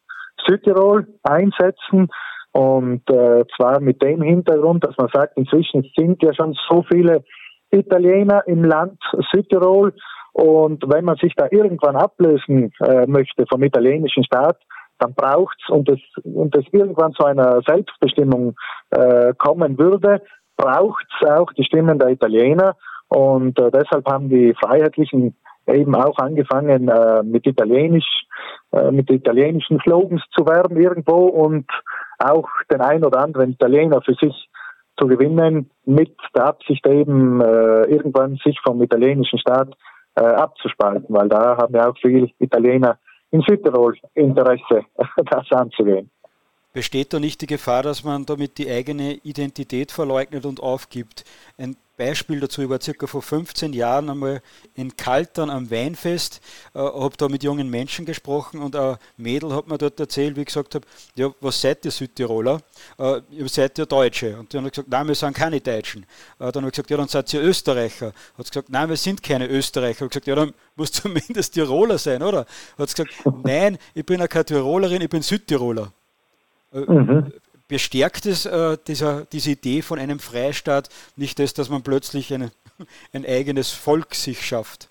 Südtirol 0.45 1.07
einsetzen. 1.23 2.09
Und 2.51 3.09
äh, 3.09 3.45
zwar 3.55 3.79
mit 3.79 4.01
dem 4.01 4.21
Hintergrund, 4.21 4.83
dass 4.83 4.97
man 4.97 5.07
sagt, 5.13 5.37
inzwischen 5.37 5.89
sind 5.95 6.21
ja 6.21 6.33
schon 6.33 6.57
so 6.69 6.83
viele 6.91 7.23
Italiener 7.71 8.43
im 8.47 8.63
Land 8.63 8.99
Südtirol. 9.31 9.93
Und 10.33 10.83
wenn 10.87 11.05
man 11.05 11.17
sich 11.17 11.33
da 11.35 11.47
irgendwann 11.49 11.95
ablösen 11.95 12.71
äh, 12.79 13.05
möchte 13.05 13.45
vom 13.49 13.63
italienischen 13.63 14.23
Staat, 14.23 14.57
dann 14.99 15.13
braucht's 15.13 15.67
und 15.69 15.89
es 15.89 15.99
und 16.23 16.55
es 16.55 16.65
irgendwann 16.71 17.13
zu 17.13 17.25
einer 17.25 17.61
Selbstbestimmung 17.67 18.55
äh, 18.91 19.33
kommen 19.37 19.77
würde, 19.77 20.21
braucht's 20.55 21.15
auch 21.27 21.51
die 21.53 21.63
Stimmen 21.63 21.99
der 21.99 22.09
Italiener. 22.09 22.75
Und 23.09 23.59
äh, 23.59 23.71
deshalb 23.71 24.05
haben 24.05 24.29
die 24.29 24.53
Freiheitlichen 24.63 25.35
eben 25.67 25.95
auch 25.95 26.17
angefangen 26.17 26.87
äh, 26.87 27.23
mit 27.23 27.45
Italienisch, 27.45 28.25
äh, 28.71 28.91
mit 28.91 29.09
italienischen 29.09 29.79
Slogans 29.81 30.23
zu 30.31 30.45
werben 30.45 30.77
irgendwo 30.77 31.27
und 31.27 31.69
auch 32.19 32.47
den 32.71 32.81
ein 32.81 33.03
oder 33.03 33.19
anderen 33.19 33.51
Italiener 33.51 34.01
für 34.01 34.13
sich 34.13 34.49
zu 35.01 35.07
gewinnen, 35.07 35.69
mit 35.85 36.15
der 36.35 36.45
Absicht 36.45 36.85
eben 36.85 37.41
äh, 37.41 37.83
irgendwann 37.85 38.35
sich 38.43 38.59
vom 38.63 38.81
italienischen 38.81 39.39
Staat 39.39 39.69
äh, 40.15 40.23
abzuspalten, 40.23 41.07
weil 41.09 41.27
da 41.27 41.57
haben 41.57 41.73
ja 41.73 41.89
auch 41.89 41.97
viele 41.99 42.29
Italiener 42.39 42.99
in 43.31 43.41
Südtirol 43.41 43.95
Interesse, 44.13 44.83
das 45.17 45.51
anzugehen. 45.51 46.11
Besteht 46.73 47.11
da 47.11 47.19
nicht 47.19 47.41
die 47.41 47.47
Gefahr, 47.47 47.83
dass 47.83 48.03
man 48.03 48.25
damit 48.25 48.57
die 48.57 48.69
eigene 48.69 49.15
Identität 49.15 49.91
verleugnet 49.91 50.45
und 50.45 50.61
aufgibt? 50.61 51.25
Ein 51.57 51.75
Beispiel 51.97 52.39
dazu, 52.39 52.61
ich 52.61 52.69
war 52.69 52.81
circa 52.81 53.05
vor 53.05 53.21
15 53.21 53.73
Jahren 53.73 54.09
einmal 54.09 54.41
in 54.73 54.95
Kaltern 54.95 55.49
am 55.49 55.69
Weinfest, 55.69 56.41
äh, 56.73 56.79
habe 56.79 57.15
da 57.17 57.27
mit 57.27 57.43
jungen 57.43 57.69
Menschen 57.69 58.05
gesprochen 58.05 58.59
und 58.61 58.75
ein 58.75 58.97
Mädel 59.17 59.53
hat 59.53 59.67
mir 59.67 59.77
dort 59.77 59.99
erzählt, 59.99 60.35
wie 60.35 60.41
ich 60.41 60.47
gesagt 60.47 60.73
habe, 60.73 60.87
ja, 61.15 61.31
was 61.41 61.61
seid 61.61 61.85
ihr 61.85 61.91
Südtiroler? 61.91 62.61
Äh, 62.97 63.21
ihr 63.31 63.49
seid 63.49 63.77
ja 63.77 63.85
Deutsche. 63.85 64.39
Und 64.39 64.53
dann 64.53 64.65
hat 64.65 64.71
gesagt, 64.71 64.89
nein, 64.89 65.07
wir 65.09 65.15
sind 65.15 65.33
keine 65.35 65.59
Deutschen. 65.59 66.03
Äh, 66.39 66.51
dann 66.51 66.63
habe 66.63 66.67
ich 66.67 66.71
gesagt, 66.71 66.89
ja, 66.89 66.97
dann 66.97 67.07
seid 67.07 67.33
ihr 67.33 67.41
Österreicher. 67.41 68.13
Hat 68.37 68.49
gesagt, 68.49 68.69
nein, 68.69 68.89
wir 68.89 68.97
sind 68.97 69.21
keine 69.21 69.47
Österreicher. 69.47 70.05
Hat 70.05 70.11
gesagt, 70.11 70.27
ja, 70.27 70.35
dann 70.35 70.53
muss 70.75 70.91
zumindest 70.93 71.53
Tiroler 71.53 71.97
sein, 71.97 72.23
oder? 72.23 72.47
Hat 72.77 72.89
gesagt, 72.89 73.11
nein, 73.43 73.77
ich 73.93 74.05
bin 74.05 74.21
ja 74.21 74.27
keine 74.27 74.45
Tirolerin, 74.45 75.01
ich 75.01 75.09
bin 75.09 75.21
Südtiroler. 75.21 75.91
Mhm 76.73 77.31
bestärkt 77.71 78.25
es 78.25 78.45
äh, 78.45 78.77
dieser, 78.85 79.23
diese 79.31 79.51
Idee 79.51 79.81
von 79.81 79.97
einem 79.97 80.19
Freistaat 80.19 80.89
nicht 81.15 81.39
das, 81.39 81.53
dass 81.53 81.69
man 81.69 81.83
plötzlich 81.83 82.33
eine, 82.33 82.51
ein 83.13 83.25
eigenes 83.25 83.71
Volk 83.71 84.13
sich 84.13 84.45
schafft? 84.45 84.89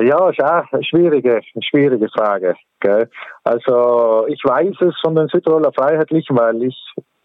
Ja, 0.00 0.30
ist 0.30 0.42
auch 0.42 0.72
eine 0.72 0.84
schwierige, 0.84 1.40
schwierige 1.68 2.08
Frage. 2.08 2.54
Gell? 2.78 3.10
Also 3.42 4.26
ich 4.28 4.40
weiß 4.44 4.76
es 4.80 4.94
von 5.02 5.16
den 5.16 5.26
Südtiroler 5.26 5.72
Freiheitlichen, 5.72 6.38
weil 6.38 6.62
ich 6.62 6.78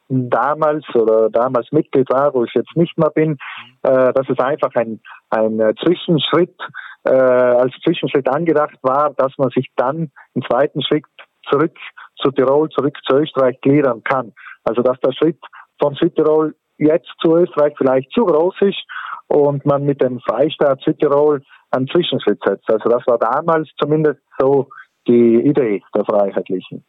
damals 0.10 0.84
oder 0.96 1.30
damals 1.30 1.72
Mitglied 1.72 2.10
war, 2.10 2.34
wo 2.34 2.44
ich 2.46 2.54
jetzt 2.56 2.76
nicht 2.76 2.98
mehr 2.98 3.12
bin, 3.12 3.38
äh, 3.84 4.12
dass 4.12 4.28
es 4.28 4.40
einfach 4.40 4.74
ein, 4.74 5.00
ein 5.30 5.60
Zwischenschritt 5.84 6.58
äh, 7.04 7.12
als 7.12 7.74
Zwischenschritt 7.84 8.28
angedacht 8.28 8.78
war, 8.82 9.14
dass 9.14 9.38
man 9.38 9.52
sich 9.52 9.70
dann 9.76 10.12
im 10.34 10.44
zweiten 10.44 10.82
Schritt 10.82 11.06
zurück 11.50 11.78
zu 12.18 12.32
Tirol, 12.32 12.70
zurück 12.70 12.98
zu 13.08 13.18
Österreich 13.18 13.60
gliedern 13.62 14.04
kann. 14.04 14.34
Also 14.64 14.82
dass 14.82 15.00
der 15.02 15.14
Schritt 15.14 15.40
von 15.80 15.96
Südtirol 15.96 16.56
jetzt 16.78 17.10
zu 17.22 17.36
Österreich 17.36 17.74
vielleicht 17.78 18.12
zu 18.12 18.26
groß 18.26 18.56
ist 18.62 18.84
und 19.28 19.66
man 19.66 19.86
mit 19.86 20.02
dem 20.02 20.20
Freistaat 20.22 20.82
Südtirol 20.82 21.44
einen 21.72 21.88
Zwischenschritt 21.88 22.40
setzt. 22.46 22.70
Also 22.70 22.90
das 22.90 23.06
war 23.08 23.18
damals 23.18 23.70
zumindest 23.78 24.20
so 24.40 24.70
die 25.08 25.42
Idee 25.42 25.84
der 25.94 26.06
Freiheitlichen. 26.06 26.84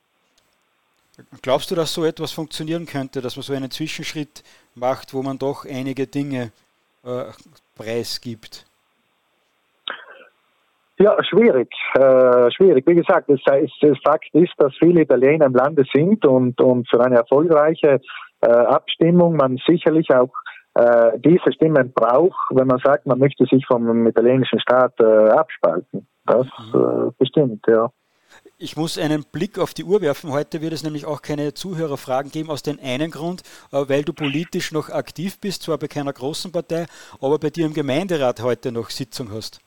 Glaubst 1.43 1.71
du, 1.71 1.75
dass 1.75 1.95
so 1.95 2.05
etwas 2.05 2.33
funktionieren 2.33 2.85
könnte, 2.85 3.23
dass 3.23 3.37
man 3.37 3.43
so 3.43 3.55
einen 3.55 3.71
Zwischenschritt 3.71 4.43
macht, 4.75 5.15
wo 5.15 5.23
man 5.23 5.39
doch 5.39 5.65
einige 5.65 6.07
Dinge 6.07 6.53
äh, 7.05 7.25
preisgibt? 7.75 8.67
Ja, 10.99 11.23
schwierig, 11.25 11.69
äh, 11.95 12.51
schwierig. 12.53 12.87
Wie 12.87 12.95
gesagt, 12.95 13.29
das, 13.29 13.41
das 13.45 13.99
Fakt 14.03 14.29
ist, 14.33 14.53
dass 14.57 14.73
viele 14.79 15.03
Italiener 15.03 15.47
im 15.47 15.55
Lande 15.55 15.85
sind 15.93 16.25
und, 16.25 16.59
und 16.61 16.89
für 16.89 17.01
eine 17.05 17.17
erfolgreiche 17.17 18.01
äh, 18.41 18.49
Abstimmung 18.49 19.37
man 19.37 19.59
sicherlich 19.67 20.11
auch 20.15 20.31
äh, 20.75 21.19
diese 21.19 21.53
Stimmen 21.53 21.93
braucht, 21.93 22.49
wenn 22.51 22.67
man 22.67 22.79
sagt, 22.79 23.07
man 23.07 23.19
möchte 23.19 23.45
sich 23.45 23.67
vom 23.67 24.07
italienischen 24.07 24.61
Staat 24.61 24.95
äh, 25.01 25.05
abspalten. 25.05 26.07
Das 26.25 26.47
mhm. 26.73 27.09
äh, 27.09 27.13
bestimmt, 27.19 27.65
ja. 27.67 27.91
Ich 28.59 28.77
muss 28.77 28.99
einen 28.99 29.25
Blick 29.31 29.59
auf 29.59 29.75
die 29.75 29.85
Uhr 29.85 30.01
werfen. 30.01 30.33
Heute 30.33 30.61
wird 30.63 30.73
es 30.73 30.83
nämlich 30.83 31.05
auch 31.05 31.23
keine 31.23 31.53
Zuhörerfragen 31.55 32.31
geben, 32.31 32.51
aus 32.51 32.63
dem 32.63 32.79
einen 32.83 33.11
Grund, 33.11 33.43
äh, 33.71 33.85
weil 33.87 34.03
du 34.03 34.15
politisch 34.15 34.73
noch 34.73 34.89
aktiv 34.89 35.39
bist, 35.41 35.63
zwar 35.63 35.77
bei 35.79 35.89
keiner 35.89 36.13
großen 36.13 36.53
Partei, 36.53 36.87
aber 37.21 37.39
bei 37.39 37.51
dir 37.51 37.67
im 37.67 37.75
Gemeinderat 37.75 38.43
heute 38.43 38.73
noch 38.73 38.91
Sitzung 38.91 39.31
hast. 39.31 39.61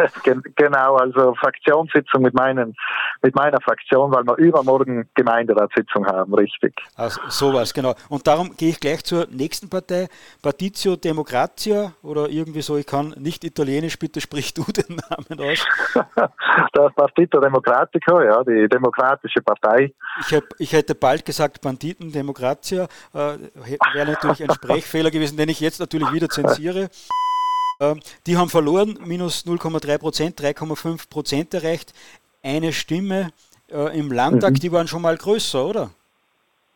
genau, 0.56 0.96
also 0.96 1.34
Fraktionssitzung 1.34 2.22
mit, 2.22 2.34
meinen, 2.34 2.74
mit 3.22 3.34
meiner 3.34 3.60
Fraktion, 3.60 4.12
weil 4.12 4.24
wir 4.24 4.36
übermorgen 4.36 5.08
Gemeinderatssitzung 5.14 6.06
haben, 6.06 6.34
richtig. 6.34 6.74
Also 6.96 7.20
sowas, 7.28 7.74
genau. 7.74 7.94
Und 8.08 8.26
darum 8.26 8.56
gehe 8.56 8.70
ich 8.70 8.80
gleich 8.80 9.04
zur 9.04 9.26
nächsten 9.30 9.68
Partei, 9.68 10.08
Partizio 10.42 10.96
Democrazia 10.96 11.92
oder 12.02 12.28
irgendwie 12.28 12.62
so, 12.62 12.76
ich 12.76 12.86
kann 12.86 13.14
nicht 13.18 13.44
italienisch, 13.44 13.98
bitte 13.98 14.20
sprich 14.20 14.54
du 14.54 14.64
den 14.72 15.00
Namen 15.08 15.50
aus. 15.50 15.66
das 16.72 16.94
Partito 16.94 17.40
Democratico, 17.40 18.20
ja, 18.20 18.42
die 18.44 18.68
demokratische 18.68 19.42
Partei. 19.42 19.92
Ich, 20.20 20.34
hab, 20.34 20.44
ich 20.58 20.72
hätte 20.72 20.94
bald 20.94 21.24
gesagt 21.24 21.60
Banditen 21.60 22.12
Democrazia, 22.12 22.84
äh, 23.14 23.38
wäre 23.94 24.12
natürlich 24.12 24.42
ein 24.42 24.54
Sprechfehler 24.54 25.10
gewesen, 25.10 25.36
den 25.36 25.48
ich 25.48 25.60
jetzt 25.60 25.80
natürlich 25.80 26.12
wieder 26.12 26.28
zensiere. 26.28 26.88
Ähm, 27.80 28.00
die 28.26 28.36
haben 28.36 28.50
verloren, 28.50 28.98
minus 29.04 29.46
0,3 29.46 29.98
Prozent, 29.98 30.40
3,5 30.40 31.08
Prozent 31.08 31.54
erreicht. 31.54 31.94
Eine 32.42 32.72
Stimme 32.72 33.30
äh, 33.70 33.98
im 33.98 34.12
Landtag, 34.12 34.50
mhm. 34.52 34.60
die 34.60 34.72
waren 34.72 34.86
schon 34.86 35.02
mal 35.02 35.16
größer, 35.16 35.64
oder? 35.64 35.90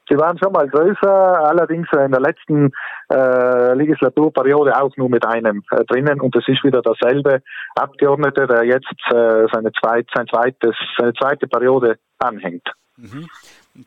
Sie 0.09 0.19
waren 0.19 0.39
schon 0.39 0.53
mal 0.53 0.69
größer, 0.69 1.49
allerdings 1.49 1.89
in 1.93 2.11
der 2.11 2.21
letzten 2.21 2.71
äh, 3.11 3.75
Legislaturperiode 3.75 4.79
auch 4.79 4.95
nur 4.97 5.09
mit 5.09 5.27
einem 5.27 5.63
äh, 5.71 5.83
drinnen 5.85 6.21
und 6.21 6.37
es 6.37 6.47
ist 6.47 6.63
wieder 6.63 6.83
derselbe 6.83 7.43
Abgeordnete, 7.75 8.47
der 8.47 8.65
jetzt 8.65 8.93
äh, 9.11 9.47
seine, 9.51 9.73
zweit, 9.73 10.07
sein 10.15 10.27
zweites, 10.27 10.77
seine 10.99 11.15
zweite 11.15 11.47
Periode 11.47 11.99
anhängt. 12.19 12.69
Mhm. 12.97 13.29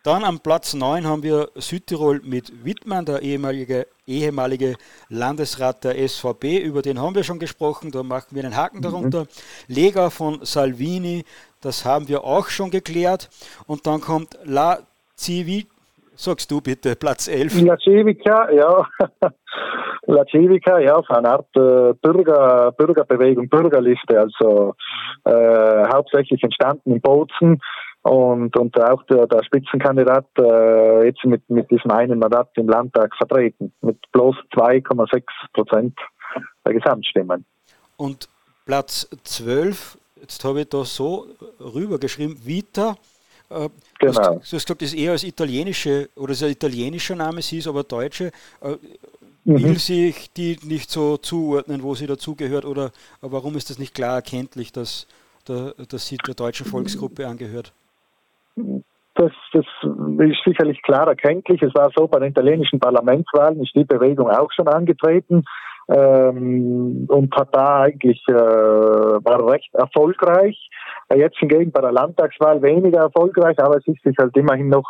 Dann 0.03 0.25
am 0.25 0.41
Platz 0.41 0.73
9 0.73 1.07
haben 1.07 1.23
wir 1.23 1.47
Südtirol 1.55 2.19
mit 2.21 2.65
Wittmann, 2.65 3.05
der 3.05 3.21
ehemalige, 3.21 3.87
ehemalige 4.05 4.75
Landesrat 5.07 5.85
der 5.85 5.95
SVP. 6.05 6.57
Über 6.57 6.81
den 6.81 6.99
haben 6.99 7.15
wir 7.15 7.23
schon 7.23 7.39
gesprochen, 7.39 7.91
da 7.91 8.03
machen 8.03 8.35
wir 8.35 8.43
einen 8.43 8.57
Haken 8.57 8.79
mhm. 8.79 8.81
darunter. 8.81 9.21
Mhm. 9.21 9.27
Lega 9.73 10.09
von 10.09 10.39
Salvini, 10.41 11.23
das 11.61 11.85
haben 11.85 12.09
wir 12.09 12.25
auch 12.25 12.49
schon 12.49 12.69
geklärt. 12.69 13.29
Und 13.65 13.87
dann 13.87 14.01
kommt 14.01 14.37
La 14.43 14.79
Civi, 15.15 15.67
sagst 16.15 16.51
du 16.51 16.59
bitte, 16.59 16.97
Platz 16.97 17.29
11. 17.29 17.61
La 17.61 17.77
Civica, 17.77 18.51
ja. 18.51 18.85
La 20.07 20.25
Civica, 20.29 20.79
ja, 20.79 21.01
von 21.01 21.15
einer 21.15 21.31
Art 21.31 21.55
äh, 21.55 21.93
Bürger, 22.01 22.73
Bürgerbewegung, 22.73 23.47
Bürgerliste, 23.47 24.19
also 24.19 24.75
äh, 25.23 25.87
hauptsächlich 25.93 26.43
entstanden 26.43 26.91
in 26.91 26.99
Bozen 26.99 27.61
und, 28.07 28.55
und 28.55 28.79
auch 28.81 29.03
der, 29.03 29.27
der 29.27 29.43
Spitzenkandidat 29.43 30.25
äh, 30.39 31.05
jetzt 31.05 31.23
mit, 31.25 31.49
mit 31.49 31.69
diesem 31.69 31.91
einen 31.91 32.19
Mandat 32.19 32.49
im 32.55 32.69
Landtag 32.69 33.15
vertreten, 33.17 33.73
mit 33.81 33.99
bloß 34.11 34.35
2,6 34.53 35.23
Prozent 35.53 35.97
der 36.65 36.73
Gesamtstimmen. 36.73 37.45
Und 37.97 38.29
Platz 38.65 39.09
12, 39.23 39.97
jetzt 40.21 40.43
habe 40.45 40.61
ich 40.61 40.69
da 40.69 40.85
so 40.85 41.27
rübergeschrieben, 41.59 42.37
Vita. 42.45 42.95
Äh, 43.49 43.69
genau. 43.99 43.99
Du 43.99 44.07
hast, 44.07 44.17
du 44.17 44.35
hast 44.35 44.51
gesagt, 44.51 44.81
das 44.81 44.93
ist 44.93 44.99
eher 44.99 45.11
als 45.11 45.23
italienische 45.23 46.09
oder 46.15 46.31
ist 46.31 46.43
ein 46.43 46.51
italienischer 46.51 47.15
Name, 47.15 47.41
sie 47.41 47.57
ist 47.57 47.67
aber 47.67 47.83
deutsche. 47.83 48.31
Äh, 48.61 48.75
mhm. 49.43 49.63
Will 49.63 49.79
sich 49.79 50.31
die 50.33 50.57
nicht 50.63 50.91
so 50.91 51.17
zuordnen, 51.17 51.83
wo 51.83 51.95
sie 51.95 52.07
dazugehört 52.07 52.65
oder 52.65 52.91
warum 53.21 53.57
ist 53.57 53.69
das 53.69 53.79
nicht 53.79 53.93
klar 53.93 54.15
erkenntlich, 54.15 54.71
dass, 54.71 55.07
der, 55.47 55.73
dass 55.89 56.07
sie 56.07 56.17
der 56.17 56.35
deutschen 56.35 56.65
Volksgruppe 56.65 57.27
angehört? 57.27 57.73
Das, 59.15 59.31
das 59.51 59.65
ist 60.19 60.43
sicherlich 60.45 60.79
klar 60.83 61.07
erkenntlich. 61.07 61.61
Es 61.63 61.73
war 61.73 61.89
so, 61.95 62.07
bei 62.07 62.19
den 62.19 62.29
italienischen 62.29 62.79
Parlamentswahlen 62.79 63.59
ist 63.61 63.73
die 63.75 63.83
Bewegung 63.83 64.29
auch 64.29 64.51
schon 64.51 64.67
angetreten 64.67 65.43
ähm, 65.89 67.07
und 67.09 67.35
hat 67.35 67.49
da 67.51 67.81
eigentlich 67.81 68.23
äh, 68.27 68.33
war 68.33 69.51
recht 69.51 69.73
erfolgreich. 69.73 70.69
Äh, 71.09 71.19
jetzt 71.19 71.37
hingegen 71.39 71.71
bei 71.71 71.81
der 71.81 71.93
Landtagswahl 71.93 72.61
weniger 72.61 72.99
erfolgreich, 72.99 73.57
aber 73.59 73.77
es 73.77 73.87
ist 73.87 74.03
sich 74.03 74.15
halt 74.19 74.35
immerhin 74.37 74.69
noch 74.69 74.85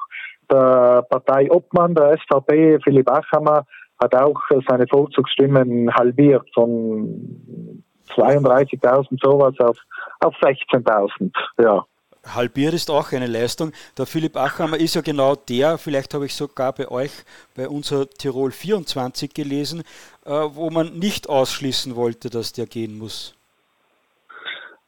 der 0.50 1.06
Parteiobmann 1.10 1.94
der 1.96 2.18
SVP, 2.18 2.80
Philipp 2.84 3.10
Achammer, 3.10 3.66
hat 4.02 4.16
auch 4.16 4.40
seine 4.70 4.88
Vorzugsstimmen 4.88 5.94
halbiert 5.94 6.48
von 6.54 7.84
32.000 8.16 9.20
sowas 9.22 9.54
auf, 9.60 9.78
auf 10.22 10.34
16.000. 10.36 11.34
Ja 11.62 11.86
halbiert 12.26 12.74
ist 12.74 12.90
auch 12.90 13.12
eine 13.12 13.28
Leistung. 13.28 13.72
Der 13.98 14.06
Philipp 14.06 14.36
Achammer 14.36 14.78
ist 14.78 14.96
ja 14.96 15.02
genau 15.02 15.36
der, 15.36 15.78
vielleicht 15.78 16.14
habe 16.14 16.26
ich 16.26 16.36
sogar 16.36 16.74
bei 16.74 16.90
euch 16.90 17.12
bei 17.56 17.68
unser 17.68 18.10
Tirol 18.10 18.52
24 18.52 19.34
gelesen, 19.34 19.84
äh, 20.26 20.30
wo 20.30 20.70
man 20.70 20.98
nicht 20.98 21.30
ausschließen 21.30 21.96
wollte, 21.96 22.30
dass 22.30 22.54
der 22.54 22.66
gehen 22.66 22.98
muss. 22.98 23.36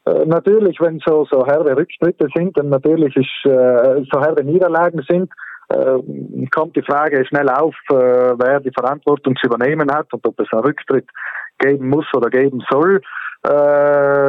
Äh, 0.05 0.25
natürlich, 0.25 0.79
wenn 0.79 0.99
so, 1.05 1.25
so 1.29 1.45
herbe 1.45 1.75
Rücktritte 1.75 2.27
sind, 2.35 2.57
dann 2.57 2.69
natürlich 2.69 3.15
ist, 3.15 3.45
äh, 3.45 4.03
so 4.11 4.21
herbe 4.21 4.43
Niederlagen 4.43 5.03
sind, 5.07 5.31
kommt 6.53 6.75
die 6.75 6.81
Frage 6.81 7.25
schnell 7.25 7.47
auf, 7.47 7.73
wer 7.87 8.59
die 8.59 8.73
Verantwortung 8.77 9.37
zu 9.37 9.47
übernehmen 9.47 9.89
hat 9.89 10.11
und 10.11 10.27
ob 10.27 10.37
es 10.41 10.51
einen 10.51 10.63
Rücktritt 10.63 11.07
geben 11.61 11.89
muss 11.89 12.05
oder 12.13 12.29
geben 12.29 12.63
soll. 12.69 13.01
Äh, 13.43 13.49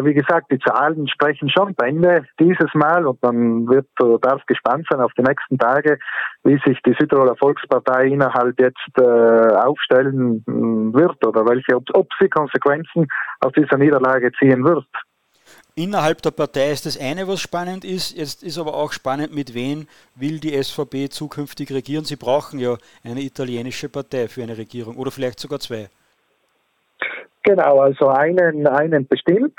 wie 0.05 0.15
gesagt, 0.15 0.51
die 0.51 0.59
Zahlen 0.59 1.07
sprechen 1.07 1.51
schon 1.51 1.75
Bände 1.75 2.25
dieses 2.41 2.73
Mal 2.73 3.07
und 3.07 3.23
man 3.23 3.69
wird 3.69 3.87
darf 4.23 4.45
gespannt 4.47 4.87
sein 4.89 5.01
auf 5.01 5.13
die 5.19 5.23
nächsten 5.23 5.59
Tage, 5.59 5.99
wie 6.45 6.59
sich 6.65 6.81
die 6.87 6.97
Südtiroler 6.99 7.37
Volkspartei 7.37 8.07
innerhalb 8.07 8.59
jetzt 8.59 8.79
äh, 8.99 9.03
aufstellen 9.03 10.43
hm, 10.47 10.95
wird 10.95 11.27
oder 11.27 11.45
welche, 11.45 11.77
ob, 11.77 11.85
ob 11.93 12.09
sie 12.19 12.29
Konsequenzen 12.31 13.07
aus 13.41 13.53
dieser 13.53 13.77
Niederlage 13.77 14.33
ziehen 14.39 14.65
wird. 14.65 14.87
Innerhalb 15.75 16.23
der 16.23 16.31
Partei 16.31 16.71
ist 16.71 16.87
das 16.87 16.99
eine, 16.99 17.29
was 17.29 17.41
spannend 17.41 17.85
ist. 17.85 18.17
Jetzt 18.17 18.43
ist 18.43 18.59
aber 18.59 18.75
auch 18.75 18.93
spannend, 18.93 19.35
mit 19.35 19.55
wem 19.55 19.87
will 20.15 20.39
die 20.39 20.63
SVP 20.63 21.11
zukünftig 21.11 21.71
regieren. 21.71 22.05
Sie 22.05 22.17
brauchen 22.17 22.59
ja 22.59 22.77
eine 23.05 23.21
italienische 23.21 23.91
Partei 23.91 24.29
für 24.29 24.43
eine 24.43 24.57
Regierung 24.57 24.97
oder 24.97 25.11
vielleicht 25.11 25.39
sogar 25.39 25.61
zwei. 25.61 25.89
Genau, 27.45 27.81
also 27.81 28.09
einen, 28.09 28.67
einen 28.67 29.07
bestimmt. 29.09 29.59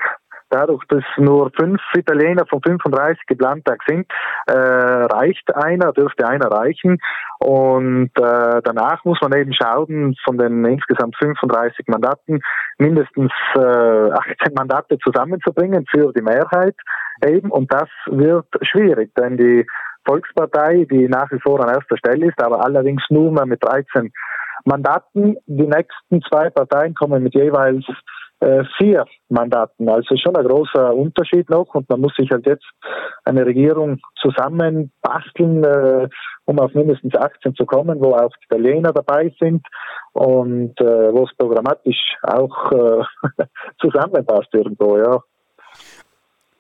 dadurch, 0.49 0.83
dass 0.87 1.03
nur 1.17 1.51
fünf 1.57 1.81
Italiener 1.95 2.45
von 2.45 2.61
35 2.61 3.21
im 3.29 3.37
Landtag 3.39 3.79
sind, 3.87 4.05
äh, 4.47 4.53
reicht 4.53 5.53
einer, 5.55 5.91
dürfte 5.93 6.27
einer 6.27 6.47
reichen. 6.47 6.99
Und 7.39 8.11
äh, 8.15 8.61
danach 8.63 9.03
muss 9.03 9.19
man 9.21 9.33
eben 9.33 9.53
schauen, 9.53 10.15
von 10.23 10.37
den 10.37 10.63
insgesamt 10.63 11.15
35 11.17 11.87
Mandaten 11.87 12.39
mindestens 12.77 13.31
äh, 13.55 13.59
18 13.59 14.53
Mandate 14.55 14.97
zusammenzubringen 14.99 15.85
für 15.89 16.13
die 16.13 16.21
Mehrheit 16.21 16.75
eben. 17.25 17.49
Und 17.49 17.73
das 17.73 17.89
wird 18.05 18.47
schwierig, 18.61 19.13
denn 19.15 19.37
die 19.37 19.65
Volkspartei, 20.05 20.85
die 20.89 21.07
nach 21.07 21.31
wie 21.31 21.39
vor 21.39 21.59
an 21.61 21.73
erster 21.73 21.97
Stelle 21.97 22.27
ist, 22.27 22.41
aber 22.41 22.63
allerdings 22.63 23.03
nur 23.09 23.31
mehr 23.31 23.45
mit 23.45 23.63
13 23.63 24.11
Mandaten. 24.65 25.37
Die 25.45 25.67
nächsten 25.67 26.21
zwei 26.29 26.49
Parteien 26.49 26.93
kommen 26.93 27.23
mit 27.23 27.33
jeweils 27.33 27.85
äh, 28.43 28.63
vier 28.77 29.05
Mandaten. 29.29 29.89
Also 29.89 30.15
schon 30.17 30.35
ein 30.35 30.45
großer 30.45 30.93
Unterschied 30.93 31.49
noch 31.49 31.73
und 31.75 31.89
man 31.89 32.01
muss 32.01 32.13
sich 32.15 32.29
halt 32.31 32.45
jetzt 32.45 32.65
eine 33.23 33.45
Regierung 33.45 33.99
zusammenbasteln, 34.21 35.63
äh, 35.63 36.09
um 36.45 36.59
auf 36.59 36.73
mindestens 36.73 37.15
18 37.15 37.55
zu 37.55 37.65
kommen, 37.65 37.99
wo 38.01 38.13
auch 38.13 38.31
die 38.37 38.55
Italiener 38.55 38.91
dabei 38.91 39.33
sind 39.39 39.65
und 40.13 40.79
äh, 40.79 41.13
wo 41.13 41.23
es 41.23 41.35
programmatisch 41.37 42.15
auch 42.23 42.71
äh, 42.71 43.03
zusammenpasst 43.79 44.53
irgendwo, 44.53 44.97
ja. 44.97 45.21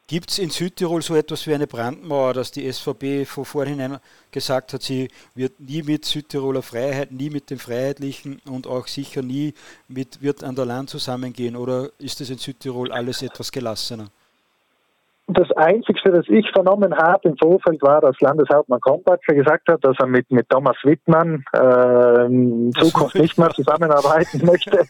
Gibt 0.07 0.31
es 0.31 0.39
in 0.39 0.49
Südtirol 0.49 1.01
so 1.01 1.15
etwas 1.15 1.47
wie 1.47 1.53
eine 1.53 1.65
Brandmauer, 1.65 2.33
dass 2.33 2.51
die 2.51 2.69
SVP 2.69 3.25
von 3.25 3.45
vornherein 3.45 3.99
gesagt 4.31 4.73
hat, 4.73 4.83
sie 4.83 5.07
wird 5.33 5.61
nie 5.61 5.81
mit 5.81 6.03
Südtiroler 6.03 6.61
Freiheit, 6.61 7.13
nie 7.13 7.29
mit 7.29 7.49
dem 7.49 7.57
Freiheitlichen 7.57 8.39
und 8.39 8.67
auch 8.67 8.87
sicher 8.87 9.21
nie 9.21 9.53
mit 9.87 10.21
wird 10.21 10.43
an 10.43 10.55
der 10.55 10.65
Land 10.65 10.89
zusammengehen? 10.89 11.55
Oder 11.55 11.89
ist 11.99 12.19
es 12.19 12.29
in 12.29 12.37
Südtirol 12.37 12.91
alles 12.91 13.21
etwas 13.21 13.49
gelassener? 13.49 14.11
Das 15.33 15.51
Einzige, 15.51 16.11
das 16.11 16.25
ich 16.27 16.49
vernommen 16.51 16.95
habe 16.95 17.29
im 17.29 17.37
Vorfeld, 17.37 17.81
war, 17.81 18.01
dass 18.01 18.19
Landeshauptmann 18.19 18.79
Kompatscher 18.81 19.33
gesagt 19.33 19.67
hat, 19.67 19.83
dass 19.83 19.95
er 19.99 20.05
mit, 20.05 20.29
mit 20.31 20.47
Thomas 20.49 20.75
Wittmann 20.83 21.43
äh, 21.55 22.25
in 22.25 22.71
Zukunft 22.73 23.15
nicht 23.19 23.37
mehr 23.39 23.49
zusammenarbeiten 23.49 24.45
möchte. 24.45 24.85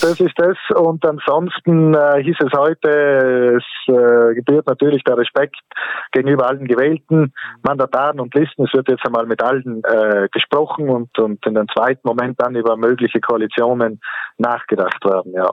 Das 0.00 0.20
ist 0.20 0.34
das. 0.36 0.56
Und 0.74 1.04
ansonsten 1.06 1.94
äh, 1.94 2.22
hieß 2.22 2.36
es 2.40 2.58
heute, 2.58 3.58
es 3.58 3.94
äh, 3.94 4.34
gebührt 4.34 4.66
natürlich 4.66 5.04
der 5.04 5.18
Respekt 5.18 5.56
gegenüber 6.12 6.48
allen 6.48 6.66
gewählten 6.66 7.32
Mandataren 7.62 8.20
und 8.20 8.34
Listen. 8.34 8.64
Es 8.64 8.74
wird 8.74 8.88
jetzt 8.88 9.06
einmal 9.06 9.26
mit 9.26 9.42
allen 9.42 9.82
äh, 9.84 10.28
gesprochen 10.32 10.88
und, 10.88 11.16
und 11.18 11.44
in 11.46 11.54
dem 11.54 11.68
zweiten 11.68 12.06
Moment 12.06 12.40
dann 12.40 12.56
über 12.56 12.76
mögliche 12.76 13.20
Koalitionen 13.20 14.00
nachgedacht 14.38 15.04
werden, 15.04 15.32
ja. 15.34 15.50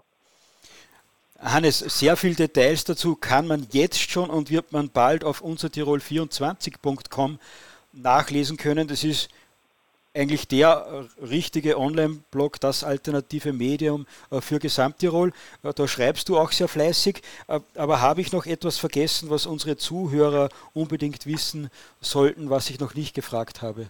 Hannes, 1.40 1.80
sehr 1.80 2.16
viele 2.18 2.36
Details 2.36 2.86
dazu 2.86 3.16
kann 3.16 3.48
man 3.48 3.68
jetzt 3.72 4.10
schon 4.10 4.30
und 4.30 4.50
wird 4.50 4.72
man 4.72 4.90
bald 4.90 5.24
auf 5.24 5.44
unsertirol24.com 5.44 7.40
nachlesen 7.92 8.58
können. 8.58 8.88
Das 8.88 9.04
ist 9.04 9.30
eigentlich 10.16 10.48
der 10.48 11.06
richtige 11.22 11.78
Online-Blog, 11.78 12.60
das 12.62 12.84
alternative 12.84 13.52
Medium 13.52 14.08
äh, 14.32 14.40
für 14.40 14.60
Gesamttirol. 14.60 15.34
Äh, 15.62 15.74
da 15.74 15.88
schreibst 15.88 16.30
du 16.30 16.38
auch 16.38 16.52
sehr 16.52 16.70
fleißig. 16.70 17.22
Äh, 17.48 17.60
aber 17.76 18.02
habe 18.02 18.22
ich 18.22 18.32
noch 18.32 18.46
etwas 18.46 18.78
vergessen, 18.78 19.30
was 19.30 19.46
unsere 19.46 19.76
Zuhörer 19.76 20.50
unbedingt 20.74 21.26
wissen 21.26 21.70
sollten, 22.00 22.50
was 22.50 22.70
ich 22.70 22.80
noch 22.80 22.96
nicht 22.96 23.14
gefragt 23.14 23.62
habe? 23.62 23.88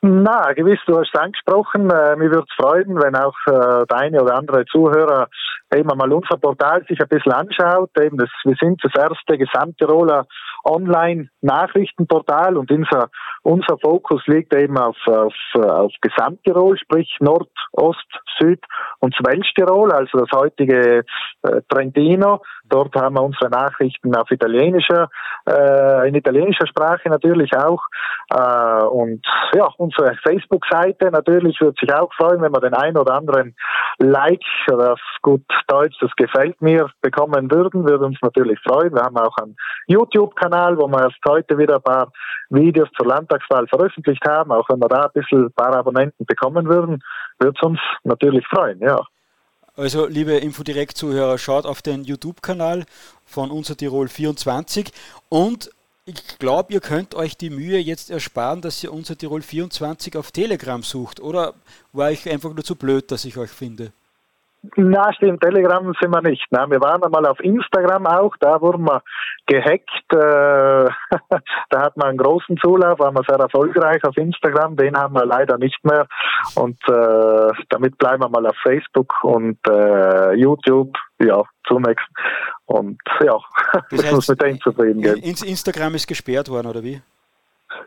Na, 0.00 0.52
gewiss, 0.52 0.78
du 0.86 0.96
hast 0.96 1.12
es 1.12 1.20
angesprochen. 1.20 1.90
Äh, 1.90 2.14
mir 2.14 2.30
würde 2.30 2.46
es 2.48 2.54
freuen, 2.54 3.02
wenn 3.02 3.16
auch 3.16 3.34
äh, 3.46 3.84
deine 3.88 4.22
oder 4.22 4.36
andere 4.36 4.64
Zuhörer 4.66 5.28
eben 5.74 5.88
mal 5.88 6.12
unser 6.12 6.36
Portal 6.36 6.84
sich 6.86 7.00
ein 7.00 7.08
bisschen 7.08 7.32
anschaut. 7.32 7.90
Eben 8.00 8.16
das, 8.16 8.30
wir 8.44 8.54
sind 8.60 8.80
das 8.84 8.92
erste 8.94 9.36
Gesamttiroler 9.36 10.26
Online-Nachrichtenportal 10.68 12.56
und 12.56 12.70
unser, 12.70 13.08
unser 13.42 13.78
Fokus 13.78 14.22
liegt 14.26 14.54
eben 14.54 14.76
auf, 14.76 14.96
auf, 15.06 15.34
auf 15.54 15.92
Gesamttirol, 16.00 16.78
sprich 16.78 17.16
Nord, 17.20 17.48
Ost, 17.72 18.06
Süd 18.38 18.64
und 19.00 19.14
Schwelztirol, 19.14 19.92
also 19.92 20.18
das 20.18 20.30
heutige 20.32 21.04
äh, 21.42 21.60
Trentino. 21.68 22.42
Dort 22.68 22.94
haben 22.96 23.14
wir 23.14 23.22
unsere 23.22 23.48
Nachrichten 23.50 24.14
auf 24.14 24.30
italienischer, 24.30 25.08
äh, 25.48 26.08
in 26.08 26.14
italienischer 26.14 26.66
Sprache 26.66 27.08
natürlich 27.08 27.56
auch. 27.56 27.82
Äh, 28.30 28.84
und 28.84 29.24
ja, 29.54 29.68
unsere 29.78 30.14
Facebook-Seite 30.22 31.10
natürlich 31.10 31.60
würde 31.60 31.76
sich 31.80 31.92
auch 31.94 32.12
freuen, 32.14 32.42
wenn 32.42 32.52
wir 32.52 32.60
den 32.60 32.74
einen 32.74 32.98
oder 32.98 33.14
anderen 33.14 33.54
Like 33.98 34.42
oder 34.70 34.92
auf 34.92 35.00
gut 35.22 35.42
Deutsch, 35.66 35.96
das 36.00 36.10
gefällt 36.16 36.60
mir, 36.60 36.90
bekommen 37.00 37.50
würden, 37.50 37.88
würde 37.88 38.04
uns 38.04 38.18
natürlich 38.22 38.58
freuen. 38.60 38.94
Wir 38.94 39.02
haben 39.02 39.16
auch 39.16 39.36
einen 39.38 39.56
YouTube-Kanal, 39.86 40.57
wo 40.76 40.88
wir 40.88 41.02
erst 41.02 41.18
heute 41.26 41.56
wieder 41.58 41.76
ein 41.76 41.82
paar 41.82 42.12
Videos 42.50 42.88
zur 42.96 43.06
Landtagswahl 43.06 43.66
veröffentlicht 43.68 44.24
haben. 44.26 44.52
Auch 44.52 44.68
wenn 44.68 44.80
wir 44.80 44.88
da 44.88 45.04
ein 45.04 45.12
bisschen 45.12 45.46
ein 45.46 45.52
paar 45.52 45.74
Abonnenten 45.74 46.24
bekommen 46.26 46.66
würden, 46.66 47.02
würde 47.38 47.54
es 47.56 47.62
uns 47.62 47.80
natürlich 48.04 48.46
freuen, 48.48 48.80
ja. 48.80 48.98
Also, 49.76 50.06
liebe 50.06 50.32
Infodirekt-Zuhörer, 50.32 51.38
schaut 51.38 51.64
auf 51.64 51.82
den 51.82 52.02
YouTube-Kanal 52.02 52.84
von 53.24 53.52
Unser 53.52 53.76
Tirol 53.76 54.08
24 54.08 54.90
und 55.28 55.70
ich 56.04 56.38
glaube, 56.38 56.72
ihr 56.72 56.80
könnt 56.80 57.14
euch 57.14 57.36
die 57.36 57.50
Mühe 57.50 57.78
jetzt 57.78 58.10
ersparen, 58.10 58.62
dass 58.62 58.82
ihr 58.82 58.92
Unser 58.92 59.16
Tirol 59.16 59.42
24 59.42 60.16
auf 60.16 60.32
Telegram 60.32 60.82
sucht. 60.82 61.20
Oder 61.20 61.52
war 61.92 62.10
ich 62.10 62.28
einfach 62.28 62.54
nur 62.54 62.64
zu 62.64 62.76
blöd, 62.76 63.12
dass 63.12 63.26
ich 63.26 63.36
euch 63.36 63.50
finde? 63.50 63.92
Na, 64.76 65.12
stimmt, 65.12 65.40
Telegram 65.40 65.94
sind 66.00 66.10
wir 66.10 66.20
nicht. 66.20 66.44
Na, 66.50 66.68
wir 66.68 66.80
waren 66.80 67.02
einmal 67.02 67.24
auf 67.26 67.38
Instagram 67.40 68.06
auch, 68.06 68.36
da 68.40 68.60
wurden 68.60 68.84
wir 68.84 69.02
gehackt. 69.46 69.88
Äh, 70.10 70.16
da 71.70 71.80
hat 71.80 71.96
man 71.96 72.08
einen 72.08 72.18
großen 72.18 72.56
Zulauf, 72.56 72.98
waren 72.98 73.14
wir 73.14 73.22
sehr 73.28 73.38
erfolgreich 73.38 74.02
auf 74.02 74.16
Instagram, 74.16 74.76
den 74.76 74.96
haben 74.96 75.14
wir 75.14 75.24
leider 75.26 75.58
nicht 75.58 75.84
mehr. 75.84 76.06
Und 76.56 76.76
äh, 76.88 77.52
damit 77.68 77.98
bleiben 77.98 78.22
wir 78.22 78.28
mal 78.28 78.46
auf 78.46 78.56
Facebook 78.62 79.14
und 79.22 79.58
äh, 79.68 80.34
YouTube, 80.34 80.96
ja, 81.20 81.42
zunächst. 81.66 82.06
Und 82.66 82.98
ja, 83.20 83.38
das 83.90 84.02
heißt, 84.02 84.12
muss 84.12 84.28
mit 84.28 84.42
dem 84.42 84.60
zufrieden 84.60 85.02
gehen. 85.02 85.18
Instagram 85.18 85.94
ist 85.94 86.08
gesperrt 86.08 86.48
worden, 86.48 86.66
oder 86.66 86.82
wie? 86.82 87.00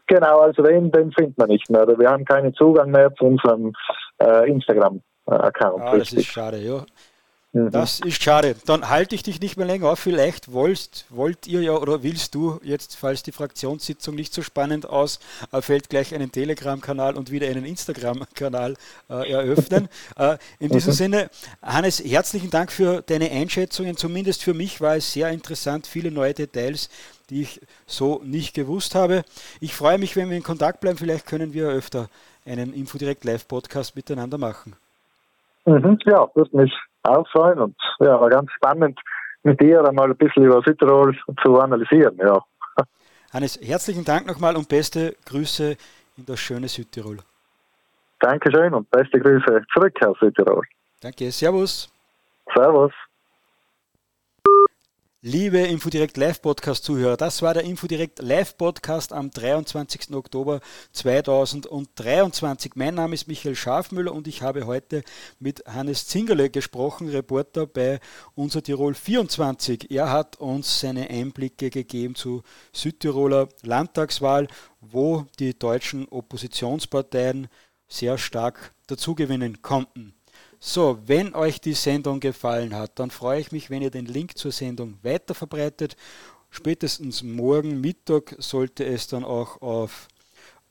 Genau, 0.07 0.39
also 0.39 0.63
den, 0.63 0.91
den 0.91 1.11
findet 1.11 1.37
man 1.37 1.49
nicht 1.49 1.69
mehr. 1.69 1.85
Wir 1.87 2.09
haben 2.09 2.23
keinen 2.23 2.53
Zugang 2.53 2.91
mehr 2.91 3.13
zu 3.15 3.25
unserem 3.25 3.73
äh, 4.19 4.49
Instagram. 4.49 5.01
Account. 5.39 5.81
Ah, 5.81 5.97
das 5.97 6.13
ist 6.13 6.25
schade, 6.25 6.59
ja. 6.59 6.85
Mhm. 7.53 7.71
Das 7.71 7.99
ist 7.99 8.23
schade. 8.23 8.55
Dann 8.65 8.87
halte 8.87 9.13
ich 9.13 9.23
dich 9.23 9.41
nicht 9.41 9.57
mehr 9.57 9.65
länger 9.65 9.89
auf. 9.89 9.99
Vielleicht 9.99 10.53
wollt, 10.53 11.05
wollt 11.09 11.47
ihr 11.47 11.61
ja 11.61 11.73
oder 11.73 12.01
willst 12.01 12.33
du 12.33 12.59
jetzt, 12.63 12.95
falls 12.95 13.23
die 13.23 13.33
Fraktionssitzung 13.33 14.15
nicht 14.15 14.33
so 14.33 14.41
spannend 14.41 14.85
ausfällt, 14.85 15.89
gleich 15.89 16.15
einen 16.15 16.31
Telegram-Kanal 16.31 17.17
und 17.17 17.29
wieder 17.29 17.47
einen 17.47 17.65
Instagram-Kanal 17.65 18.75
äh, 19.09 19.31
eröffnen. 19.31 19.89
äh, 20.17 20.37
in 20.59 20.69
diesem 20.69 20.91
mhm. 20.91 20.97
Sinne, 20.97 21.29
Hannes, 21.61 21.99
herzlichen 21.99 22.49
Dank 22.49 22.71
für 22.71 23.01
deine 23.01 23.29
Einschätzungen. 23.29 23.97
Zumindest 23.97 24.43
für 24.43 24.53
mich 24.53 24.79
war 24.79 24.95
es 24.95 25.11
sehr 25.11 25.29
interessant, 25.29 25.87
viele 25.87 26.09
neue 26.09 26.33
Details, 26.33 26.89
die 27.29 27.41
ich 27.41 27.61
so 27.85 28.21
nicht 28.23 28.53
gewusst 28.53 28.95
habe. 28.95 29.23
Ich 29.59 29.75
freue 29.75 29.97
mich, 29.97 30.15
wenn 30.15 30.29
wir 30.29 30.37
in 30.37 30.43
Kontakt 30.43 30.79
bleiben. 30.79 30.97
Vielleicht 30.97 31.25
können 31.25 31.53
wir 31.53 31.67
öfter 31.67 32.09
einen 32.45 32.73
Infodirect 32.73 33.25
Live-Podcast 33.25 33.95
miteinander 33.97 34.37
machen. 34.37 34.75
Mhm, 35.65 35.99
ja, 36.05 36.27
würde 36.33 36.57
mich 36.57 36.73
auch 37.03 37.27
freuen 37.29 37.59
und 37.59 37.75
ja, 37.99 38.19
war 38.19 38.29
ganz 38.29 38.51
spannend 38.51 38.99
mit 39.43 39.59
dir 39.59 39.83
einmal 39.83 40.09
ein 40.09 40.17
bisschen 40.17 40.43
über 40.43 40.61
Südtirol 40.61 41.17
zu 41.43 41.59
analysieren, 41.59 42.17
ja. 42.17 42.39
Hannes, 43.33 43.59
herzlichen 43.61 44.03
Dank 44.03 44.27
nochmal 44.27 44.55
und 44.55 44.67
beste 44.67 45.15
Grüße 45.25 45.75
in 46.17 46.25
das 46.25 46.39
schöne 46.39 46.67
Südtirol. 46.67 47.17
Dankeschön 48.19 48.73
und 48.73 48.89
beste 48.91 49.19
Grüße 49.19 49.63
zurück 49.73 49.93
aus 50.05 50.17
Südtirol. 50.19 50.65
Danke, 51.01 51.31
Servus. 51.31 51.91
Servus. 52.53 52.91
Liebe 55.23 55.59
Infodirect 55.59 56.17
Live 56.17 56.41
Podcast 56.41 56.83
Zuhörer, 56.83 57.15
das 57.15 57.43
war 57.43 57.53
der 57.53 57.63
Infodirect 57.63 58.23
Live 58.23 58.57
Podcast 58.57 59.13
am 59.13 59.29
23. 59.29 60.15
Oktober 60.15 60.61
2023. 60.93 62.71
Mein 62.73 62.95
Name 62.95 63.13
ist 63.13 63.27
Michael 63.27 63.55
Schafmüller 63.55 64.15
und 64.15 64.27
ich 64.27 64.41
habe 64.41 64.65
heute 64.65 65.03
mit 65.37 65.63
Hannes 65.67 66.07
Zingerle 66.07 66.49
gesprochen, 66.49 67.07
Reporter 67.07 67.67
bei 67.67 67.99
Unser 68.33 68.63
Tirol 68.63 68.95
24. 68.95 69.91
Er 69.91 70.09
hat 70.09 70.37
uns 70.39 70.79
seine 70.79 71.07
Einblicke 71.11 71.69
gegeben 71.69 72.15
zu 72.15 72.41
Südtiroler 72.73 73.47
Landtagswahl, 73.61 74.47
wo 74.79 75.27
die 75.37 75.53
deutschen 75.53 76.07
Oppositionsparteien 76.07 77.47
sehr 77.87 78.17
stark 78.17 78.73
dazugewinnen 78.87 79.61
konnten. 79.61 80.15
So, 80.63 80.99
wenn 81.07 81.33
euch 81.33 81.59
die 81.59 81.73
Sendung 81.73 82.19
gefallen 82.19 82.75
hat, 82.75 82.99
dann 82.99 83.09
freue 83.09 83.41
ich 83.41 83.51
mich, 83.51 83.71
wenn 83.71 83.81
ihr 83.81 83.89
den 83.89 84.05
Link 84.05 84.37
zur 84.37 84.51
Sendung 84.51 84.99
weiterverbreitet. 85.01 85.95
Spätestens 86.51 87.23
morgen 87.23 87.81
Mittag 87.81 88.35
sollte 88.37 88.85
es 88.85 89.07
dann 89.07 89.23
auch 89.23 89.59
auf 89.63 90.07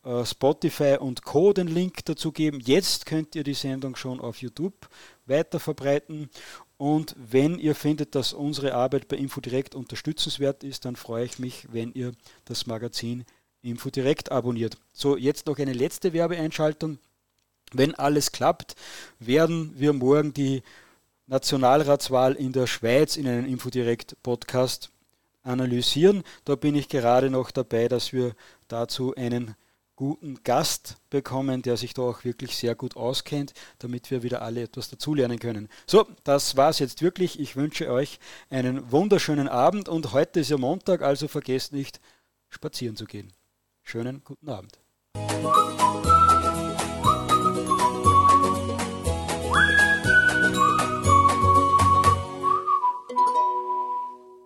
äh, 0.04 0.24
Spotify 0.24 0.96
und 1.00 1.24
Co. 1.24 1.52
den 1.52 1.66
Link 1.66 2.04
dazu 2.04 2.30
geben. 2.30 2.60
Jetzt 2.60 3.04
könnt 3.04 3.34
ihr 3.34 3.42
die 3.42 3.54
Sendung 3.54 3.96
schon 3.96 4.20
auf 4.20 4.40
YouTube 4.40 4.88
weiterverbreiten. 5.26 6.30
Und 6.76 7.16
wenn 7.18 7.58
ihr 7.58 7.74
findet, 7.74 8.14
dass 8.14 8.32
unsere 8.32 8.74
Arbeit 8.74 9.08
bei 9.08 9.16
InfoDirect 9.16 9.74
unterstützenswert 9.74 10.62
ist, 10.62 10.84
dann 10.84 10.94
freue 10.94 11.24
ich 11.24 11.40
mich, 11.40 11.66
wenn 11.72 11.90
ihr 11.94 12.12
das 12.44 12.68
Magazin 12.68 13.24
InfoDirect 13.62 14.30
abonniert. 14.30 14.76
So, 14.92 15.16
jetzt 15.16 15.48
noch 15.48 15.58
eine 15.58 15.72
letzte 15.72 16.12
Werbeeinschaltung. 16.12 17.00
Wenn 17.72 17.94
alles 17.94 18.32
klappt, 18.32 18.74
werden 19.18 19.72
wir 19.76 19.92
morgen 19.92 20.32
die 20.32 20.62
Nationalratswahl 21.26 22.34
in 22.34 22.52
der 22.52 22.66
Schweiz 22.66 23.16
in 23.16 23.28
einem 23.28 23.46
Infodirect-Podcast 23.46 24.90
analysieren. 25.42 26.24
Da 26.44 26.56
bin 26.56 26.74
ich 26.74 26.88
gerade 26.88 27.30
noch 27.30 27.50
dabei, 27.50 27.88
dass 27.88 28.12
wir 28.12 28.34
dazu 28.68 29.14
einen 29.14 29.54
guten 29.94 30.42
Gast 30.44 30.96
bekommen, 31.10 31.60
der 31.62 31.76
sich 31.76 31.92
da 31.92 32.02
auch 32.02 32.24
wirklich 32.24 32.56
sehr 32.56 32.74
gut 32.74 32.96
auskennt, 32.96 33.52
damit 33.78 34.10
wir 34.10 34.22
wieder 34.22 34.40
alle 34.42 34.62
etwas 34.62 34.88
dazulernen 34.88 35.38
können. 35.38 35.68
So, 35.86 36.06
das 36.24 36.56
war 36.56 36.70
es 36.70 36.78
jetzt 36.78 37.02
wirklich. 37.02 37.38
Ich 37.38 37.54
wünsche 37.54 37.92
euch 37.92 38.18
einen 38.48 38.90
wunderschönen 38.90 39.46
Abend 39.46 39.88
und 39.88 40.12
heute 40.12 40.40
ist 40.40 40.50
ja 40.50 40.56
Montag, 40.56 41.02
also 41.02 41.28
vergesst 41.28 41.72
nicht, 41.72 42.00
spazieren 42.48 42.96
zu 42.96 43.04
gehen. 43.04 43.32
Schönen 43.82 44.22
guten 44.24 44.48
Abend. 44.48 44.78